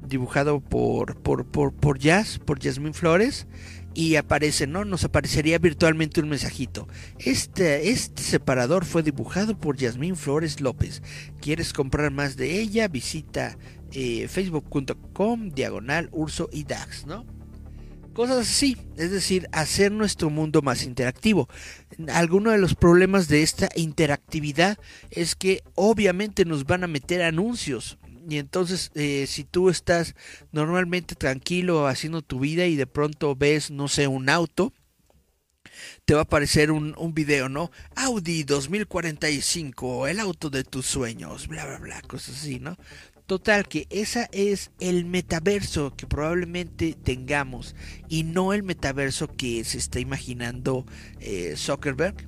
dibujado 0.06 0.60
por, 0.60 1.22
por, 1.22 1.46
por, 1.46 1.74
por 1.74 1.98
Jazz, 1.98 2.40
por 2.40 2.62
Jasmine 2.62 2.94
Flores, 2.94 3.48
y 3.94 4.18
aparece, 4.18 4.68
¿no? 4.68 4.84
Nos 4.84 5.06
aparecería 5.06 5.60
virtualmente 5.60 6.20
un 6.20 6.30
mensajito. 6.30 6.88
Este, 7.20 7.90
este 7.90 8.22
separador 8.22 8.84
fue 8.84 9.02
dibujado 9.02 9.58
por 9.58 9.78
Yasmín 9.78 10.18
Flores 10.18 10.60
López. 10.60 11.02
¿Quieres 11.40 11.74
comprar 11.74 12.12
más 12.12 12.36
de 12.36 12.60
ella? 12.60 12.88
Visita 12.88 13.58
eh, 13.94 14.28
facebook.com 14.28 15.50
diagonal 15.50 16.10
urso 16.12 16.50
y 16.52 16.64
dax, 16.64 17.06
¿no? 17.06 17.26
Cosas 18.14 18.40
así, 18.40 18.76
es 18.98 19.12
decir, 19.12 19.48
hacer 19.52 19.92
nuestro 19.92 20.30
mundo 20.30 20.62
más 20.62 20.84
interactivo. 20.84 21.48
Alguno 22.12 22.52
de 22.52 22.58
los 22.58 22.76
problemas 22.76 23.28
de 23.28 23.44
esta 23.44 23.70
interactividad 23.76 24.78
es 25.10 25.36
que 25.36 25.64
obviamente 25.76 26.44
nos 26.44 26.66
van 26.66 26.84
a 26.84 26.88
meter 26.88 27.22
anuncios. 27.22 27.98
Y 28.28 28.38
entonces, 28.38 28.92
eh, 28.96 29.26
si 29.28 29.44
tú 29.44 29.70
estás 29.70 30.16
normalmente 30.52 31.16
tranquilo 31.16 31.88
haciendo 31.88 32.22
tu 32.22 32.40
vida 32.40 32.66
y 32.66 32.76
de 32.76 32.88
pronto 32.88 33.36
ves, 33.36 33.72
no 33.72 33.88
sé, 33.88 34.08
un 34.08 34.30
auto, 34.30 34.74
te 36.06 36.14
va 36.14 36.22
a 36.22 36.24
aparecer 36.24 36.72
un, 36.72 36.96
un, 36.98 37.14
video, 37.14 37.50
¿no? 37.50 37.72
Audi 37.96 38.44
2045, 38.44 40.08
el 40.08 40.20
auto 40.20 40.50
de 40.50 40.64
tus 40.64 40.86
sueños, 40.86 41.48
bla, 41.48 41.66
bla, 41.66 41.78
bla, 41.78 42.02
cosas 42.02 42.36
así, 42.36 42.60
¿no? 42.60 42.78
Total, 43.30 43.68
que 43.68 43.86
esa 43.92 44.28
es 44.32 44.72
el 44.80 45.06
metaverso 45.06 45.96
que 45.96 46.08
probablemente 46.08 46.96
tengamos 46.96 47.76
y 48.08 48.24
no 48.24 48.54
el 48.54 48.64
metaverso 48.64 49.28
que 49.28 49.64
se 49.66 49.78
está 49.78 50.00
imaginando 50.00 50.88
eh, 51.20 51.54
Zuckerberg. 51.56 52.28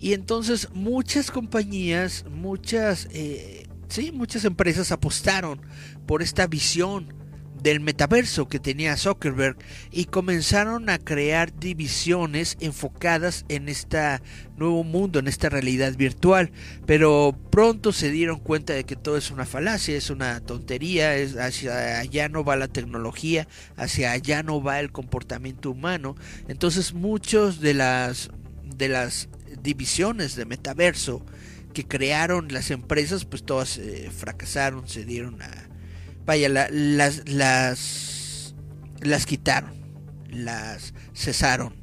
Y 0.00 0.14
entonces 0.14 0.70
muchas 0.72 1.30
compañías, 1.30 2.24
muchas, 2.30 3.06
eh, 3.10 3.66
sí, 3.88 4.10
muchas 4.10 4.46
empresas 4.46 4.92
apostaron 4.92 5.60
por 6.06 6.22
esta 6.22 6.46
visión 6.46 7.12
del 7.62 7.80
metaverso 7.80 8.48
que 8.48 8.58
tenía 8.60 8.96
Zuckerberg 8.96 9.56
y 9.90 10.06
comenzaron 10.06 10.90
a 10.90 10.98
crear 10.98 11.58
divisiones 11.58 12.56
enfocadas 12.60 13.44
en 13.48 13.68
este 13.68 13.98
nuevo 14.56 14.84
mundo, 14.84 15.18
en 15.18 15.28
esta 15.28 15.48
realidad 15.48 15.94
virtual, 15.96 16.50
pero 16.86 17.36
pronto 17.50 17.92
se 17.92 18.10
dieron 18.10 18.38
cuenta 18.38 18.72
de 18.72 18.84
que 18.84 18.96
todo 18.96 19.16
es 19.16 19.30
una 19.30 19.46
falacia, 19.46 19.96
es 19.96 20.10
una 20.10 20.40
tontería, 20.40 21.16
es 21.16 21.36
hacia 21.36 22.00
allá 22.00 22.28
no 22.28 22.44
va 22.44 22.56
la 22.56 22.68
tecnología, 22.68 23.48
hacia 23.76 24.12
allá 24.12 24.42
no 24.42 24.62
va 24.62 24.80
el 24.80 24.92
comportamiento 24.92 25.70
humano, 25.70 26.16
entonces 26.48 26.94
muchos 26.94 27.60
de 27.60 27.74
las 27.74 28.30
de 28.64 28.88
las 28.88 29.28
divisiones 29.62 30.36
de 30.36 30.44
metaverso 30.44 31.24
que 31.72 31.86
crearon 31.86 32.48
las 32.52 32.70
empresas, 32.70 33.24
pues 33.24 33.44
todas 33.44 33.78
eh, 33.78 34.10
fracasaron, 34.14 34.88
se 34.88 35.04
dieron 35.04 35.40
a 35.42 35.67
vaya, 36.28 36.50
las, 36.50 37.22
las, 37.26 38.54
las 39.00 39.24
quitaron, 39.24 39.72
las 40.28 40.92
cesaron. 41.14 41.74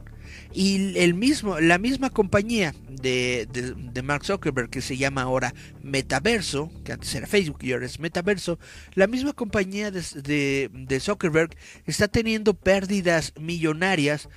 Y 0.54 0.98
el 1.00 1.16
mismo, 1.16 1.60
la 1.60 1.80
misma 1.80 2.12
compañía 2.12 2.76
de, 2.88 3.48
de, 3.52 4.02
Mark 4.04 4.24
Zuckerberg, 4.24 4.70
que 4.70 4.82
se 4.82 4.98
llama 4.98 5.24
ahora 5.24 5.56
Metaverso, 5.82 6.72
que 6.84 6.94
antes 6.94 7.14
era 7.16 7.26
Facebook 7.26 7.58
y 7.64 7.74
ahora 7.74 7.88
es 7.88 8.00
Metaverso, 8.00 8.60
la 8.94 9.08
misma 9.08 9.34
compañía 9.34 9.90
de, 9.90 10.70
de 10.72 11.00
Zuckerberg 11.00 11.50
está 11.86 12.08
teniendo 12.08 12.54
pérdidas 12.54 13.34
millonarias 13.40 14.30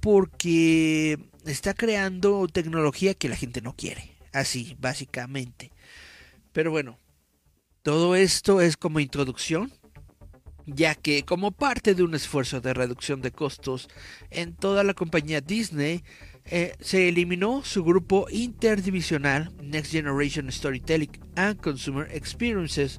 porque 0.00 1.18
está 1.44 1.74
creando 1.74 2.46
tecnología 2.46 3.14
que 3.14 3.28
la 3.28 3.36
gente 3.36 3.60
no 3.62 3.74
quiere. 3.74 4.12
Así, 4.32 4.76
básicamente. 4.78 5.72
Pero 6.52 6.70
bueno, 6.70 6.98
todo 7.86 8.16
esto 8.16 8.60
es 8.60 8.76
como 8.76 8.98
introducción, 8.98 9.70
ya 10.66 10.96
que 10.96 11.24
como 11.24 11.52
parte 11.52 11.94
de 11.94 12.02
un 12.02 12.16
esfuerzo 12.16 12.60
de 12.60 12.74
reducción 12.74 13.22
de 13.22 13.30
costos 13.30 13.88
en 14.32 14.56
toda 14.56 14.82
la 14.82 14.92
compañía 14.92 15.40
Disney, 15.40 16.02
eh, 16.46 16.74
se 16.80 17.08
eliminó 17.08 17.62
su 17.64 17.84
grupo 17.84 18.26
interdivisional 18.28 19.52
Next 19.62 19.92
Generation 19.92 20.50
Storytelling 20.50 21.12
and 21.36 21.60
Consumer 21.60 22.08
Experiences, 22.10 22.98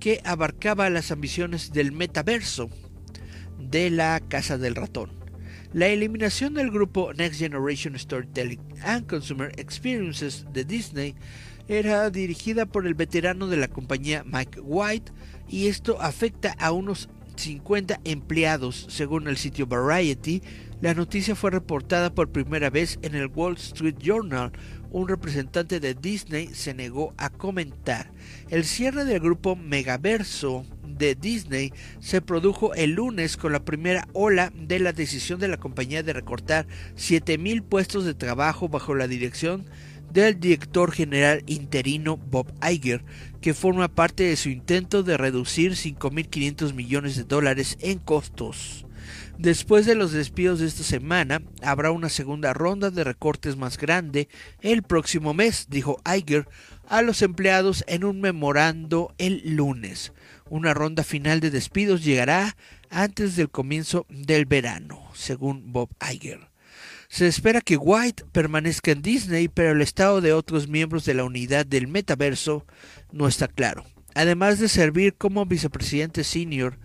que 0.00 0.20
abarcaba 0.22 0.90
las 0.90 1.10
ambiciones 1.10 1.72
del 1.72 1.92
metaverso 1.92 2.68
de 3.58 3.88
la 3.88 4.20
Casa 4.20 4.58
del 4.58 4.74
Ratón. 4.74 5.12
La 5.72 5.86
eliminación 5.86 6.52
del 6.52 6.70
grupo 6.70 7.14
Next 7.14 7.38
Generation 7.38 7.98
Storytelling 7.98 8.60
and 8.82 9.06
Consumer 9.06 9.50
Experiences 9.56 10.44
de 10.52 10.66
Disney 10.66 11.14
era 11.68 12.10
dirigida 12.10 12.66
por 12.66 12.86
el 12.86 12.94
veterano 12.94 13.48
de 13.48 13.56
la 13.56 13.68
compañía 13.68 14.24
Mike 14.24 14.60
White 14.60 15.12
y 15.48 15.66
esto 15.66 16.00
afecta 16.00 16.54
a 16.58 16.72
unos 16.72 17.08
50 17.36 18.00
empleados, 18.04 18.86
según 18.88 19.28
el 19.28 19.36
sitio 19.36 19.66
Variety. 19.66 20.42
La 20.80 20.94
noticia 20.94 21.34
fue 21.34 21.50
reportada 21.50 22.14
por 22.14 22.30
primera 22.30 22.70
vez 22.70 22.98
en 23.02 23.14
el 23.14 23.28
Wall 23.28 23.56
Street 23.56 23.96
Journal. 23.98 24.52
Un 24.90 25.08
representante 25.08 25.80
de 25.80 25.94
Disney 25.94 26.48
se 26.48 26.74
negó 26.74 27.14
a 27.16 27.30
comentar. 27.30 28.10
El 28.48 28.64
cierre 28.64 29.04
del 29.04 29.20
grupo 29.20 29.56
Megaverso 29.56 30.64
de 30.86 31.14
Disney 31.14 31.72
se 32.00 32.22
produjo 32.22 32.74
el 32.74 32.92
lunes 32.92 33.36
con 33.36 33.52
la 33.52 33.64
primera 33.64 34.08
ola 34.12 34.52
de 34.54 34.78
la 34.78 34.92
decisión 34.92 35.38
de 35.40 35.48
la 35.48 35.58
compañía 35.58 36.02
de 36.02 36.12
recortar 36.12 36.66
7.000 36.96 37.62
puestos 37.62 38.04
de 38.04 38.14
trabajo 38.14 38.68
bajo 38.68 38.94
la 38.94 39.08
dirección 39.08 39.66
del 40.24 40.40
director 40.40 40.92
general 40.92 41.42
interino 41.46 42.16
Bob 42.16 42.50
Iger, 42.66 43.04
que 43.42 43.52
forma 43.52 43.88
parte 43.88 44.22
de 44.22 44.36
su 44.36 44.48
intento 44.48 45.02
de 45.02 45.18
reducir 45.18 45.72
5.500 45.72 46.72
millones 46.72 47.16
de 47.16 47.24
dólares 47.24 47.76
en 47.82 47.98
costos. 47.98 48.86
Después 49.36 49.84
de 49.84 49.94
los 49.94 50.12
despidos 50.12 50.58
de 50.58 50.68
esta 50.68 50.84
semana, 50.84 51.42
habrá 51.62 51.90
una 51.90 52.08
segunda 52.08 52.54
ronda 52.54 52.90
de 52.90 53.04
recortes 53.04 53.56
más 53.56 53.76
grande 53.76 54.28
el 54.62 54.82
próximo 54.82 55.34
mes, 55.34 55.66
dijo 55.68 56.00
Iger 56.06 56.48
a 56.88 57.02
los 57.02 57.20
empleados 57.20 57.84
en 57.86 58.02
un 58.02 58.22
memorando 58.22 59.14
el 59.18 59.42
lunes. 59.54 60.14
Una 60.48 60.72
ronda 60.72 61.04
final 61.04 61.40
de 61.40 61.50
despidos 61.50 62.02
llegará 62.02 62.56
antes 62.88 63.36
del 63.36 63.50
comienzo 63.50 64.06
del 64.08 64.46
verano, 64.46 65.10
según 65.12 65.74
Bob 65.74 65.90
Iger. 66.10 66.45
Se 67.16 67.26
espera 67.26 67.62
que 67.62 67.78
White 67.78 68.24
permanezca 68.30 68.90
en 68.90 69.00
Disney, 69.00 69.48
pero 69.48 69.72
el 69.72 69.80
estado 69.80 70.20
de 70.20 70.34
otros 70.34 70.68
miembros 70.68 71.06
de 71.06 71.14
la 71.14 71.24
unidad 71.24 71.64
del 71.64 71.88
metaverso 71.88 72.66
no 73.10 73.26
está 73.26 73.48
claro. 73.48 73.86
Además 74.14 74.58
de 74.58 74.68
servir 74.68 75.14
como 75.14 75.46
vicepresidente 75.46 76.24
senior 76.24 76.78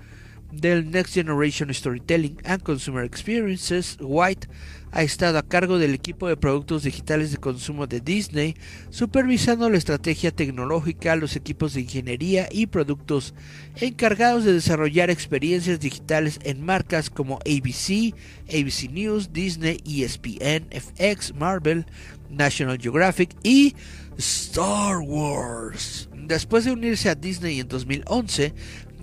del 0.51 0.91
Next 0.91 1.13
Generation 1.13 1.73
Storytelling 1.73 2.37
and 2.43 2.61
Consumer 2.63 3.03
Experiences, 3.03 3.97
White 3.99 4.47
ha 4.91 5.03
estado 5.03 5.37
a 5.37 5.43
cargo 5.43 5.79
del 5.79 5.93
equipo 5.93 6.27
de 6.27 6.35
productos 6.35 6.83
digitales 6.83 7.31
de 7.31 7.37
consumo 7.37 7.87
de 7.87 8.01
Disney, 8.01 8.55
supervisando 8.89 9.69
la 9.69 9.77
estrategia 9.77 10.31
tecnológica, 10.31 11.15
los 11.15 11.35
equipos 11.35 11.73
de 11.73 11.81
ingeniería 11.81 12.49
y 12.51 12.67
productos 12.67 13.33
encargados 13.77 14.43
de 14.43 14.53
desarrollar 14.53 15.09
experiencias 15.09 15.79
digitales 15.79 16.39
en 16.43 16.65
marcas 16.65 17.09
como 17.09 17.39
ABC, 17.45 18.13
ABC 18.49 18.91
News, 18.91 19.31
Disney, 19.31 19.81
ESPN, 19.85 20.67
FX, 20.71 21.33
Marvel, 21.35 21.85
National 22.29 22.77
Geographic 22.77 23.35
y 23.43 23.75
Star 24.17 24.97
Wars. 24.99 26.09
Después 26.13 26.65
de 26.65 26.71
unirse 26.71 27.09
a 27.09 27.15
Disney 27.15 27.59
en 27.59 27.67
2011, 27.67 28.53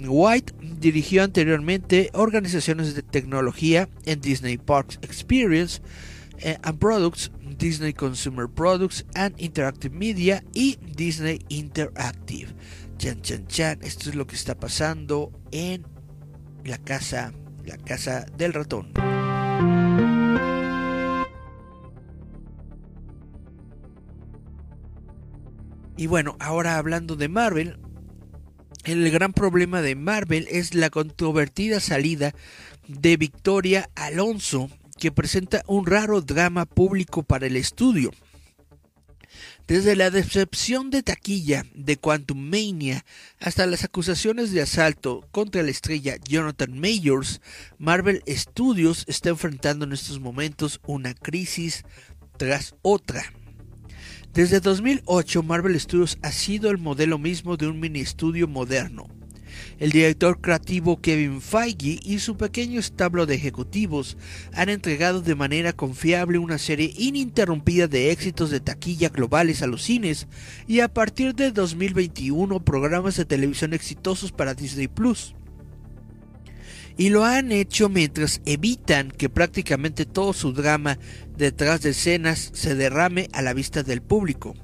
White 0.07 0.53
dirigió 0.78 1.24
anteriormente 1.24 2.11
organizaciones 2.12 2.94
de 2.94 3.03
tecnología 3.03 3.88
en 4.05 4.20
Disney 4.20 4.57
Parks 4.59 4.99
Experience 5.03 5.80
eh, 6.38 6.57
and 6.62 6.78
Products, 6.78 7.32
Disney 7.59 7.92
Consumer 7.92 8.49
Products 8.49 9.05
and 9.14 9.34
Interactive 9.38 9.94
Media 9.94 10.44
y 10.55 10.78
Disney 10.94 11.40
Interactive. 11.49 12.55
Chan, 12.99 13.22
chan, 13.22 13.46
chan. 13.46 13.78
Esto 13.82 14.11
es 14.11 14.14
lo 14.14 14.26
que 14.26 14.36
está 14.36 14.59
pasando 14.59 15.32
en 15.51 15.84
la 16.64 16.78
casa, 16.78 17.32
la 17.64 17.76
casa 17.76 18.26
del 18.36 18.53
ratón. 18.53 18.92
Y 25.96 26.07
bueno, 26.07 26.36
ahora 26.38 26.76
hablando 26.78 27.16
de 27.16 27.28
Marvel, 27.28 27.80
el 28.85 29.11
gran 29.11 29.33
problema 29.33 29.83
de 29.83 29.95
Marvel 29.95 30.47
es 30.51 30.74
la 30.74 30.91
controvertida 30.91 31.81
salida 31.81 32.35
de 32.87 33.16
Victoria 33.16 33.91
Alonso, 33.95 34.70
que 34.99 35.12
presenta 35.12 35.62
un 35.66 35.87
raro 35.87 36.20
drama 36.20 36.64
público 36.64 37.22
para 37.22 37.47
el 37.47 37.57
estudio. 37.57 38.11
Desde 39.66 39.97
la 39.97 40.11
decepción 40.11 40.89
de 40.89 41.03
taquilla 41.03 41.66
de 41.74 41.99
Quantum 41.99 42.39
Mania 42.39 43.05
hasta 43.39 43.66
las 43.66 43.85
acusaciones 43.85 44.51
de 44.51 44.62
asalto 44.62 45.26
contra 45.31 45.62
la 45.62 45.70
estrella 45.70 46.16
Jonathan 46.26 46.81
Majors, 46.81 47.43
Marvel 47.76 48.22
Studios 48.26 49.05
está 49.09 49.29
enfrentando 49.29 49.85
en 49.85 49.93
estos 49.93 50.20
momentos 50.20 50.81
una 50.87 51.12
crisis 51.12 51.85
tras 52.39 52.74
otra. 52.81 53.31
Desde 54.39 54.61
2008, 54.61 55.43
Marvel 55.43 55.80
Studios 55.80 56.16
ha 56.22 56.30
sido 56.30 56.70
el 56.70 56.78
modelo 56.78 57.18
mismo 57.18 57.57
de 57.57 57.66
un 57.66 57.80
mini 57.80 57.99
estudio 57.99 58.47
moderno. 58.47 59.09
El 59.80 59.91
director 59.91 60.41
creativo 60.41 61.01
Kevin 61.01 61.41
Feige 61.41 61.99
y 62.05 62.20
su 62.20 62.36
pequeño 62.36 62.78
establo 62.78 63.26
de 63.26 63.34
ejecutivos 63.34 64.16
han 64.55 64.68
entregado 64.68 65.22
de 65.22 65.34
manera 65.34 65.72
confiable 65.72 66.39
una 66.39 66.59
serie 66.59 66.95
ininterrumpida 66.97 67.89
de 67.89 68.12
éxitos 68.12 68.51
de 68.51 68.61
taquilla 68.61 69.09
globales 69.09 69.62
a 69.62 69.66
los 69.66 69.82
cines 69.82 70.28
y 70.68 70.78
a 70.78 70.86
partir 70.86 71.34
de 71.34 71.51
2021 71.51 72.61
programas 72.61 73.16
de 73.16 73.24
televisión 73.24 73.72
exitosos 73.74 74.30
para 74.30 74.55
Disney 74.55 74.86
Plus. 74.86 75.34
Y 76.99 77.09
lo 77.09 77.24
han 77.24 77.51
hecho 77.51 77.88
mientras 77.88 78.42
evitan 78.44 79.11
que 79.11 79.30
prácticamente 79.30 80.05
todo 80.05 80.34
su 80.34 80.53
drama 80.53 80.99
detrás 81.34 81.80
de 81.80 81.90
escenas 81.90 82.51
se 82.53 82.74
derrame 82.74 83.28
a 83.32 83.40
la 83.40 83.55
vista 83.55 83.82
del 83.82 84.03
público 84.03 84.55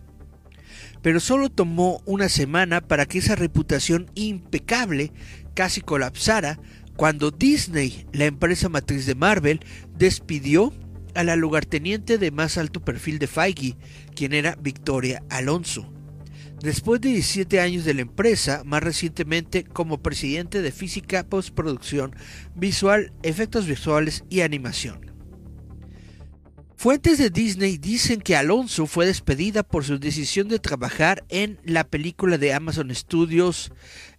pero 1.05 1.21
solo 1.21 1.51
tomó 1.51 2.01
una 2.07 2.31
semana 2.31 2.81
para 2.81 3.05
que 3.05 3.19
esa 3.19 3.37
reputación 3.37 4.11
impecable 4.15 5.13
casi 5.53 5.83
colapsara 5.83 6.59
cuando 6.97 7.31
Disney, 7.31 8.07
la 8.15 8.25
empresa 8.25 8.71
matriz 8.71 9.05
de 9.05 9.15
Marvel, 9.15 9.61
despidió 9.99 10.73
a 11.15 11.23
la 11.23 11.37
lugarteniente 11.37 12.17
de 12.17 12.31
más 12.31 12.57
alto 12.57 12.83
perfil 12.83 13.19
de 13.19 13.27
Feige, 13.27 13.77
quien 14.17 14.33
era 14.33 14.57
Victoria 14.57 15.23
Alonso. 15.29 15.94
Después 16.65 17.01
de 17.03 17.11
17 17.11 17.61
años 17.61 17.85
de 17.85 17.93
la 17.93 18.01
empresa, 18.01 18.63
más 18.65 18.83
recientemente 18.83 19.65
como 19.65 19.99
presidente 19.99 20.63
de 20.63 20.73
física, 20.73 21.29
postproducción, 21.29 22.17
visual, 22.55 23.13
efectos 23.23 23.67
visuales 23.67 24.25
y 24.31 24.41
animación. 24.41 25.13
Fuentes 26.75 27.19
de 27.19 27.29
Disney 27.29 27.77
dicen 27.77 28.23
que 28.23 28.35
Alonso 28.35 28.87
fue 28.87 29.05
despedida 29.05 29.63
por 29.63 29.85
su 29.85 29.99
decisión 29.99 30.49
de 30.49 30.59
trabajar 30.59 31.23
en 31.29 31.61
la 31.65 31.85
película 31.85 32.39
de 32.39 32.55
Amazon 32.55 32.95
Studios 32.95 33.71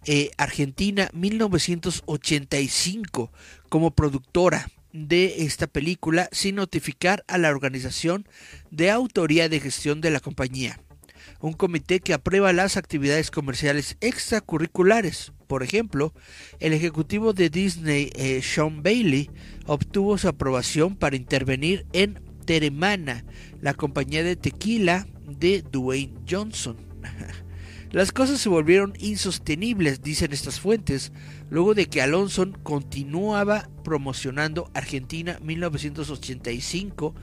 eh, 0.04 0.30
Argentina 0.38 1.10
1985 1.14 3.32
como 3.68 3.90
productora 3.90 4.70
de 4.92 5.42
esta 5.42 5.66
película 5.66 6.28
sin 6.30 6.54
notificar 6.54 7.24
a 7.26 7.38
la 7.38 7.50
organización 7.50 8.28
de 8.70 8.92
autoría 8.92 9.48
de 9.48 9.58
gestión 9.58 10.00
de 10.00 10.10
la 10.10 10.20
compañía, 10.20 10.78
un 11.46 11.52
comité 11.52 12.00
que 12.00 12.12
aprueba 12.12 12.52
las 12.52 12.76
actividades 12.76 13.30
comerciales 13.30 13.96
extracurriculares. 14.00 15.32
Por 15.46 15.62
ejemplo, 15.62 16.12
el 16.58 16.72
ejecutivo 16.72 17.32
de 17.32 17.50
Disney, 17.50 18.10
eh, 18.16 18.42
Sean 18.42 18.82
Bailey, 18.82 19.30
obtuvo 19.66 20.18
su 20.18 20.26
aprobación 20.26 20.96
para 20.96 21.14
intervenir 21.14 21.86
en 21.92 22.20
Teremana, 22.44 23.24
la 23.60 23.74
compañía 23.74 24.24
de 24.24 24.34
tequila 24.34 25.06
de 25.26 25.62
Dwayne 25.62 26.14
Johnson. 26.28 26.76
Las 27.92 28.10
cosas 28.10 28.40
se 28.40 28.48
volvieron 28.48 28.94
insostenibles, 28.98 30.02
dicen 30.02 30.32
estas 30.32 30.58
fuentes, 30.58 31.12
luego 31.48 31.74
de 31.74 31.86
que 31.86 32.02
Alonso 32.02 32.50
continuaba 32.64 33.68
promocionando 33.84 34.68
Argentina 34.74 35.38
1985 35.42 37.14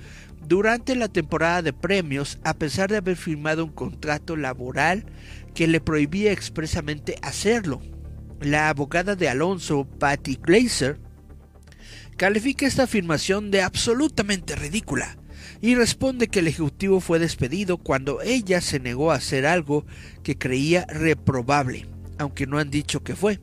durante 0.47 0.95
la 0.95 1.07
temporada 1.07 1.61
de 1.61 1.73
premios, 1.73 2.39
a 2.43 2.53
pesar 2.53 2.89
de 2.89 2.97
haber 2.97 3.15
firmado 3.15 3.65
un 3.65 3.71
contrato 3.71 4.35
laboral 4.35 5.05
que 5.53 5.67
le 5.67 5.81
prohibía 5.81 6.31
expresamente 6.31 7.15
hacerlo. 7.21 7.81
La 8.41 8.69
abogada 8.69 9.15
de 9.15 9.29
Alonso, 9.29 9.85
Patty 9.99 10.39
Glazer, 10.41 10.99
califica 12.17 12.65
esta 12.65 12.83
afirmación 12.83 13.51
de 13.51 13.61
absolutamente 13.61 14.55
ridícula 14.55 15.17
y 15.61 15.75
responde 15.75 16.27
que 16.27 16.39
el 16.39 16.47
ejecutivo 16.47 16.99
fue 16.99 17.19
despedido 17.19 17.77
cuando 17.77 18.21
ella 18.21 18.61
se 18.61 18.79
negó 18.79 19.11
a 19.11 19.15
hacer 19.15 19.45
algo 19.45 19.85
que 20.21 20.37
creía 20.37 20.85
reprobable, 20.89 21.87
aunque 22.17 22.47
no 22.47 22.59
han 22.59 22.69
dicho 22.69 23.03
que 23.03 23.15
fue. 23.15 23.39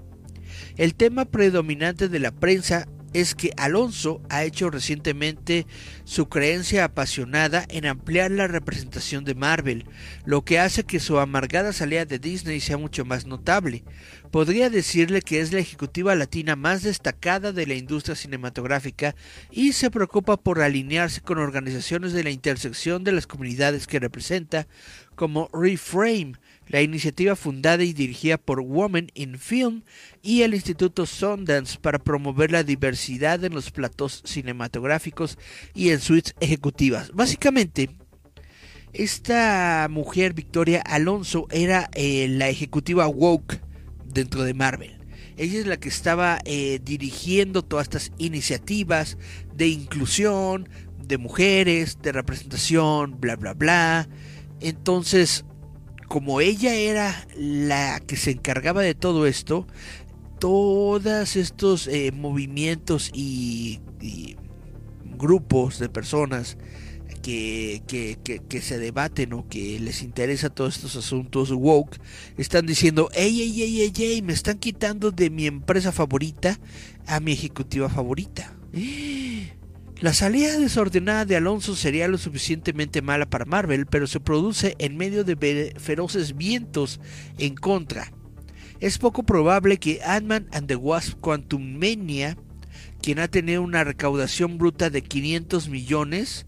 El 0.76 0.94
tema 0.94 1.24
predominante 1.24 2.08
de 2.08 2.18
la 2.18 2.30
prensa 2.30 2.86
es 3.12 3.34
que 3.34 3.52
Alonso 3.56 4.20
ha 4.28 4.44
hecho 4.44 4.70
recientemente 4.70 5.66
su 6.04 6.28
creencia 6.28 6.84
apasionada 6.84 7.64
en 7.68 7.86
ampliar 7.86 8.30
la 8.30 8.46
representación 8.46 9.24
de 9.24 9.34
Marvel, 9.34 9.86
lo 10.24 10.44
que 10.44 10.58
hace 10.58 10.84
que 10.84 11.00
su 11.00 11.18
amargada 11.18 11.72
salida 11.72 12.04
de 12.04 12.18
Disney 12.18 12.60
sea 12.60 12.76
mucho 12.76 13.04
más 13.04 13.26
notable. 13.26 13.84
Podría 14.30 14.70
decirle 14.70 15.22
que 15.22 15.40
es 15.40 15.52
la 15.52 15.58
ejecutiva 15.58 16.14
latina 16.14 16.54
más 16.54 16.82
destacada 16.82 17.52
de 17.52 17.66
la 17.66 17.74
industria 17.74 18.14
cinematográfica 18.14 19.16
y 19.50 19.72
se 19.72 19.90
preocupa 19.90 20.36
por 20.36 20.60
alinearse 20.60 21.20
con 21.20 21.38
organizaciones 21.38 22.12
de 22.12 22.22
la 22.22 22.30
intersección 22.30 23.02
de 23.02 23.12
las 23.12 23.26
comunidades 23.26 23.88
que 23.88 23.98
representa, 23.98 24.68
como 25.16 25.50
Reframe, 25.52 26.34
la 26.70 26.80
iniciativa 26.82 27.34
fundada 27.34 27.82
y 27.82 27.92
dirigida 27.92 28.38
por 28.38 28.60
Women 28.60 29.10
in 29.14 29.38
Film 29.38 29.82
y 30.22 30.42
el 30.42 30.54
Instituto 30.54 31.04
Sundance 31.04 31.78
para 31.80 31.98
promover 31.98 32.52
la 32.52 32.62
diversidad 32.62 33.44
en 33.44 33.54
los 33.54 33.72
platos 33.72 34.22
cinematográficos 34.24 35.36
y 35.74 35.90
en 35.90 36.00
suites 36.00 36.34
ejecutivas. 36.40 37.10
Básicamente, 37.12 37.90
esta 38.92 39.88
mujer, 39.90 40.32
Victoria 40.32 40.80
Alonso, 40.82 41.48
era 41.50 41.90
eh, 41.94 42.28
la 42.28 42.48
ejecutiva 42.48 43.08
woke 43.08 43.60
dentro 44.06 44.44
de 44.44 44.54
Marvel. 44.54 44.96
Ella 45.36 45.58
es 45.58 45.66
la 45.66 45.78
que 45.78 45.88
estaba 45.88 46.38
eh, 46.44 46.78
dirigiendo 46.84 47.62
todas 47.62 47.86
estas 47.86 48.12
iniciativas 48.18 49.18
de 49.54 49.68
inclusión, 49.68 50.68
de 51.04 51.18
mujeres, 51.18 51.98
de 52.00 52.12
representación, 52.12 53.20
bla, 53.20 53.34
bla, 53.34 53.54
bla. 53.54 54.08
Entonces, 54.60 55.44
como 56.10 56.40
ella 56.40 56.74
era 56.74 57.24
la 57.36 58.00
que 58.00 58.16
se 58.16 58.32
encargaba 58.32 58.82
de 58.82 58.96
todo 58.96 59.28
esto, 59.28 59.68
todos 60.40 61.36
estos 61.36 61.86
eh, 61.86 62.10
movimientos 62.10 63.12
y, 63.14 63.78
grupos 65.16 65.78
de 65.78 65.88
personas 65.88 66.58
que, 67.22 67.84
que, 67.86 68.60
se 68.60 68.78
debaten 68.78 69.34
o 69.34 69.46
que 69.48 69.78
les 69.78 70.02
interesa 70.02 70.50
todos 70.50 70.76
estos 70.76 70.96
asuntos 70.96 71.52
woke 71.52 72.00
están 72.36 72.66
diciendo, 72.66 73.08
ey, 73.14 73.42
ey, 73.42 73.62
ey, 73.62 73.80
ey, 73.82 73.92
ey, 73.96 74.22
me 74.22 74.32
están 74.32 74.58
quitando 74.58 75.12
de 75.12 75.30
mi 75.30 75.46
empresa 75.46 75.92
favorita 75.92 76.58
a 77.06 77.20
mi 77.20 77.30
ejecutiva 77.32 77.88
favorita. 77.88 78.52
La 80.00 80.14
salida 80.14 80.58
desordenada 80.58 81.26
de 81.26 81.36
Alonso 81.36 81.76
sería 81.76 82.08
lo 82.08 82.16
suficientemente 82.16 83.02
mala 83.02 83.28
para 83.28 83.44
Marvel, 83.44 83.84
pero 83.84 84.06
se 84.06 84.18
produce 84.18 84.74
en 84.78 84.96
medio 84.96 85.24
de 85.24 85.74
feroces 85.78 86.38
vientos 86.38 87.00
en 87.36 87.54
contra. 87.54 88.10
Es 88.80 88.96
poco 88.96 89.24
probable 89.24 89.76
que 89.76 90.00
Ant-Man 90.02 90.48
and 90.52 90.68
the 90.68 90.76
Wasp 90.76 91.20
Quantum 91.20 91.78
Mania, 91.78 92.38
quien 93.02 93.18
ha 93.18 93.28
tenido 93.28 93.60
una 93.60 93.84
recaudación 93.84 94.56
bruta 94.56 94.88
de 94.88 95.02
500 95.02 95.68
millones, 95.68 96.46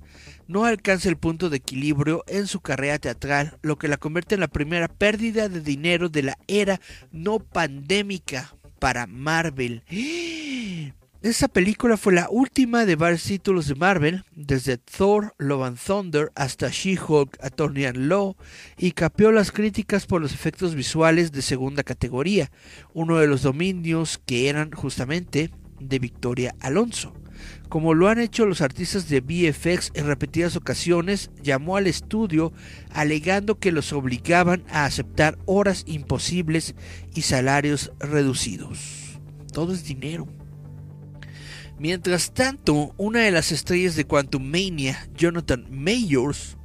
no 0.48 0.64
alcance 0.64 1.10
el 1.10 1.18
punto 1.18 1.50
de 1.50 1.58
equilibrio 1.58 2.24
en 2.28 2.46
su 2.46 2.62
carrera 2.62 2.98
teatral, 2.98 3.58
lo 3.60 3.76
que 3.76 3.88
la 3.88 3.98
convierte 3.98 4.34
en 4.34 4.40
la 4.40 4.48
primera 4.48 4.88
pérdida 4.88 5.50
de 5.50 5.60
dinero 5.60 6.08
de 6.08 6.22
la 6.22 6.38
era 6.48 6.80
no 7.10 7.38
pandémica 7.38 8.56
para 8.78 9.06
Marvel. 9.06 9.82
Esta 11.22 11.46
película 11.46 11.96
fue 11.96 12.14
la 12.14 12.28
última 12.28 12.84
de 12.84 12.96
varios 12.96 13.22
títulos 13.22 13.68
de 13.68 13.76
Marvel, 13.76 14.24
desde 14.34 14.76
Thor, 14.76 15.36
Love 15.38 15.62
and 15.62 15.78
Thunder 15.78 16.32
hasta 16.34 16.68
She-Hulk, 16.68 17.38
Attorney 17.40 17.84
and 17.84 18.08
Law, 18.08 18.34
y 18.76 18.90
capeó 18.90 19.30
las 19.30 19.52
críticas 19.52 20.06
por 20.06 20.20
los 20.20 20.32
efectos 20.34 20.74
visuales 20.74 21.30
de 21.30 21.42
segunda 21.42 21.84
categoría, 21.84 22.50
uno 22.92 23.18
de 23.18 23.28
los 23.28 23.42
dominios 23.42 24.20
que 24.26 24.48
eran 24.48 24.72
justamente 24.72 25.52
de 25.78 25.98
Victoria 26.00 26.56
Alonso. 26.58 27.14
Como 27.68 27.94
lo 27.94 28.08
han 28.08 28.18
hecho 28.18 28.44
los 28.44 28.60
artistas 28.60 29.08
de 29.08 29.20
VFX 29.20 29.92
en 29.94 30.06
repetidas 30.06 30.56
ocasiones, 30.56 31.30
llamó 31.40 31.76
al 31.76 31.86
estudio 31.86 32.52
alegando 32.90 33.60
que 33.60 33.70
los 33.70 33.92
obligaban 33.92 34.64
a 34.68 34.86
aceptar 34.86 35.38
horas 35.46 35.84
imposibles 35.86 36.74
y 37.14 37.22
salarios 37.22 37.92
reducidos. 38.00 39.20
Todo 39.52 39.72
es 39.72 39.84
dinero. 39.84 40.26
Mientras 41.78 42.32
tanto, 42.32 42.94
una 42.96 43.20
de 43.20 43.30
las 43.30 43.52
estrellas 43.52 43.96
de 43.96 44.04
Quantum 44.04 44.44
Mania, 44.44 45.08
Jonathan 45.16 45.66
Mayors, 45.70 46.56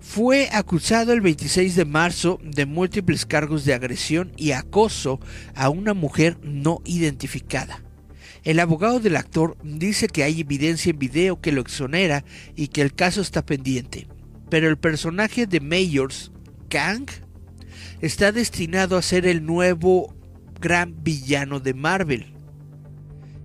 fue 0.00 0.48
acusado 0.52 1.12
el 1.12 1.20
26 1.20 1.76
de 1.76 1.84
marzo 1.84 2.38
de 2.42 2.66
múltiples 2.66 3.24
cargos 3.24 3.64
de 3.64 3.72
agresión 3.72 4.32
y 4.36 4.50
acoso 4.50 5.20
a 5.54 5.68
una 5.68 5.94
mujer 5.94 6.38
no 6.42 6.80
identificada. 6.84 7.82
El 8.44 8.58
abogado 8.58 8.98
del 8.98 9.16
actor 9.16 9.56
dice 9.62 10.08
que 10.08 10.24
hay 10.24 10.40
evidencia 10.40 10.90
en 10.90 10.98
video 10.98 11.40
que 11.40 11.52
lo 11.52 11.60
exonera 11.60 12.24
y 12.56 12.68
que 12.68 12.82
el 12.82 12.92
caso 12.92 13.20
está 13.20 13.46
pendiente, 13.46 14.08
pero 14.50 14.68
el 14.68 14.76
personaje 14.76 15.46
de 15.46 15.60
Mayors, 15.60 16.32
Kang, 16.68 17.06
está 18.00 18.32
destinado 18.32 18.96
a 18.96 19.02
ser 19.02 19.26
el 19.26 19.46
nuevo 19.46 20.14
gran 20.60 21.04
villano 21.04 21.60
de 21.60 21.74
Marvel. 21.74 22.31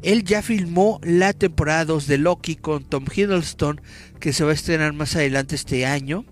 Él 0.02 0.24
ya 0.24 0.42
filmó 0.42 1.00
la 1.04 1.34
temporada 1.34 1.86
2 1.86 2.08
de 2.08 2.18
Loki 2.18 2.56
con 2.56 2.84
Tom 2.84 3.06
Hiddleston, 3.14 3.82
que 4.20 4.34
se 4.34 4.44
va 4.44 4.52
a 4.52 4.54
estrenar 4.54 4.94
más 4.94 5.16
adelante 5.16 5.56
este 5.56 5.86
año. 5.86 6.26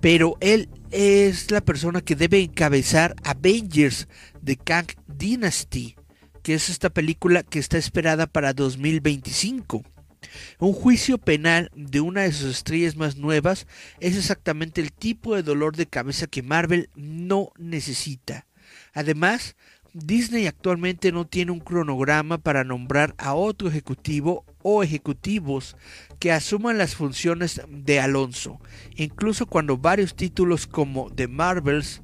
Pero 0.00 0.36
él 0.40 0.68
es 0.90 1.50
la 1.50 1.60
persona 1.60 2.00
que 2.00 2.16
debe 2.16 2.40
encabezar 2.40 3.14
Avengers 3.22 4.08
The 4.44 4.56
Kang 4.56 4.88
Dynasty, 5.06 5.96
que 6.42 6.54
es 6.54 6.68
esta 6.68 6.90
película 6.90 7.42
que 7.42 7.58
está 7.58 7.78
esperada 7.78 8.26
para 8.26 8.52
2025. 8.52 9.82
Un 10.58 10.72
juicio 10.72 11.18
penal 11.18 11.70
de 11.74 12.00
una 12.00 12.22
de 12.22 12.32
sus 12.32 12.50
estrellas 12.50 12.96
más 12.96 13.16
nuevas 13.16 13.66
es 14.00 14.16
exactamente 14.16 14.80
el 14.80 14.92
tipo 14.92 15.34
de 15.34 15.42
dolor 15.42 15.76
de 15.76 15.86
cabeza 15.86 16.26
que 16.26 16.42
Marvel 16.42 16.90
no 16.94 17.50
necesita. 17.58 18.46
Además, 18.94 19.56
Disney 19.94 20.46
actualmente 20.46 21.12
no 21.12 21.26
tiene 21.26 21.52
un 21.52 21.60
cronograma 21.60 22.38
para 22.38 22.64
nombrar 22.64 23.14
a 23.18 23.34
otro 23.34 23.68
ejecutivo 23.68 24.44
o 24.62 24.82
ejecutivos 24.82 25.76
que 26.18 26.32
asuman 26.32 26.78
las 26.78 26.94
funciones 26.94 27.60
de 27.68 28.00
Alonso, 28.00 28.58
incluso 28.96 29.46
cuando 29.46 29.76
varios 29.76 30.14
títulos 30.14 30.66
como 30.66 31.10
The 31.10 31.28
Marvels 31.28 32.02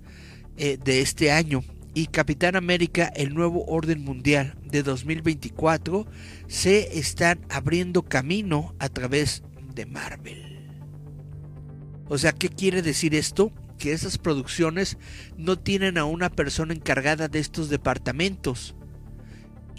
eh, 0.59 0.77
de 0.83 1.01
este 1.01 1.33
año 1.33 1.65
y 1.95 2.09
Capitán 2.09 2.57
América 2.57 3.11
El 3.17 3.35
Nuevo 3.35 3.65
Orden 3.65 4.05
Mundial 4.05 4.55
de 4.65 4.83
2024 4.83 6.07
se 6.47 6.99
están 6.99 7.41
abriendo 7.49 8.03
camino 8.03 8.75
a 8.79 8.91
través 8.91 9.43
de 9.75 9.87
Marvel. 9.87 10.59
O 12.09 12.19
sea, 12.19 12.33
¿qué 12.33 12.51
quiere 12.51 12.83
decir 12.83 13.15
esto? 13.15 13.51
Que 13.79 13.93
esas 13.93 14.19
producciones 14.19 14.99
no 15.37 15.59
tienen 15.59 15.99
a 15.99 16.05
una 16.05 16.31
persona 16.31 16.75
encargada 16.75 17.29
de 17.29 17.39
estos 17.39 17.69
departamentos 17.69 18.75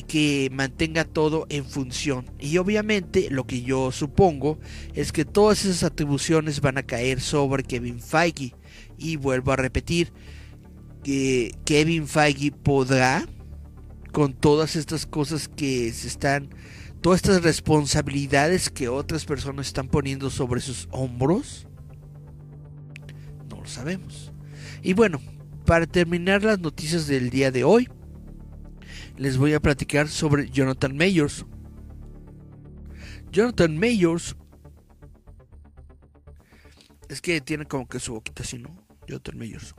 que 0.08 0.50
mantenga 0.52 1.04
todo 1.04 1.46
en 1.50 1.66
función. 1.66 2.26
Y 2.40 2.58
obviamente 2.58 3.28
lo 3.30 3.46
que 3.46 3.62
yo 3.62 3.92
supongo 3.92 4.58
es 4.94 5.12
que 5.12 5.26
todas 5.26 5.66
esas 5.66 5.84
atribuciones 5.84 6.62
van 6.62 6.78
a 6.78 6.84
caer 6.84 7.22
sobre 7.22 7.64
Kevin 7.64 8.00
Feige. 8.00 8.56
Y 8.98 9.18
vuelvo 9.18 9.52
a 9.52 9.58
repetir, 9.58 10.12
que 11.04 11.56
Kevin 11.66 12.08
Feige 12.08 12.52
podrá 12.52 13.26
con 14.12 14.34
todas 14.34 14.76
estas 14.76 15.06
cosas 15.06 15.48
que 15.48 15.92
se 15.94 16.08
están 16.08 16.50
todas 17.02 17.18
estas 17.18 17.44
responsabilidades 17.44 18.70
que 18.70 18.90
otras 18.90 19.24
personas 19.24 19.68
están 19.68 19.88
poniendo 19.88 20.30
sobre 20.30 20.60
sus 20.60 20.90
hombros 20.92 21.69
sabemos. 23.70 24.32
Y 24.82 24.94
bueno 24.94 25.22
para 25.66 25.86
terminar 25.86 26.44
las 26.44 26.60
noticias 26.60 27.06
del 27.06 27.30
día 27.30 27.52
de 27.52 27.64
hoy 27.64 27.88
les 29.18 29.38
voy 29.38 29.54
a 29.54 29.60
platicar 29.60 30.08
sobre 30.08 30.50
Jonathan 30.50 30.98
Mayors. 30.98 31.46
Jonathan 33.32 33.78
Mayors 33.78 34.36
es 37.08 37.22
que 37.22 37.40
tiene 37.42 37.66
como 37.66 37.88
que 37.88 38.00
su 38.00 38.14
boquita 38.14 38.44
así 38.44 38.58
no 38.58 38.84
Jonathan 39.08 39.38
Mayors. 39.38 39.76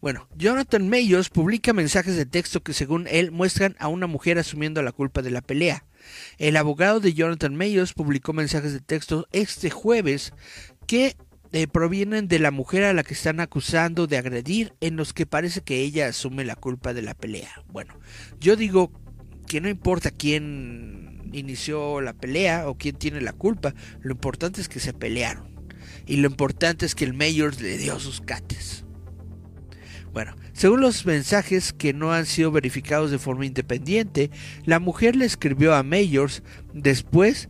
Bueno, 0.00 0.28
Jonathan 0.36 0.88
Mayors 0.88 1.28
publica 1.28 1.72
mensajes 1.72 2.16
de 2.16 2.24
texto 2.24 2.62
que 2.62 2.72
según 2.72 3.06
él 3.08 3.32
muestran 3.32 3.76
a 3.80 3.88
una 3.88 4.06
mujer 4.06 4.38
asumiendo 4.38 4.80
la 4.80 4.92
culpa 4.92 5.22
de 5.22 5.30
la 5.30 5.42
pelea. 5.42 5.84
El 6.38 6.56
abogado 6.56 7.00
de 7.00 7.14
Jonathan 7.14 7.54
Mayors 7.56 7.92
publicó 7.92 8.32
mensajes 8.32 8.72
de 8.72 8.80
texto 8.80 9.26
este 9.32 9.70
jueves 9.70 10.32
que 10.86 11.16
eh, 11.52 11.66
provienen 11.66 12.28
de 12.28 12.38
la 12.38 12.50
mujer 12.50 12.84
a 12.84 12.92
la 12.92 13.02
que 13.02 13.14
están 13.14 13.40
acusando 13.40 14.06
de 14.06 14.18
agredir 14.18 14.74
en 14.80 14.96
los 14.96 15.12
que 15.12 15.26
parece 15.26 15.62
que 15.62 15.80
ella 15.80 16.08
asume 16.08 16.44
la 16.44 16.56
culpa 16.56 16.92
de 16.92 17.02
la 17.02 17.14
pelea. 17.14 17.62
Bueno, 17.68 17.98
yo 18.40 18.56
digo 18.56 18.92
que 19.46 19.60
no 19.60 19.68
importa 19.68 20.10
quién 20.10 21.30
inició 21.32 22.00
la 22.00 22.12
pelea 22.12 22.68
o 22.68 22.76
quién 22.76 22.96
tiene 22.96 23.20
la 23.20 23.32
culpa, 23.32 23.74
lo 24.00 24.12
importante 24.12 24.60
es 24.60 24.68
que 24.68 24.80
se 24.80 24.92
pelearon. 24.92 25.48
Y 26.06 26.16
lo 26.16 26.28
importante 26.28 26.86
es 26.86 26.94
que 26.94 27.04
el 27.04 27.14
Mayors 27.14 27.60
le 27.60 27.78
dio 27.78 27.98
sus 27.98 28.20
cates. 28.20 28.84
Bueno, 30.12 30.34
según 30.52 30.80
los 30.80 31.06
mensajes 31.06 31.72
que 31.72 31.92
no 31.92 32.12
han 32.12 32.26
sido 32.26 32.50
verificados 32.50 33.10
de 33.10 33.18
forma 33.18 33.46
independiente, 33.46 34.30
la 34.64 34.80
mujer 34.80 35.16
le 35.16 35.24
escribió 35.24 35.74
a 35.74 35.82
Mayors 35.82 36.42
después 36.72 37.48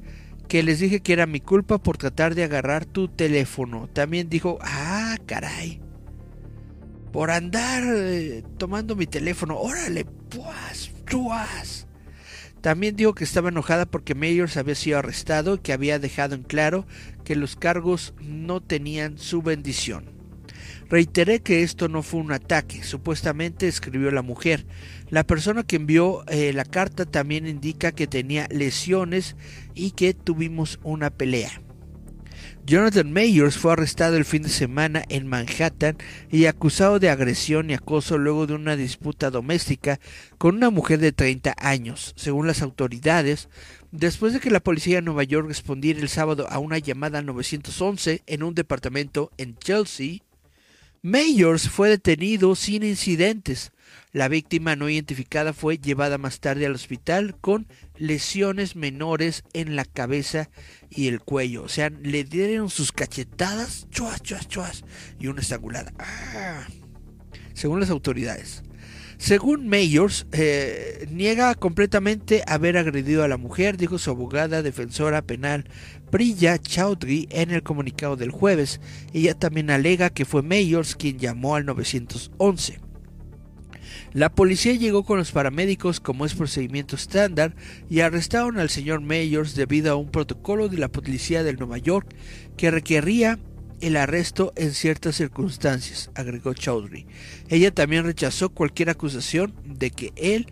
que 0.48 0.62
les 0.62 0.80
dije 0.80 1.00
que 1.00 1.12
era 1.12 1.26
mi 1.26 1.40
culpa 1.40 1.78
por 1.78 1.98
tratar 1.98 2.34
de 2.34 2.44
agarrar 2.44 2.86
tu 2.86 3.08
teléfono. 3.08 3.88
También 3.92 4.28
dijo, 4.28 4.58
ah, 4.62 5.16
caray. 5.26 5.80
Por 7.12 7.30
andar 7.30 7.84
eh, 7.86 8.42
tomando 8.56 8.96
mi 8.96 9.06
teléfono. 9.06 9.58
Órale, 9.58 10.06
pues, 10.30 10.90
chuas. 11.06 11.86
También 12.60 12.96
dijo 12.96 13.14
que 13.14 13.24
estaba 13.24 13.50
enojada 13.50 13.86
porque 13.86 14.14
Mayors 14.14 14.56
había 14.56 14.74
sido 14.74 14.98
arrestado 14.98 15.54
y 15.54 15.58
que 15.58 15.72
había 15.72 15.98
dejado 15.98 16.34
en 16.34 16.42
claro 16.42 16.86
que 17.24 17.36
los 17.36 17.54
cargos 17.54 18.14
no 18.20 18.60
tenían 18.60 19.18
su 19.18 19.42
bendición. 19.42 20.18
Reiteré 20.90 21.40
que 21.40 21.62
esto 21.62 21.88
no 21.88 22.02
fue 22.02 22.20
un 22.20 22.32
ataque, 22.32 22.82
supuestamente 22.82 23.68
escribió 23.68 24.10
la 24.10 24.22
mujer. 24.22 24.64
La 25.10 25.24
persona 25.24 25.62
que 25.62 25.76
envió 25.76 26.24
eh, 26.28 26.52
la 26.52 26.64
carta 26.64 27.06
también 27.06 27.46
indica 27.46 27.92
que 27.92 28.06
tenía 28.06 28.46
lesiones 28.50 29.36
y 29.74 29.92
que 29.92 30.12
tuvimos 30.12 30.78
una 30.82 31.10
pelea. 31.10 31.62
Jonathan 32.66 33.10
Mayors 33.10 33.56
fue 33.56 33.72
arrestado 33.72 34.18
el 34.18 34.26
fin 34.26 34.42
de 34.42 34.50
semana 34.50 35.02
en 35.08 35.26
Manhattan 35.26 35.96
y 36.30 36.44
acusado 36.44 36.98
de 36.98 37.08
agresión 37.08 37.70
y 37.70 37.74
acoso 37.74 38.18
luego 38.18 38.46
de 38.46 38.52
una 38.52 38.76
disputa 38.76 39.30
doméstica 39.30 39.98
con 40.36 40.56
una 40.56 40.68
mujer 40.68 40.98
de 40.98 41.12
30 41.12 41.54
años, 41.56 42.12
según 42.16 42.46
las 42.46 42.60
autoridades, 42.60 43.48
después 43.90 44.34
de 44.34 44.40
que 44.40 44.50
la 44.50 44.60
policía 44.60 44.96
de 44.96 45.02
Nueva 45.02 45.24
York 45.24 45.48
respondiera 45.48 46.00
el 46.00 46.10
sábado 46.10 46.46
a 46.50 46.58
una 46.58 46.76
llamada 46.76 47.22
911 47.22 48.22
en 48.26 48.42
un 48.42 48.54
departamento 48.54 49.30
en 49.38 49.56
Chelsea, 49.56 50.18
Mayors 51.00 51.70
fue 51.70 51.88
detenido 51.88 52.54
sin 52.54 52.82
incidentes. 52.82 53.72
La 54.12 54.28
víctima 54.28 54.74
no 54.74 54.88
identificada 54.88 55.52
fue 55.52 55.78
llevada 55.78 56.16
más 56.16 56.40
tarde 56.40 56.64
al 56.64 56.74
hospital 56.74 57.36
con 57.38 57.66
lesiones 57.96 58.74
menores 58.74 59.44
en 59.52 59.76
la 59.76 59.84
cabeza 59.84 60.48
y 60.88 61.08
el 61.08 61.20
cuello. 61.20 61.64
O 61.64 61.68
sea, 61.68 61.90
le 61.90 62.24
dieron 62.24 62.70
sus 62.70 62.90
cachetadas, 62.92 63.86
chuas, 63.90 64.22
chuas, 64.22 64.48
chuas, 64.48 64.84
y 65.20 65.26
una 65.26 65.42
estrangulada. 65.42 65.92
Ah. 65.98 66.66
Según 67.52 67.80
las 67.80 67.90
autoridades. 67.90 68.62
Según 69.18 69.68
Mayors, 69.68 70.28
eh, 70.30 71.06
niega 71.10 71.56
completamente 71.56 72.44
haber 72.46 72.78
agredido 72.78 73.24
a 73.24 73.28
la 73.28 73.36
mujer, 73.36 73.76
dijo 73.76 73.98
su 73.98 74.10
abogada 74.10 74.62
defensora 74.62 75.22
penal 75.22 75.68
Priya 76.12 76.56
Chaudhry 76.56 77.26
en 77.32 77.50
el 77.50 77.64
comunicado 77.64 78.14
del 78.14 78.30
jueves. 78.30 78.80
Ella 79.12 79.34
también 79.34 79.70
alega 79.70 80.10
que 80.10 80.24
fue 80.24 80.42
Mayors 80.42 80.94
quien 80.94 81.18
llamó 81.18 81.56
al 81.56 81.66
911. 81.66 82.87
La 84.12 84.34
policía 84.34 84.74
llegó 84.74 85.04
con 85.04 85.18
los 85.18 85.32
paramédicos 85.32 86.00
como 86.00 86.24
es 86.24 86.34
procedimiento 86.34 86.96
estándar 86.96 87.54
y 87.88 88.00
arrestaron 88.00 88.58
al 88.58 88.70
señor 88.70 89.00
Mayors 89.00 89.54
debido 89.54 89.92
a 89.92 89.96
un 89.96 90.10
protocolo 90.10 90.68
de 90.68 90.78
la 90.78 90.88
policía 90.88 91.42
de 91.42 91.54
Nueva 91.54 91.78
York 91.78 92.14
que 92.56 92.70
requería 92.70 93.38
el 93.80 93.96
arresto 93.96 94.52
en 94.56 94.72
ciertas 94.72 95.16
circunstancias, 95.16 96.10
agregó 96.14 96.52
Chaudhry. 96.52 97.06
Ella 97.48 97.72
también 97.72 98.04
rechazó 98.04 98.50
cualquier 98.50 98.90
acusación 98.90 99.54
de 99.64 99.90
que 99.90 100.12
él 100.16 100.46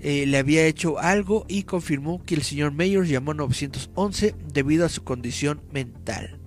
eh, 0.00 0.26
le 0.26 0.38
había 0.38 0.66
hecho 0.66 0.98
algo 0.98 1.44
y 1.48 1.64
confirmó 1.64 2.22
que 2.24 2.36
el 2.36 2.42
señor 2.42 2.72
Mayor 2.72 3.06
llamó 3.06 3.34
911 3.34 4.34
debido 4.52 4.86
a 4.86 4.88
su 4.88 5.02
condición 5.02 5.60
mental. 5.72 6.38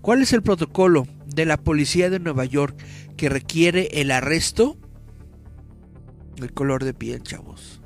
¿Cuál 0.00 0.22
es 0.22 0.32
el 0.32 0.42
protocolo 0.42 1.08
de 1.26 1.46
la 1.46 1.56
policía 1.56 2.10
de 2.10 2.20
Nueva 2.20 2.44
York 2.44 2.76
que 3.16 3.28
requiere 3.28 3.88
el 4.00 4.12
arresto? 4.12 4.78
El 6.36 6.52
color 6.52 6.84
de 6.84 6.94
piel, 6.94 7.22
chavos. 7.22 7.80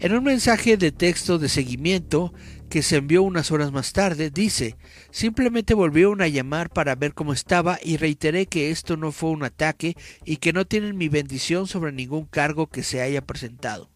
En 0.00 0.14
un 0.14 0.24
mensaje 0.24 0.76
de 0.76 0.90
texto 0.90 1.38
de 1.38 1.48
seguimiento, 1.48 2.32
que 2.68 2.82
se 2.82 2.96
envió 2.96 3.22
unas 3.22 3.52
horas 3.52 3.70
más 3.70 3.92
tarde, 3.92 4.30
dice, 4.30 4.76
simplemente 5.10 5.74
volvió 5.74 6.12
a 6.18 6.26
llamar 6.26 6.70
para 6.70 6.94
ver 6.94 7.12
cómo 7.12 7.32
estaba 7.32 7.78
y 7.82 7.98
reiteré 7.98 8.46
que 8.46 8.70
esto 8.70 8.96
no 8.96 9.12
fue 9.12 9.30
un 9.30 9.44
ataque 9.44 9.94
y 10.24 10.38
que 10.38 10.52
no 10.52 10.64
tienen 10.64 10.96
mi 10.96 11.08
bendición 11.08 11.66
sobre 11.66 11.92
ningún 11.92 12.24
cargo 12.24 12.66
que 12.66 12.82
se 12.82 13.02
haya 13.02 13.20
presentado. 13.20 13.90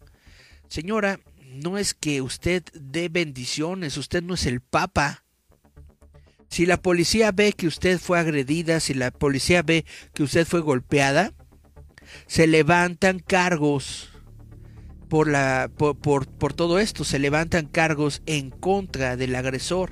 Señora, 0.69 1.19
no 1.55 1.77
es 1.77 1.93
que 1.93 2.21
usted 2.21 2.63
dé 2.73 3.09
bendiciones, 3.09 3.97
usted 3.97 4.21
no 4.21 4.35
es 4.35 4.45
el 4.45 4.61
Papa. 4.61 5.25
Si 6.49 6.65
la 6.65 6.77
policía 6.77 7.31
ve 7.31 7.53
que 7.53 7.67
usted 7.67 7.99
fue 7.99 8.19
agredida, 8.19 8.79
si 8.79 8.93
la 8.93 9.11
policía 9.11 9.63
ve 9.63 9.85
que 10.13 10.23
usted 10.23 10.45
fue 10.45 10.61
golpeada, 10.61 11.33
se 12.27 12.47
levantan 12.47 13.19
cargos 13.19 14.09
por, 15.09 15.27
la, 15.27 15.69
por, 15.77 16.53
todo 16.53 16.79
esto, 16.79 17.03
se 17.03 17.19
levantan 17.19 17.67
cargos 17.67 18.21
en 18.25 18.49
contra 18.49 19.15
del 19.15 19.35
agresor. 19.35 19.91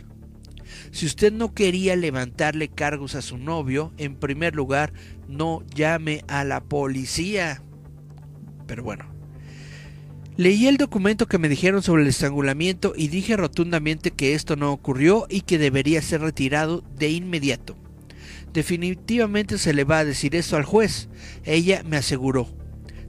Si 0.91 1.05
usted 1.05 1.31
no 1.31 1.53
quería 1.53 1.95
levantarle 1.95 2.67
cargos 2.67 3.15
a 3.15 3.21
su 3.21 3.37
novio, 3.37 3.93
en 3.97 4.15
primer 4.15 4.55
lugar, 4.55 4.93
no 5.27 5.63
llame 5.73 6.23
a 6.27 6.43
la 6.43 6.61
policía. 6.61 7.61
Pero 8.67 8.83
bueno. 8.83 9.15
Leí 10.37 10.67
el 10.67 10.75
documento 10.75 11.27
que 11.27 11.37
me 11.37 11.47
dijeron 11.47 11.81
sobre 11.81 12.01
el 12.01 12.09
estrangulamiento 12.09 12.91
y 12.93 13.07
dije 13.07 13.37
rotundamente 13.37 14.11
que 14.11 14.33
esto 14.33 14.57
no 14.57 14.73
ocurrió 14.73 15.27
y 15.29 15.41
que 15.41 15.57
debería 15.57 16.01
ser 16.01 16.19
retirado 16.21 16.83
de 16.97 17.09
inmediato. 17.09 17.77
Definitivamente 18.55 19.57
se 19.57 19.73
le 19.73 19.83
va 19.83 19.99
a 19.99 20.05
decir 20.05 20.33
eso 20.33 20.55
al 20.55 20.63
juez. 20.63 21.09
Ella 21.43 21.83
me 21.85 21.97
aseguró. 21.97 22.47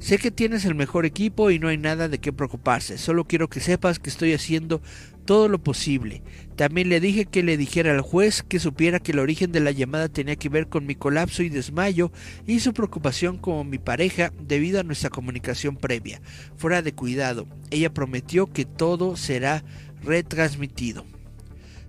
Sé 0.01 0.19
que 0.19 0.33
tienes 0.33 0.65
el 0.65 0.75
mejor 0.75 1.07
equipo 1.07 1.53
y 1.53 1.61
no 1.61 1.69
hay 1.69 1.79
nada 1.79 2.09
de 2.09 2.19
qué 2.19 2.33
preocuparse. 2.33 2.99
Solo 2.99 3.27
quiero 3.27 3.49
que 3.49 3.61
sepas 3.61 4.01
que 4.01 4.11
estoy 4.11 4.33
haciendo 4.33 4.83
todo 5.25 5.49
lo 5.49 5.63
posible. 5.63 6.25
También 6.57 6.89
le 6.89 6.99
dije 6.99 7.27
que 7.27 7.45
le 7.45 7.57
dijera 7.57 7.93
al 7.93 8.01
juez 8.01 8.43
que 8.43 8.59
supiera 8.59 8.99
que 8.99 9.13
el 9.13 9.21
origen 9.21 9.53
de 9.53 9.61
la 9.61 9.71
llamada 9.71 10.09
tenía 10.09 10.35
que 10.35 10.49
ver 10.49 10.67
con 10.67 10.85
mi 10.85 10.97
colapso 10.97 11.45
y 11.45 11.49
desmayo 11.49 12.11
y 12.45 12.59
su 12.59 12.75
preocupación 12.75 13.39
como 13.39 13.63
mi 13.63 13.79
pareja 13.79 14.33
debido 14.41 14.81
a 14.81 14.85
nuestra 14.85 15.11
comunicación 15.11 15.77
previa. 15.77 16.21
Fuera 16.57 16.83
de 16.83 16.93
cuidado, 16.93 17.47
ella 17.71 17.95
prometió 17.95 18.53
que 18.53 18.65
todo 18.65 19.17
será 19.17 19.63
retransmitido. 20.03 21.07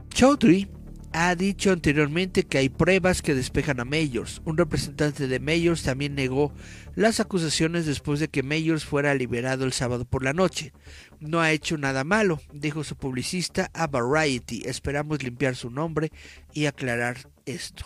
Chaudhry 0.09 0.67
ha 1.13 1.35
dicho 1.35 1.71
anteriormente 1.71 2.43
que 2.43 2.57
hay 2.57 2.69
pruebas 2.69 3.21
que 3.21 3.33
despejan 3.33 3.79
a 3.79 3.85
Mayors. 3.85 4.41
Un 4.45 4.57
representante 4.57 5.27
de 5.27 5.39
Mayors 5.39 5.83
también 5.83 6.15
negó 6.15 6.51
las 6.95 7.19
acusaciones 7.19 7.85
después 7.85 8.19
de 8.19 8.27
que 8.27 8.43
Mayors 8.43 8.85
fuera 8.85 9.13
liberado 9.13 9.65
el 9.65 9.73
sábado 9.73 10.05
por 10.05 10.23
la 10.23 10.33
noche. 10.33 10.73
No 11.19 11.41
ha 11.41 11.51
hecho 11.51 11.77
nada 11.77 12.03
malo, 12.03 12.41
dijo 12.53 12.83
su 12.83 12.95
publicista 12.95 13.71
a 13.73 13.87
Variety. 13.87 14.63
Esperamos 14.65 15.23
limpiar 15.23 15.55
su 15.55 15.69
nombre 15.69 16.11
y 16.53 16.65
aclarar 16.65 17.17
esto. 17.45 17.85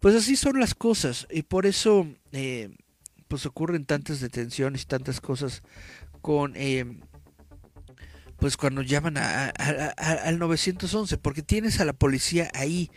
Pues 0.00 0.14
así 0.14 0.36
son 0.36 0.60
las 0.60 0.74
cosas 0.74 1.26
y 1.30 1.42
por 1.42 1.66
eso 1.66 2.06
eh, 2.32 2.70
pues 3.28 3.46
ocurren 3.46 3.84
tantas 3.84 4.20
detenciones 4.20 4.82
y 4.82 4.86
tantas 4.86 5.20
cosas 5.20 5.62
con 6.20 6.54
eh, 6.56 6.84
pues 8.38 8.56
cuando 8.56 8.82
llaman 8.82 9.16
a, 9.16 9.48
al 9.48 10.38
911, 10.38 11.16
porque 11.18 11.42
tienes 11.42 11.80
a 11.80 11.84
la 11.84 11.94
policía 11.94 12.50
ahí, 12.54 12.90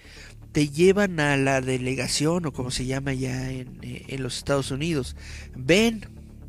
te 0.51 0.69
llevan 0.69 1.19
a 1.19 1.37
la 1.37 1.61
delegación 1.61 2.45
o 2.45 2.53
como 2.53 2.71
se 2.71 2.85
llama 2.85 3.13
ya 3.13 3.51
en, 3.51 3.79
eh, 3.81 4.05
en 4.09 4.23
los 4.23 4.37
Estados 4.37 4.71
Unidos, 4.71 5.15
ven 5.55 6.05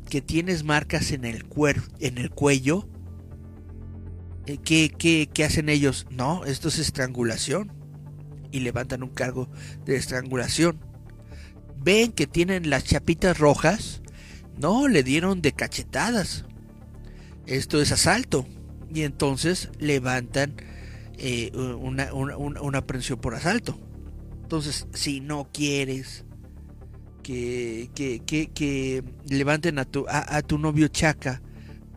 que 0.09 0.21
tienes 0.21 0.63
marcas 0.63 1.11
en 1.11 1.23
el, 1.23 1.45
cuer 1.45 1.81
en 1.99 2.17
el 2.17 2.31
cuello, 2.31 2.89
eh, 4.45 4.57
¿qué, 4.63 4.93
qué, 4.97 5.29
qué 5.33 5.45
hacen 5.45 5.69
ellos? 5.69 6.07
No, 6.09 6.43
esto 6.45 6.67
es 6.67 6.79
estrangulación 6.79 7.71
y 8.51 8.59
levantan 8.59 9.03
un 9.03 9.09
cargo 9.09 9.49
de 9.85 9.95
estrangulación. 9.95 10.79
Ven 11.77 12.11
que 12.11 12.27
tienen 12.27 12.69
las 12.69 12.83
chapitas 12.83 13.37
rojas, 13.39 14.01
no, 14.59 14.87
le 14.87 15.03
dieron 15.03 15.41
de 15.41 15.53
cachetadas. 15.53 16.45
Esto 17.45 17.81
es 17.81 17.91
asalto 17.91 18.45
y 18.93 19.03
entonces 19.03 19.69
levantan 19.79 20.55
eh, 21.17 21.51
una, 21.55 22.13
una, 22.13 22.35
una, 22.37 22.81
por 22.81 23.35
asalto. 23.35 23.79
Entonces, 24.41 24.87
si 24.93 25.21
no 25.21 25.49
quieres 25.53 26.25
que, 27.23 27.89
que, 27.95 28.19
que, 28.25 28.47
que 28.47 29.03
levanten 29.29 29.79
a 29.79 29.85
tu, 29.85 30.05
a, 30.09 30.41
tu 30.41 30.57
novio 30.57 30.87
Chaca 30.87 31.41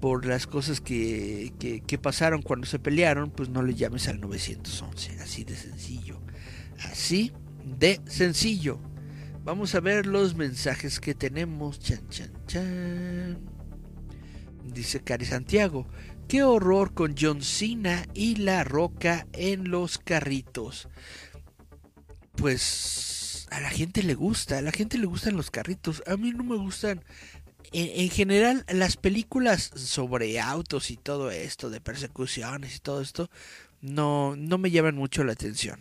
por 0.00 0.26
las 0.26 0.46
cosas 0.46 0.80
que, 0.80 1.52
que, 1.58 1.98
pasaron 1.98 2.42
cuando 2.42 2.66
se 2.66 2.78
pelearon, 2.78 3.30
pues 3.30 3.48
no 3.48 3.62
le 3.62 3.74
llames 3.74 4.06
al 4.08 4.20
911. 4.20 5.18
Así 5.20 5.44
de 5.44 5.56
sencillo. 5.56 6.20
Así 6.90 7.32
de 7.64 8.00
sencillo. 8.06 8.78
Vamos 9.44 9.74
a 9.74 9.80
ver 9.80 10.06
los 10.06 10.34
mensajes 10.34 11.00
que 11.00 11.14
tenemos. 11.14 11.80
Chan, 11.80 12.08
chan, 12.10 12.32
chan. 12.46 13.38
Dice 14.64 15.00
Cari 15.00 15.24
Santiago. 15.24 15.86
Qué 16.28 16.42
horror 16.42 16.94
con 16.94 17.14
John 17.18 17.42
Cena 17.42 18.06
y 18.14 18.36
La 18.36 18.64
Roca 18.64 19.26
en 19.32 19.70
los 19.70 19.98
carritos. 19.98 20.88
Pues 22.36 23.46
a 23.50 23.60
la 23.60 23.70
gente 23.70 24.02
le 24.02 24.14
gusta, 24.14 24.58
a 24.58 24.62
la 24.62 24.72
gente 24.72 24.98
le 24.98 25.06
gustan 25.06 25.36
los 25.36 25.50
carritos. 25.50 26.02
A 26.06 26.16
mí 26.16 26.32
no 26.32 26.42
me 26.42 26.56
gustan. 26.56 27.04
En, 27.72 28.08
general, 28.10 28.64
las 28.68 28.96
películas 28.96 29.70
sobre 29.74 30.40
autos 30.40 30.90
y 30.90 30.96
todo 30.96 31.30
esto, 31.30 31.70
de 31.70 31.80
persecuciones 31.80 32.76
y 32.76 32.80
todo 32.80 33.00
esto, 33.00 33.30
no, 33.80 34.36
no 34.36 34.58
me 34.58 34.70
llaman 34.70 34.94
mucho 34.94 35.24
la 35.24 35.32
atención. 35.32 35.80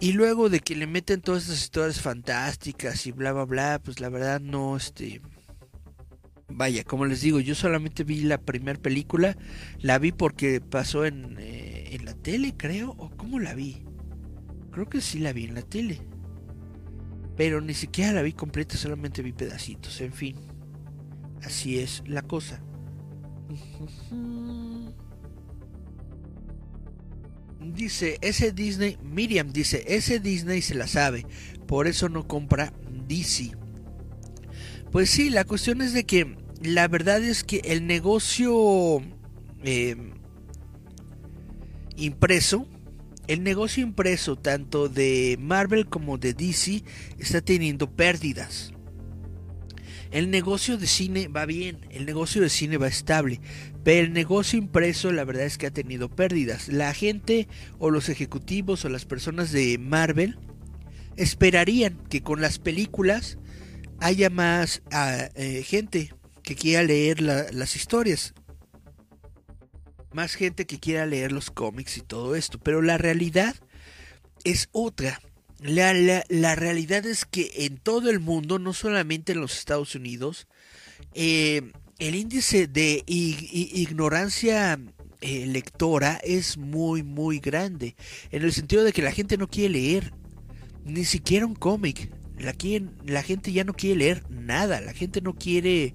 Y 0.00 0.12
luego 0.12 0.48
de 0.48 0.60
que 0.60 0.76
le 0.76 0.86
meten 0.86 1.20
todas 1.20 1.44
estas 1.44 1.62
historias 1.62 2.00
fantásticas 2.00 3.06
y 3.06 3.12
bla 3.12 3.32
bla 3.32 3.44
bla, 3.44 3.80
pues 3.82 4.00
la 4.00 4.08
verdad 4.08 4.40
no, 4.40 4.76
este, 4.76 5.20
vaya, 6.48 6.84
como 6.84 7.06
les 7.06 7.20
digo, 7.20 7.40
yo 7.40 7.54
solamente 7.54 8.04
vi 8.04 8.20
la 8.22 8.40
primera 8.40 8.80
película, 8.80 9.36
la 9.80 9.98
vi 9.98 10.12
porque 10.12 10.60
pasó 10.60 11.04
en, 11.04 11.36
eh, 11.38 11.90
en 11.92 12.04
la 12.04 12.14
tele, 12.14 12.54
creo, 12.56 12.90
o 12.98 13.10
cómo 13.10 13.38
la 13.38 13.54
vi. 13.54 13.84
Creo 14.70 14.88
que 14.88 15.00
sí 15.00 15.18
la 15.18 15.32
vi 15.32 15.44
en 15.44 15.54
la 15.54 15.62
tele. 15.62 16.00
Pero 17.36 17.60
ni 17.60 17.74
siquiera 17.74 18.12
la 18.12 18.22
vi 18.22 18.32
completa, 18.32 18.76
solamente 18.76 19.22
vi 19.22 19.32
pedacitos, 19.32 20.00
en 20.00 20.12
fin. 20.12 20.36
Así 21.42 21.78
es 21.78 22.02
la 22.06 22.22
cosa. 22.22 22.60
Dice, 27.60 28.18
ese 28.22 28.52
Disney, 28.52 28.98
Miriam 29.02 29.52
dice, 29.52 29.84
ese 29.88 30.20
Disney 30.20 30.62
se 30.62 30.74
la 30.74 30.86
sabe, 30.86 31.26
por 31.66 31.86
eso 31.86 32.08
no 32.08 32.26
compra 32.26 32.72
DC. 33.06 33.57
Pues 34.90 35.10
sí, 35.10 35.28
la 35.28 35.44
cuestión 35.44 35.82
es 35.82 35.92
de 35.92 36.04
que 36.04 36.36
la 36.62 36.88
verdad 36.88 37.22
es 37.22 37.44
que 37.44 37.60
el 37.64 37.86
negocio 37.86 39.02
eh, 39.62 39.96
impreso, 41.96 42.66
el 43.26 43.42
negocio 43.42 43.82
impreso 43.82 44.36
tanto 44.36 44.88
de 44.88 45.36
Marvel 45.38 45.86
como 45.86 46.16
de 46.16 46.32
DC 46.32 46.82
está 47.18 47.42
teniendo 47.42 47.90
pérdidas. 47.90 48.72
El 50.10 50.30
negocio 50.30 50.78
de 50.78 50.86
cine 50.86 51.28
va 51.28 51.44
bien, 51.44 51.80
el 51.90 52.06
negocio 52.06 52.40
de 52.40 52.48
cine 52.48 52.78
va 52.78 52.88
estable, 52.88 53.42
pero 53.84 54.06
el 54.06 54.14
negocio 54.14 54.58
impreso 54.58 55.12
la 55.12 55.24
verdad 55.24 55.44
es 55.44 55.58
que 55.58 55.66
ha 55.66 55.70
tenido 55.70 56.08
pérdidas. 56.08 56.68
La 56.68 56.94
gente 56.94 57.46
o 57.78 57.90
los 57.90 58.08
ejecutivos 58.08 58.86
o 58.86 58.88
las 58.88 59.04
personas 59.04 59.52
de 59.52 59.76
Marvel 59.76 60.38
esperarían 61.16 61.98
que 62.08 62.22
con 62.22 62.40
las 62.40 62.58
películas 62.58 63.36
haya 64.00 64.30
más 64.30 64.82
ah, 64.92 65.28
eh, 65.34 65.62
gente 65.62 66.12
que 66.42 66.56
quiera 66.56 66.82
leer 66.82 67.20
las 67.20 67.76
historias. 67.76 68.34
Más 70.12 70.34
gente 70.34 70.66
que 70.66 70.80
quiera 70.80 71.04
leer 71.04 71.32
los 71.32 71.50
cómics 71.50 71.98
y 71.98 72.00
todo 72.00 72.34
esto. 72.34 72.58
Pero 72.58 72.80
la 72.80 72.96
realidad 72.96 73.54
es 74.44 74.68
otra. 74.72 75.20
La, 75.60 75.92
la, 75.92 76.54
realidad 76.54 77.04
es 77.04 77.24
que 77.24 77.50
en 77.66 77.78
todo 77.78 78.10
el 78.10 78.20
mundo, 78.20 78.58
no 78.58 78.72
solamente 78.72 79.32
en 79.32 79.40
los 79.40 79.58
Estados 79.58 79.94
Unidos, 79.94 80.46
eh, 81.14 81.72
el 81.98 82.14
índice 82.14 82.68
de 82.68 83.02
ignorancia 83.06 84.78
eh, 85.20 85.46
lectora 85.46 86.20
es 86.22 86.56
muy, 86.56 87.02
muy 87.02 87.40
grande. 87.40 87.96
En 88.30 88.44
el 88.44 88.52
sentido 88.52 88.84
de 88.84 88.92
que 88.92 89.02
la 89.02 89.12
gente 89.12 89.36
no 89.36 89.48
quiere 89.48 89.74
leer 89.74 90.12
ni 90.84 91.04
siquiera 91.04 91.44
un 91.44 91.56
cómic 91.56 92.10
la, 92.38 92.54
la 93.06 93.22
gente 93.22 93.52
ya 93.52 93.64
no 93.64 93.74
quiere 93.74 93.98
leer 93.98 94.24
nada, 94.30 94.80
la 94.80 94.92
gente 94.92 95.20
no 95.20 95.34
quiere, 95.34 95.94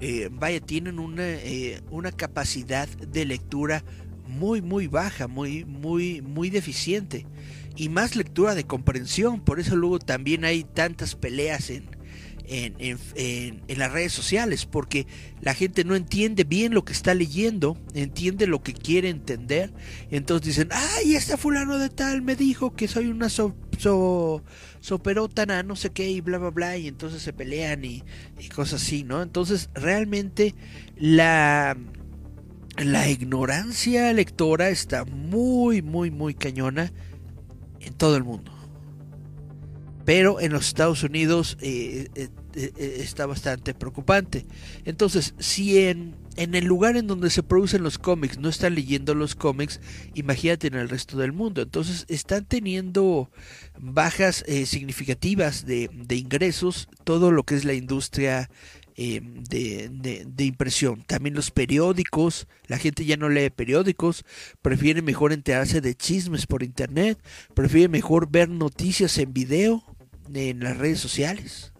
eh, 0.00 0.28
vaya, 0.32 0.60
tienen 0.60 0.98
una, 0.98 1.24
eh, 1.26 1.80
una 1.90 2.12
capacidad 2.12 2.88
de 2.88 3.24
lectura 3.24 3.84
muy, 4.26 4.62
muy 4.62 4.86
baja, 4.86 5.28
muy, 5.28 5.64
muy, 5.64 6.22
muy 6.22 6.50
deficiente. 6.50 7.26
Y 7.76 7.88
más 7.90 8.16
lectura 8.16 8.54
de 8.54 8.64
comprensión, 8.64 9.40
por 9.40 9.60
eso 9.60 9.76
luego 9.76 9.98
también 9.98 10.44
hay 10.44 10.64
tantas 10.64 11.14
peleas 11.14 11.68
en, 11.68 11.84
en, 12.48 12.74
en, 12.78 13.62
en, 13.66 13.78
las 13.78 13.92
redes 13.92 14.12
sociales, 14.12 14.66
porque 14.66 15.06
la 15.40 15.54
gente 15.54 15.84
no 15.84 15.94
entiende 15.94 16.44
bien 16.44 16.74
lo 16.74 16.84
que 16.84 16.92
está 16.92 17.14
leyendo, 17.14 17.76
entiende 17.94 18.46
lo 18.46 18.62
que 18.62 18.72
quiere 18.72 19.10
entender, 19.10 19.72
entonces 20.10 20.46
dicen, 20.46 20.68
ay, 20.70 21.14
este 21.14 21.36
fulano 21.36 21.78
de 21.78 21.90
tal 21.90 22.22
me 22.22 22.36
dijo 22.36 22.74
que 22.74 22.88
soy 22.88 23.08
una 23.08 23.28
so, 23.28 23.54
tan 25.34 25.66
no 25.66 25.76
sé 25.76 25.90
qué 25.90 26.10
y 26.10 26.20
bla 26.20 26.38
bla 26.38 26.50
bla 26.50 26.76
y 26.76 26.88
entonces 26.88 27.22
se 27.22 27.32
pelean 27.32 27.84
y, 27.84 28.02
cosas 28.54 28.82
así, 28.82 29.02
¿no? 29.02 29.22
Entonces 29.22 29.68
realmente 29.74 30.54
la 30.96 31.76
la 32.78 33.08
ignorancia 33.08 34.12
lectora 34.12 34.68
está 34.68 35.04
muy 35.04 35.82
muy 35.82 36.10
muy 36.10 36.34
cañona 36.34 36.92
en 37.80 37.94
todo 37.94 38.16
el 38.16 38.24
mundo. 38.24 38.52
Pero 40.04 40.40
en 40.40 40.52
los 40.52 40.68
Estados 40.68 41.02
Unidos 41.02 41.58
eh, 41.60 42.08
eh, 42.14 42.28
eh, 42.54 42.96
está 43.00 43.26
bastante 43.26 43.74
preocupante. 43.74 44.46
Entonces, 44.84 45.34
si 45.38 45.78
en 45.78 46.14
en 46.36 46.54
el 46.54 46.64
lugar 46.64 46.96
en 46.96 47.06
donde 47.06 47.30
se 47.30 47.42
producen 47.42 47.82
los 47.82 47.98
cómics 47.98 48.38
no 48.38 48.48
están 48.48 48.74
leyendo 48.74 49.14
los 49.14 49.34
cómics, 49.34 49.80
imagínate 50.14 50.66
en 50.66 50.74
el 50.74 50.88
resto 50.88 51.16
del 51.16 51.32
mundo. 51.32 51.62
Entonces 51.62 52.04
están 52.08 52.44
teniendo 52.44 53.30
bajas 53.78 54.44
eh, 54.46 54.66
significativas 54.66 55.66
de, 55.66 55.90
ingresos 56.10 56.88
todo 57.04 57.32
lo 57.32 57.42
que 57.42 57.56
es 57.56 57.64
la 57.64 57.74
industria 57.74 58.50
eh, 58.96 59.20
de, 59.22 60.44
impresión. 60.44 61.02
También 61.06 61.34
los 61.34 61.50
periódicos, 61.50 62.46
la 62.66 62.78
gente 62.78 63.04
ya 63.04 63.16
no 63.16 63.28
lee 63.28 63.50
periódicos, 63.50 64.24
prefiere 64.62 65.02
mejor 65.02 65.32
enterarse 65.32 65.80
de 65.80 65.94
chismes 65.94 66.46
por 66.46 66.62
internet, 66.62 67.18
prefiere 67.54 67.88
mejor 67.88 68.30
ver 68.30 68.48
noticias 68.48 69.16
en 69.18 69.32
video 69.32 69.84
en 70.32 70.60
las 70.60 70.76
redes 70.76 71.00
sociales. 71.00 71.72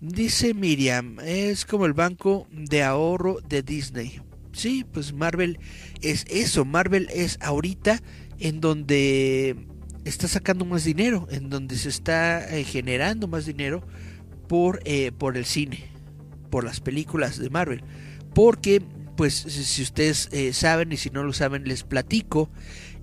Dice 0.00 0.54
Miriam, 0.54 1.18
es 1.20 1.66
como 1.66 1.84
el 1.84 1.92
banco 1.92 2.46
de 2.50 2.82
ahorro 2.82 3.38
de 3.46 3.62
Disney. 3.62 4.22
Sí, 4.50 4.86
pues 4.90 5.12
Marvel 5.12 5.58
es 6.00 6.24
eso, 6.30 6.64
Marvel 6.64 7.08
es 7.12 7.38
ahorita 7.42 8.00
en 8.38 8.62
donde 8.62 9.56
está 10.06 10.26
sacando 10.26 10.64
más 10.64 10.84
dinero, 10.84 11.28
en 11.30 11.50
donde 11.50 11.76
se 11.76 11.90
está 11.90 12.56
eh, 12.56 12.64
generando 12.64 13.28
más 13.28 13.44
dinero 13.44 13.86
por, 14.48 14.80
eh, 14.86 15.12
por 15.12 15.36
el 15.36 15.44
cine, 15.44 15.90
por 16.48 16.64
las 16.64 16.80
películas 16.80 17.38
de 17.38 17.50
Marvel. 17.50 17.84
Porque, 18.34 18.82
pues, 19.18 19.34
si 19.34 19.82
ustedes 19.82 20.30
eh, 20.32 20.54
saben 20.54 20.92
y 20.92 20.96
si 20.96 21.10
no 21.10 21.24
lo 21.24 21.34
saben, 21.34 21.64
les 21.64 21.84
platico, 21.84 22.48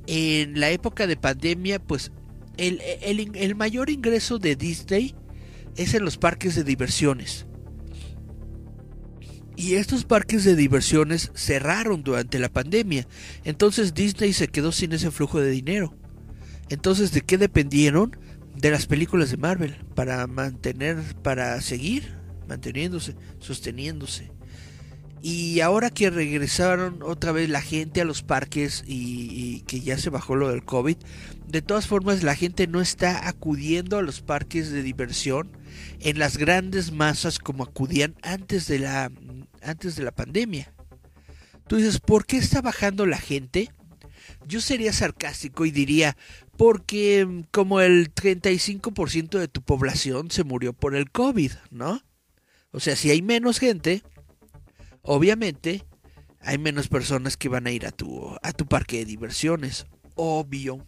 en 0.07 0.59
la 0.59 0.71
época 0.71 1.05
de 1.05 1.15
pandemia, 1.15 1.77
pues, 1.77 2.11
el, 2.57 2.81
el 2.81 3.55
mayor 3.55 3.91
ingreso 3.91 4.39
de 4.39 4.55
Disney 4.55 5.13
es 5.77 5.93
en 5.93 6.03
los 6.03 6.17
parques 6.17 6.55
de 6.55 6.63
diversiones. 6.63 7.45
Y 9.55 9.75
estos 9.75 10.05
parques 10.05 10.43
de 10.43 10.55
diversiones 10.55 11.31
cerraron 11.33 12.03
durante 12.03 12.37
la 12.37 12.49
pandemia. 12.49 13.07
Entonces 13.43 13.93
Disney 13.93 14.33
se 14.33 14.49
quedó 14.49 14.71
sin 14.71 14.93
ese 14.93 15.09
flujo 15.09 15.39
de 15.39 15.49
dinero. 15.49 15.95
Entonces, 16.69 17.11
¿de 17.11 17.21
qué 17.21 17.37
dependieron? 17.37 18.17
De 18.55 18.71
las 18.71 18.87
películas 18.87 19.31
de 19.31 19.37
Marvel 19.37 19.75
para 19.95 20.25
mantener, 20.27 20.97
para 21.23 21.61
seguir 21.61 22.17
manteniéndose, 22.47 23.15
sosteniéndose. 23.39 24.31
Y 25.21 25.59
ahora 25.61 25.89
que 25.89 26.09
regresaron 26.09 27.01
otra 27.01 27.31
vez 27.31 27.49
la 27.49 27.61
gente 27.61 28.01
a 28.01 28.05
los 28.05 28.21
parques 28.21 28.83
y, 28.87 29.61
que 29.61 29.79
ya 29.79 29.97
se 29.97 30.09
bajó 30.09 30.35
lo 30.35 30.49
del 30.49 30.63
COVID, 30.63 30.97
de 31.47 31.61
todas 31.61 31.87
formas 31.87 32.23
la 32.23 32.35
gente 32.35 32.67
no 32.67 32.81
está 32.81 33.27
acudiendo 33.27 33.97
a 33.97 34.03
los 34.03 34.21
parques 34.21 34.71
de 34.71 34.83
diversión 34.83 35.56
en 35.99 36.19
las 36.19 36.37
grandes 36.37 36.91
masas 36.91 37.39
como 37.39 37.63
acudían 37.63 38.15
antes 38.21 38.67
de 38.67 38.79
la, 38.79 39.11
antes 39.61 39.95
de 39.95 40.03
la 40.03 40.11
pandemia. 40.11 40.73
Tú 41.67 41.75
dices, 41.77 41.99
¿por 41.99 42.25
qué 42.25 42.37
está 42.37 42.61
bajando 42.61 43.05
la 43.05 43.17
gente? 43.17 43.71
Yo 44.45 44.61
sería 44.61 44.93
sarcástico 44.93 45.65
y 45.65 45.71
diría, 45.71 46.15
porque 46.57 47.25
mm, 47.25 47.41
como 47.51 47.81
el 47.81 48.13
35% 48.13 49.37
de 49.39 49.47
tu 49.47 49.61
población 49.61 50.31
se 50.31 50.43
murió 50.43 50.73
por 50.73 50.95
el 50.95 51.11
COVID, 51.11 51.51
¿no? 51.71 52.01
O 52.71 52.79
sea, 52.79 52.95
si 52.95 53.09
hay 53.09 53.21
menos 53.21 53.59
gente, 53.59 54.03
obviamente 55.01 55.85
hay 56.41 56.57
menos 56.57 56.87
personas 56.87 57.35
que 57.35 57.49
van 57.49 57.67
a 57.67 57.71
ir 57.71 57.85
a 57.85 57.91
tu, 57.91 58.35
a 58.41 58.53
tu 58.53 58.65
parque 58.65 58.97
de 58.99 59.05
diversiones, 59.05 59.85
obvio. 60.15 60.85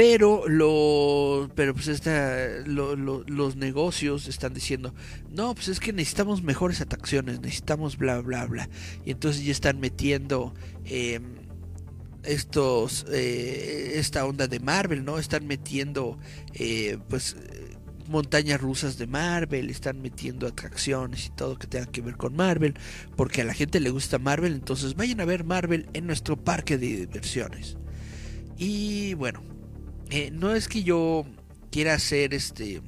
Pero, 0.00 0.48
lo, 0.48 1.50
pero 1.54 1.74
pues 1.74 1.88
esta, 1.88 2.46
los 2.64 3.56
negocios 3.56 4.28
están 4.28 4.54
diciendo, 4.54 4.94
no, 5.28 5.54
pues 5.54 5.68
es 5.68 5.78
que 5.78 5.92
necesitamos 5.92 6.42
mejores 6.42 6.80
atracciones, 6.80 7.42
necesitamos 7.42 7.98
bla, 7.98 8.18
bla, 8.22 8.46
bla. 8.46 8.70
Y 9.04 9.10
entonces 9.10 9.44
ya 9.44 9.52
están 9.52 9.78
metiendo... 9.78 10.54
Eh, 10.86 11.20
estos 12.22 13.06
eh, 13.10 13.92
esta 13.96 14.24
onda 14.24 14.46
de 14.46 14.60
Marvel, 14.60 15.04
¿no? 15.04 15.18
Están 15.18 15.46
metiendo 15.46 16.18
eh, 16.54 16.96
pues 17.10 17.36
montañas 18.08 18.58
rusas 18.58 18.96
de 18.96 19.06
Marvel, 19.06 19.68
están 19.68 20.00
metiendo 20.00 20.46
atracciones 20.46 21.26
y 21.26 21.30
todo 21.30 21.58
que 21.58 21.66
tenga 21.66 21.86
que 21.86 22.00
ver 22.00 22.16
con 22.16 22.34
Marvel, 22.34 22.74
porque 23.16 23.42
a 23.42 23.44
la 23.44 23.52
gente 23.52 23.80
le 23.80 23.90
gusta 23.90 24.18
Marvel, 24.18 24.54
entonces 24.54 24.96
vayan 24.96 25.20
a 25.20 25.26
ver 25.26 25.44
Marvel 25.44 25.90
en 25.92 26.06
nuestro 26.06 26.36
parque 26.42 26.78
de 26.78 27.06
diversiones. 27.06 27.76
Y 28.58 29.14
bueno, 29.14 29.42
eh, 30.10 30.30
no 30.32 30.54
es 30.54 30.68
que 30.68 30.82
yo 30.82 31.24
quiera 31.70 31.94
hacer 31.94 32.34
este... 32.34 32.82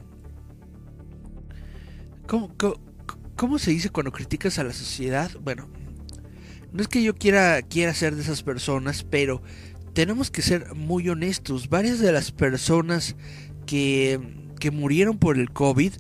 ¿Cómo, 3.36 3.58
se 3.58 3.70
dice 3.72 3.90
cuando 3.90 4.12
criticas 4.12 4.58
a 4.58 4.64
la 4.64 4.72
sociedad? 4.72 5.30
Bueno, 5.42 5.68
no 6.72 6.80
es 6.80 6.88
que 6.88 7.02
yo 7.02 7.14
quiera, 7.14 7.60
quiera 7.62 7.92
ser 7.92 8.14
de 8.14 8.22
esas 8.22 8.42
personas, 8.42 9.04
pero 9.04 9.42
tenemos 9.92 10.30
que 10.30 10.40
ser 10.40 10.74
muy 10.74 11.08
honestos. 11.08 11.68
Varias 11.68 11.98
de 11.98 12.12
las 12.12 12.32
personas 12.32 13.16
que, 13.66 14.18
que 14.58 14.70
murieron 14.70 15.18
por 15.18 15.38
el 15.38 15.50
COVID 15.50 15.92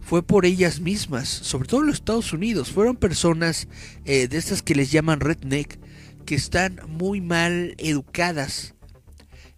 fue 0.00 0.22
por 0.22 0.44
ellas 0.44 0.80
mismas, 0.80 1.28
sobre 1.28 1.68
todo 1.68 1.80
en 1.80 1.88
los 1.88 1.96
Estados 1.96 2.32
Unidos. 2.32 2.70
Fueron 2.70 2.96
personas 2.96 3.68
eh, 4.04 4.28
de 4.28 4.38
estas 4.38 4.62
que 4.62 4.74
les 4.74 4.90
llaman 4.90 5.20
redneck, 5.20 5.78
que 6.24 6.34
están 6.34 6.80
muy 6.88 7.20
mal 7.20 7.74
educadas, 7.78 8.74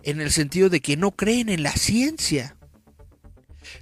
en 0.03 0.21
el 0.21 0.31
sentido 0.31 0.69
de 0.69 0.81
que 0.81 0.97
no 0.97 1.13
creen 1.13 1.49
en 1.49 1.63
la 1.63 1.73
ciencia 1.73 2.57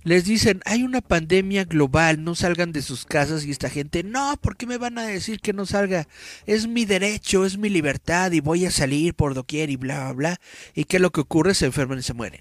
les 0.02 0.24
dicen, 0.24 0.60
hay 0.64 0.82
una 0.82 1.00
pandemia 1.00 1.64
global, 1.64 2.22
no 2.22 2.34
salgan 2.34 2.72
de 2.72 2.82
sus 2.82 3.04
casas 3.04 3.44
y 3.44 3.50
esta 3.50 3.68
gente, 3.68 4.02
no, 4.02 4.36
¿por 4.40 4.56
qué 4.56 4.66
me 4.66 4.78
van 4.78 4.98
a 4.98 5.06
decir 5.06 5.40
que 5.40 5.52
no 5.52 5.66
salga? 5.66 6.06
Es 6.46 6.66
mi 6.66 6.84
derecho, 6.84 7.44
es 7.44 7.58
mi 7.58 7.68
libertad 7.68 8.32
y 8.32 8.40
voy 8.40 8.66
a 8.66 8.70
salir 8.70 9.14
por 9.14 9.34
doquier 9.34 9.70
y 9.70 9.76
bla, 9.76 10.04
bla, 10.04 10.12
bla. 10.12 10.40
¿Y 10.74 10.84
qué 10.84 10.96
es 10.96 11.02
lo 11.02 11.10
que 11.10 11.20
ocurre? 11.20 11.54
Se 11.54 11.66
enferman 11.66 11.98
y 11.98 12.02
se 12.02 12.14
mueren. 12.14 12.40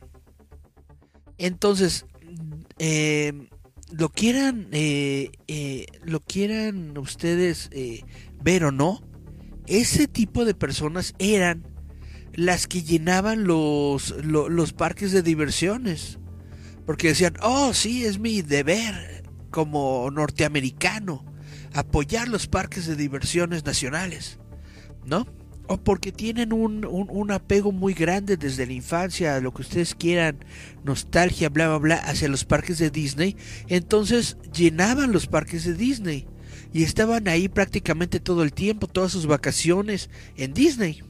Entonces, 1.38 2.06
eh, 2.78 3.34
lo 3.92 4.10
quieran, 4.10 4.68
eh, 4.72 5.32
eh, 5.48 5.86
lo 6.04 6.20
quieran 6.20 6.98
ustedes 6.98 7.70
ver 8.42 8.64
o 8.66 8.72
no, 8.72 9.02
ese 9.68 10.08
tipo 10.08 10.46
de 10.46 10.54
personas 10.54 11.14
eran 11.20 11.64
las 12.34 12.68
que 12.68 12.84
llenaban 12.84 13.46
los, 13.46 14.16
los 14.24 14.74
parques 14.74 15.12
de 15.12 15.22
diversiones. 15.22 16.20
Porque 16.86 17.10
decían, 17.10 17.36
oh, 17.42 17.74
sí, 17.74 18.06
es 18.06 18.20
mi 18.20 18.42
deber 18.42 19.24
como 19.52 20.10
norteamericano 20.12 21.26
apoyar 21.74 22.28
los 22.28 22.48
parques 22.48 22.88
de 22.88 22.96
diversiones 22.96 23.66
nacionales, 23.66 24.40
¿no? 25.06 25.28
O 25.68 25.78
porque 25.78 26.12
tienen 26.12 26.52
un, 26.52 26.84
un, 26.84 27.32
apego 27.32 27.72
muy 27.72 27.94
grande 27.94 28.38
desde 28.38 28.66
la 28.66 28.74
infancia, 28.74 29.40
lo 29.40 29.54
que 29.54 29.62
ustedes 29.62 29.94
quieran, 29.94 30.44
nostalgia, 30.84 31.50
bla, 31.50 31.68
bla, 31.68 31.78
bla, 31.78 31.96
hacia 31.98 32.28
los 32.28 32.44
parques 32.44 32.80
de 32.80 32.90
Disney. 32.90 33.36
Entonces 33.68 34.38
llenaban 34.52 35.12
los 35.12 35.28
parques 35.28 35.66
de 35.66 35.76
Disney 35.76 36.28
y 36.74 36.82
estaban 36.82 37.28
ahí 37.28 37.50
prácticamente 37.50 38.20
todo 38.20 38.42
el 38.42 38.52
tiempo, 38.52 38.88
todas 38.88 39.12
sus 39.12 39.28
vacaciones 39.28 40.10
en 40.38 40.54
Disney. 40.56 41.04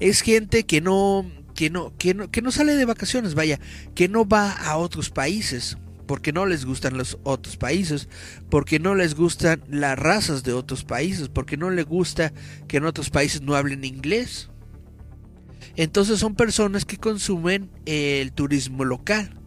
Es 0.00 0.20
gente 0.20 0.64
que 0.64 0.80
no, 0.80 1.30
que 1.54 1.70
no, 1.70 1.96
que 1.96 2.14
no, 2.14 2.30
que 2.30 2.42
no 2.42 2.50
sale 2.52 2.74
de 2.74 2.84
vacaciones, 2.84 3.34
vaya, 3.34 3.58
que 3.94 4.08
no 4.08 4.26
va 4.26 4.52
a 4.52 4.76
otros 4.76 5.10
países, 5.10 5.78
porque 6.06 6.32
no 6.32 6.46
les 6.46 6.64
gustan 6.64 6.96
los 6.96 7.18
otros 7.24 7.56
países, 7.56 8.08
porque 8.50 8.78
no 8.78 8.94
les 8.94 9.14
gustan 9.14 9.62
las 9.68 9.98
razas 9.98 10.42
de 10.44 10.52
otros 10.52 10.84
países, 10.84 11.28
porque 11.28 11.56
no 11.56 11.70
les 11.70 11.86
gusta 11.86 12.32
que 12.68 12.76
en 12.76 12.84
otros 12.84 13.10
países 13.10 13.42
no 13.42 13.54
hablen 13.54 13.84
inglés. 13.84 14.50
Entonces 15.74 16.18
son 16.20 16.34
personas 16.34 16.84
que 16.84 16.96
consumen 16.96 17.70
el 17.84 18.32
turismo 18.32 18.84
local. 18.84 19.38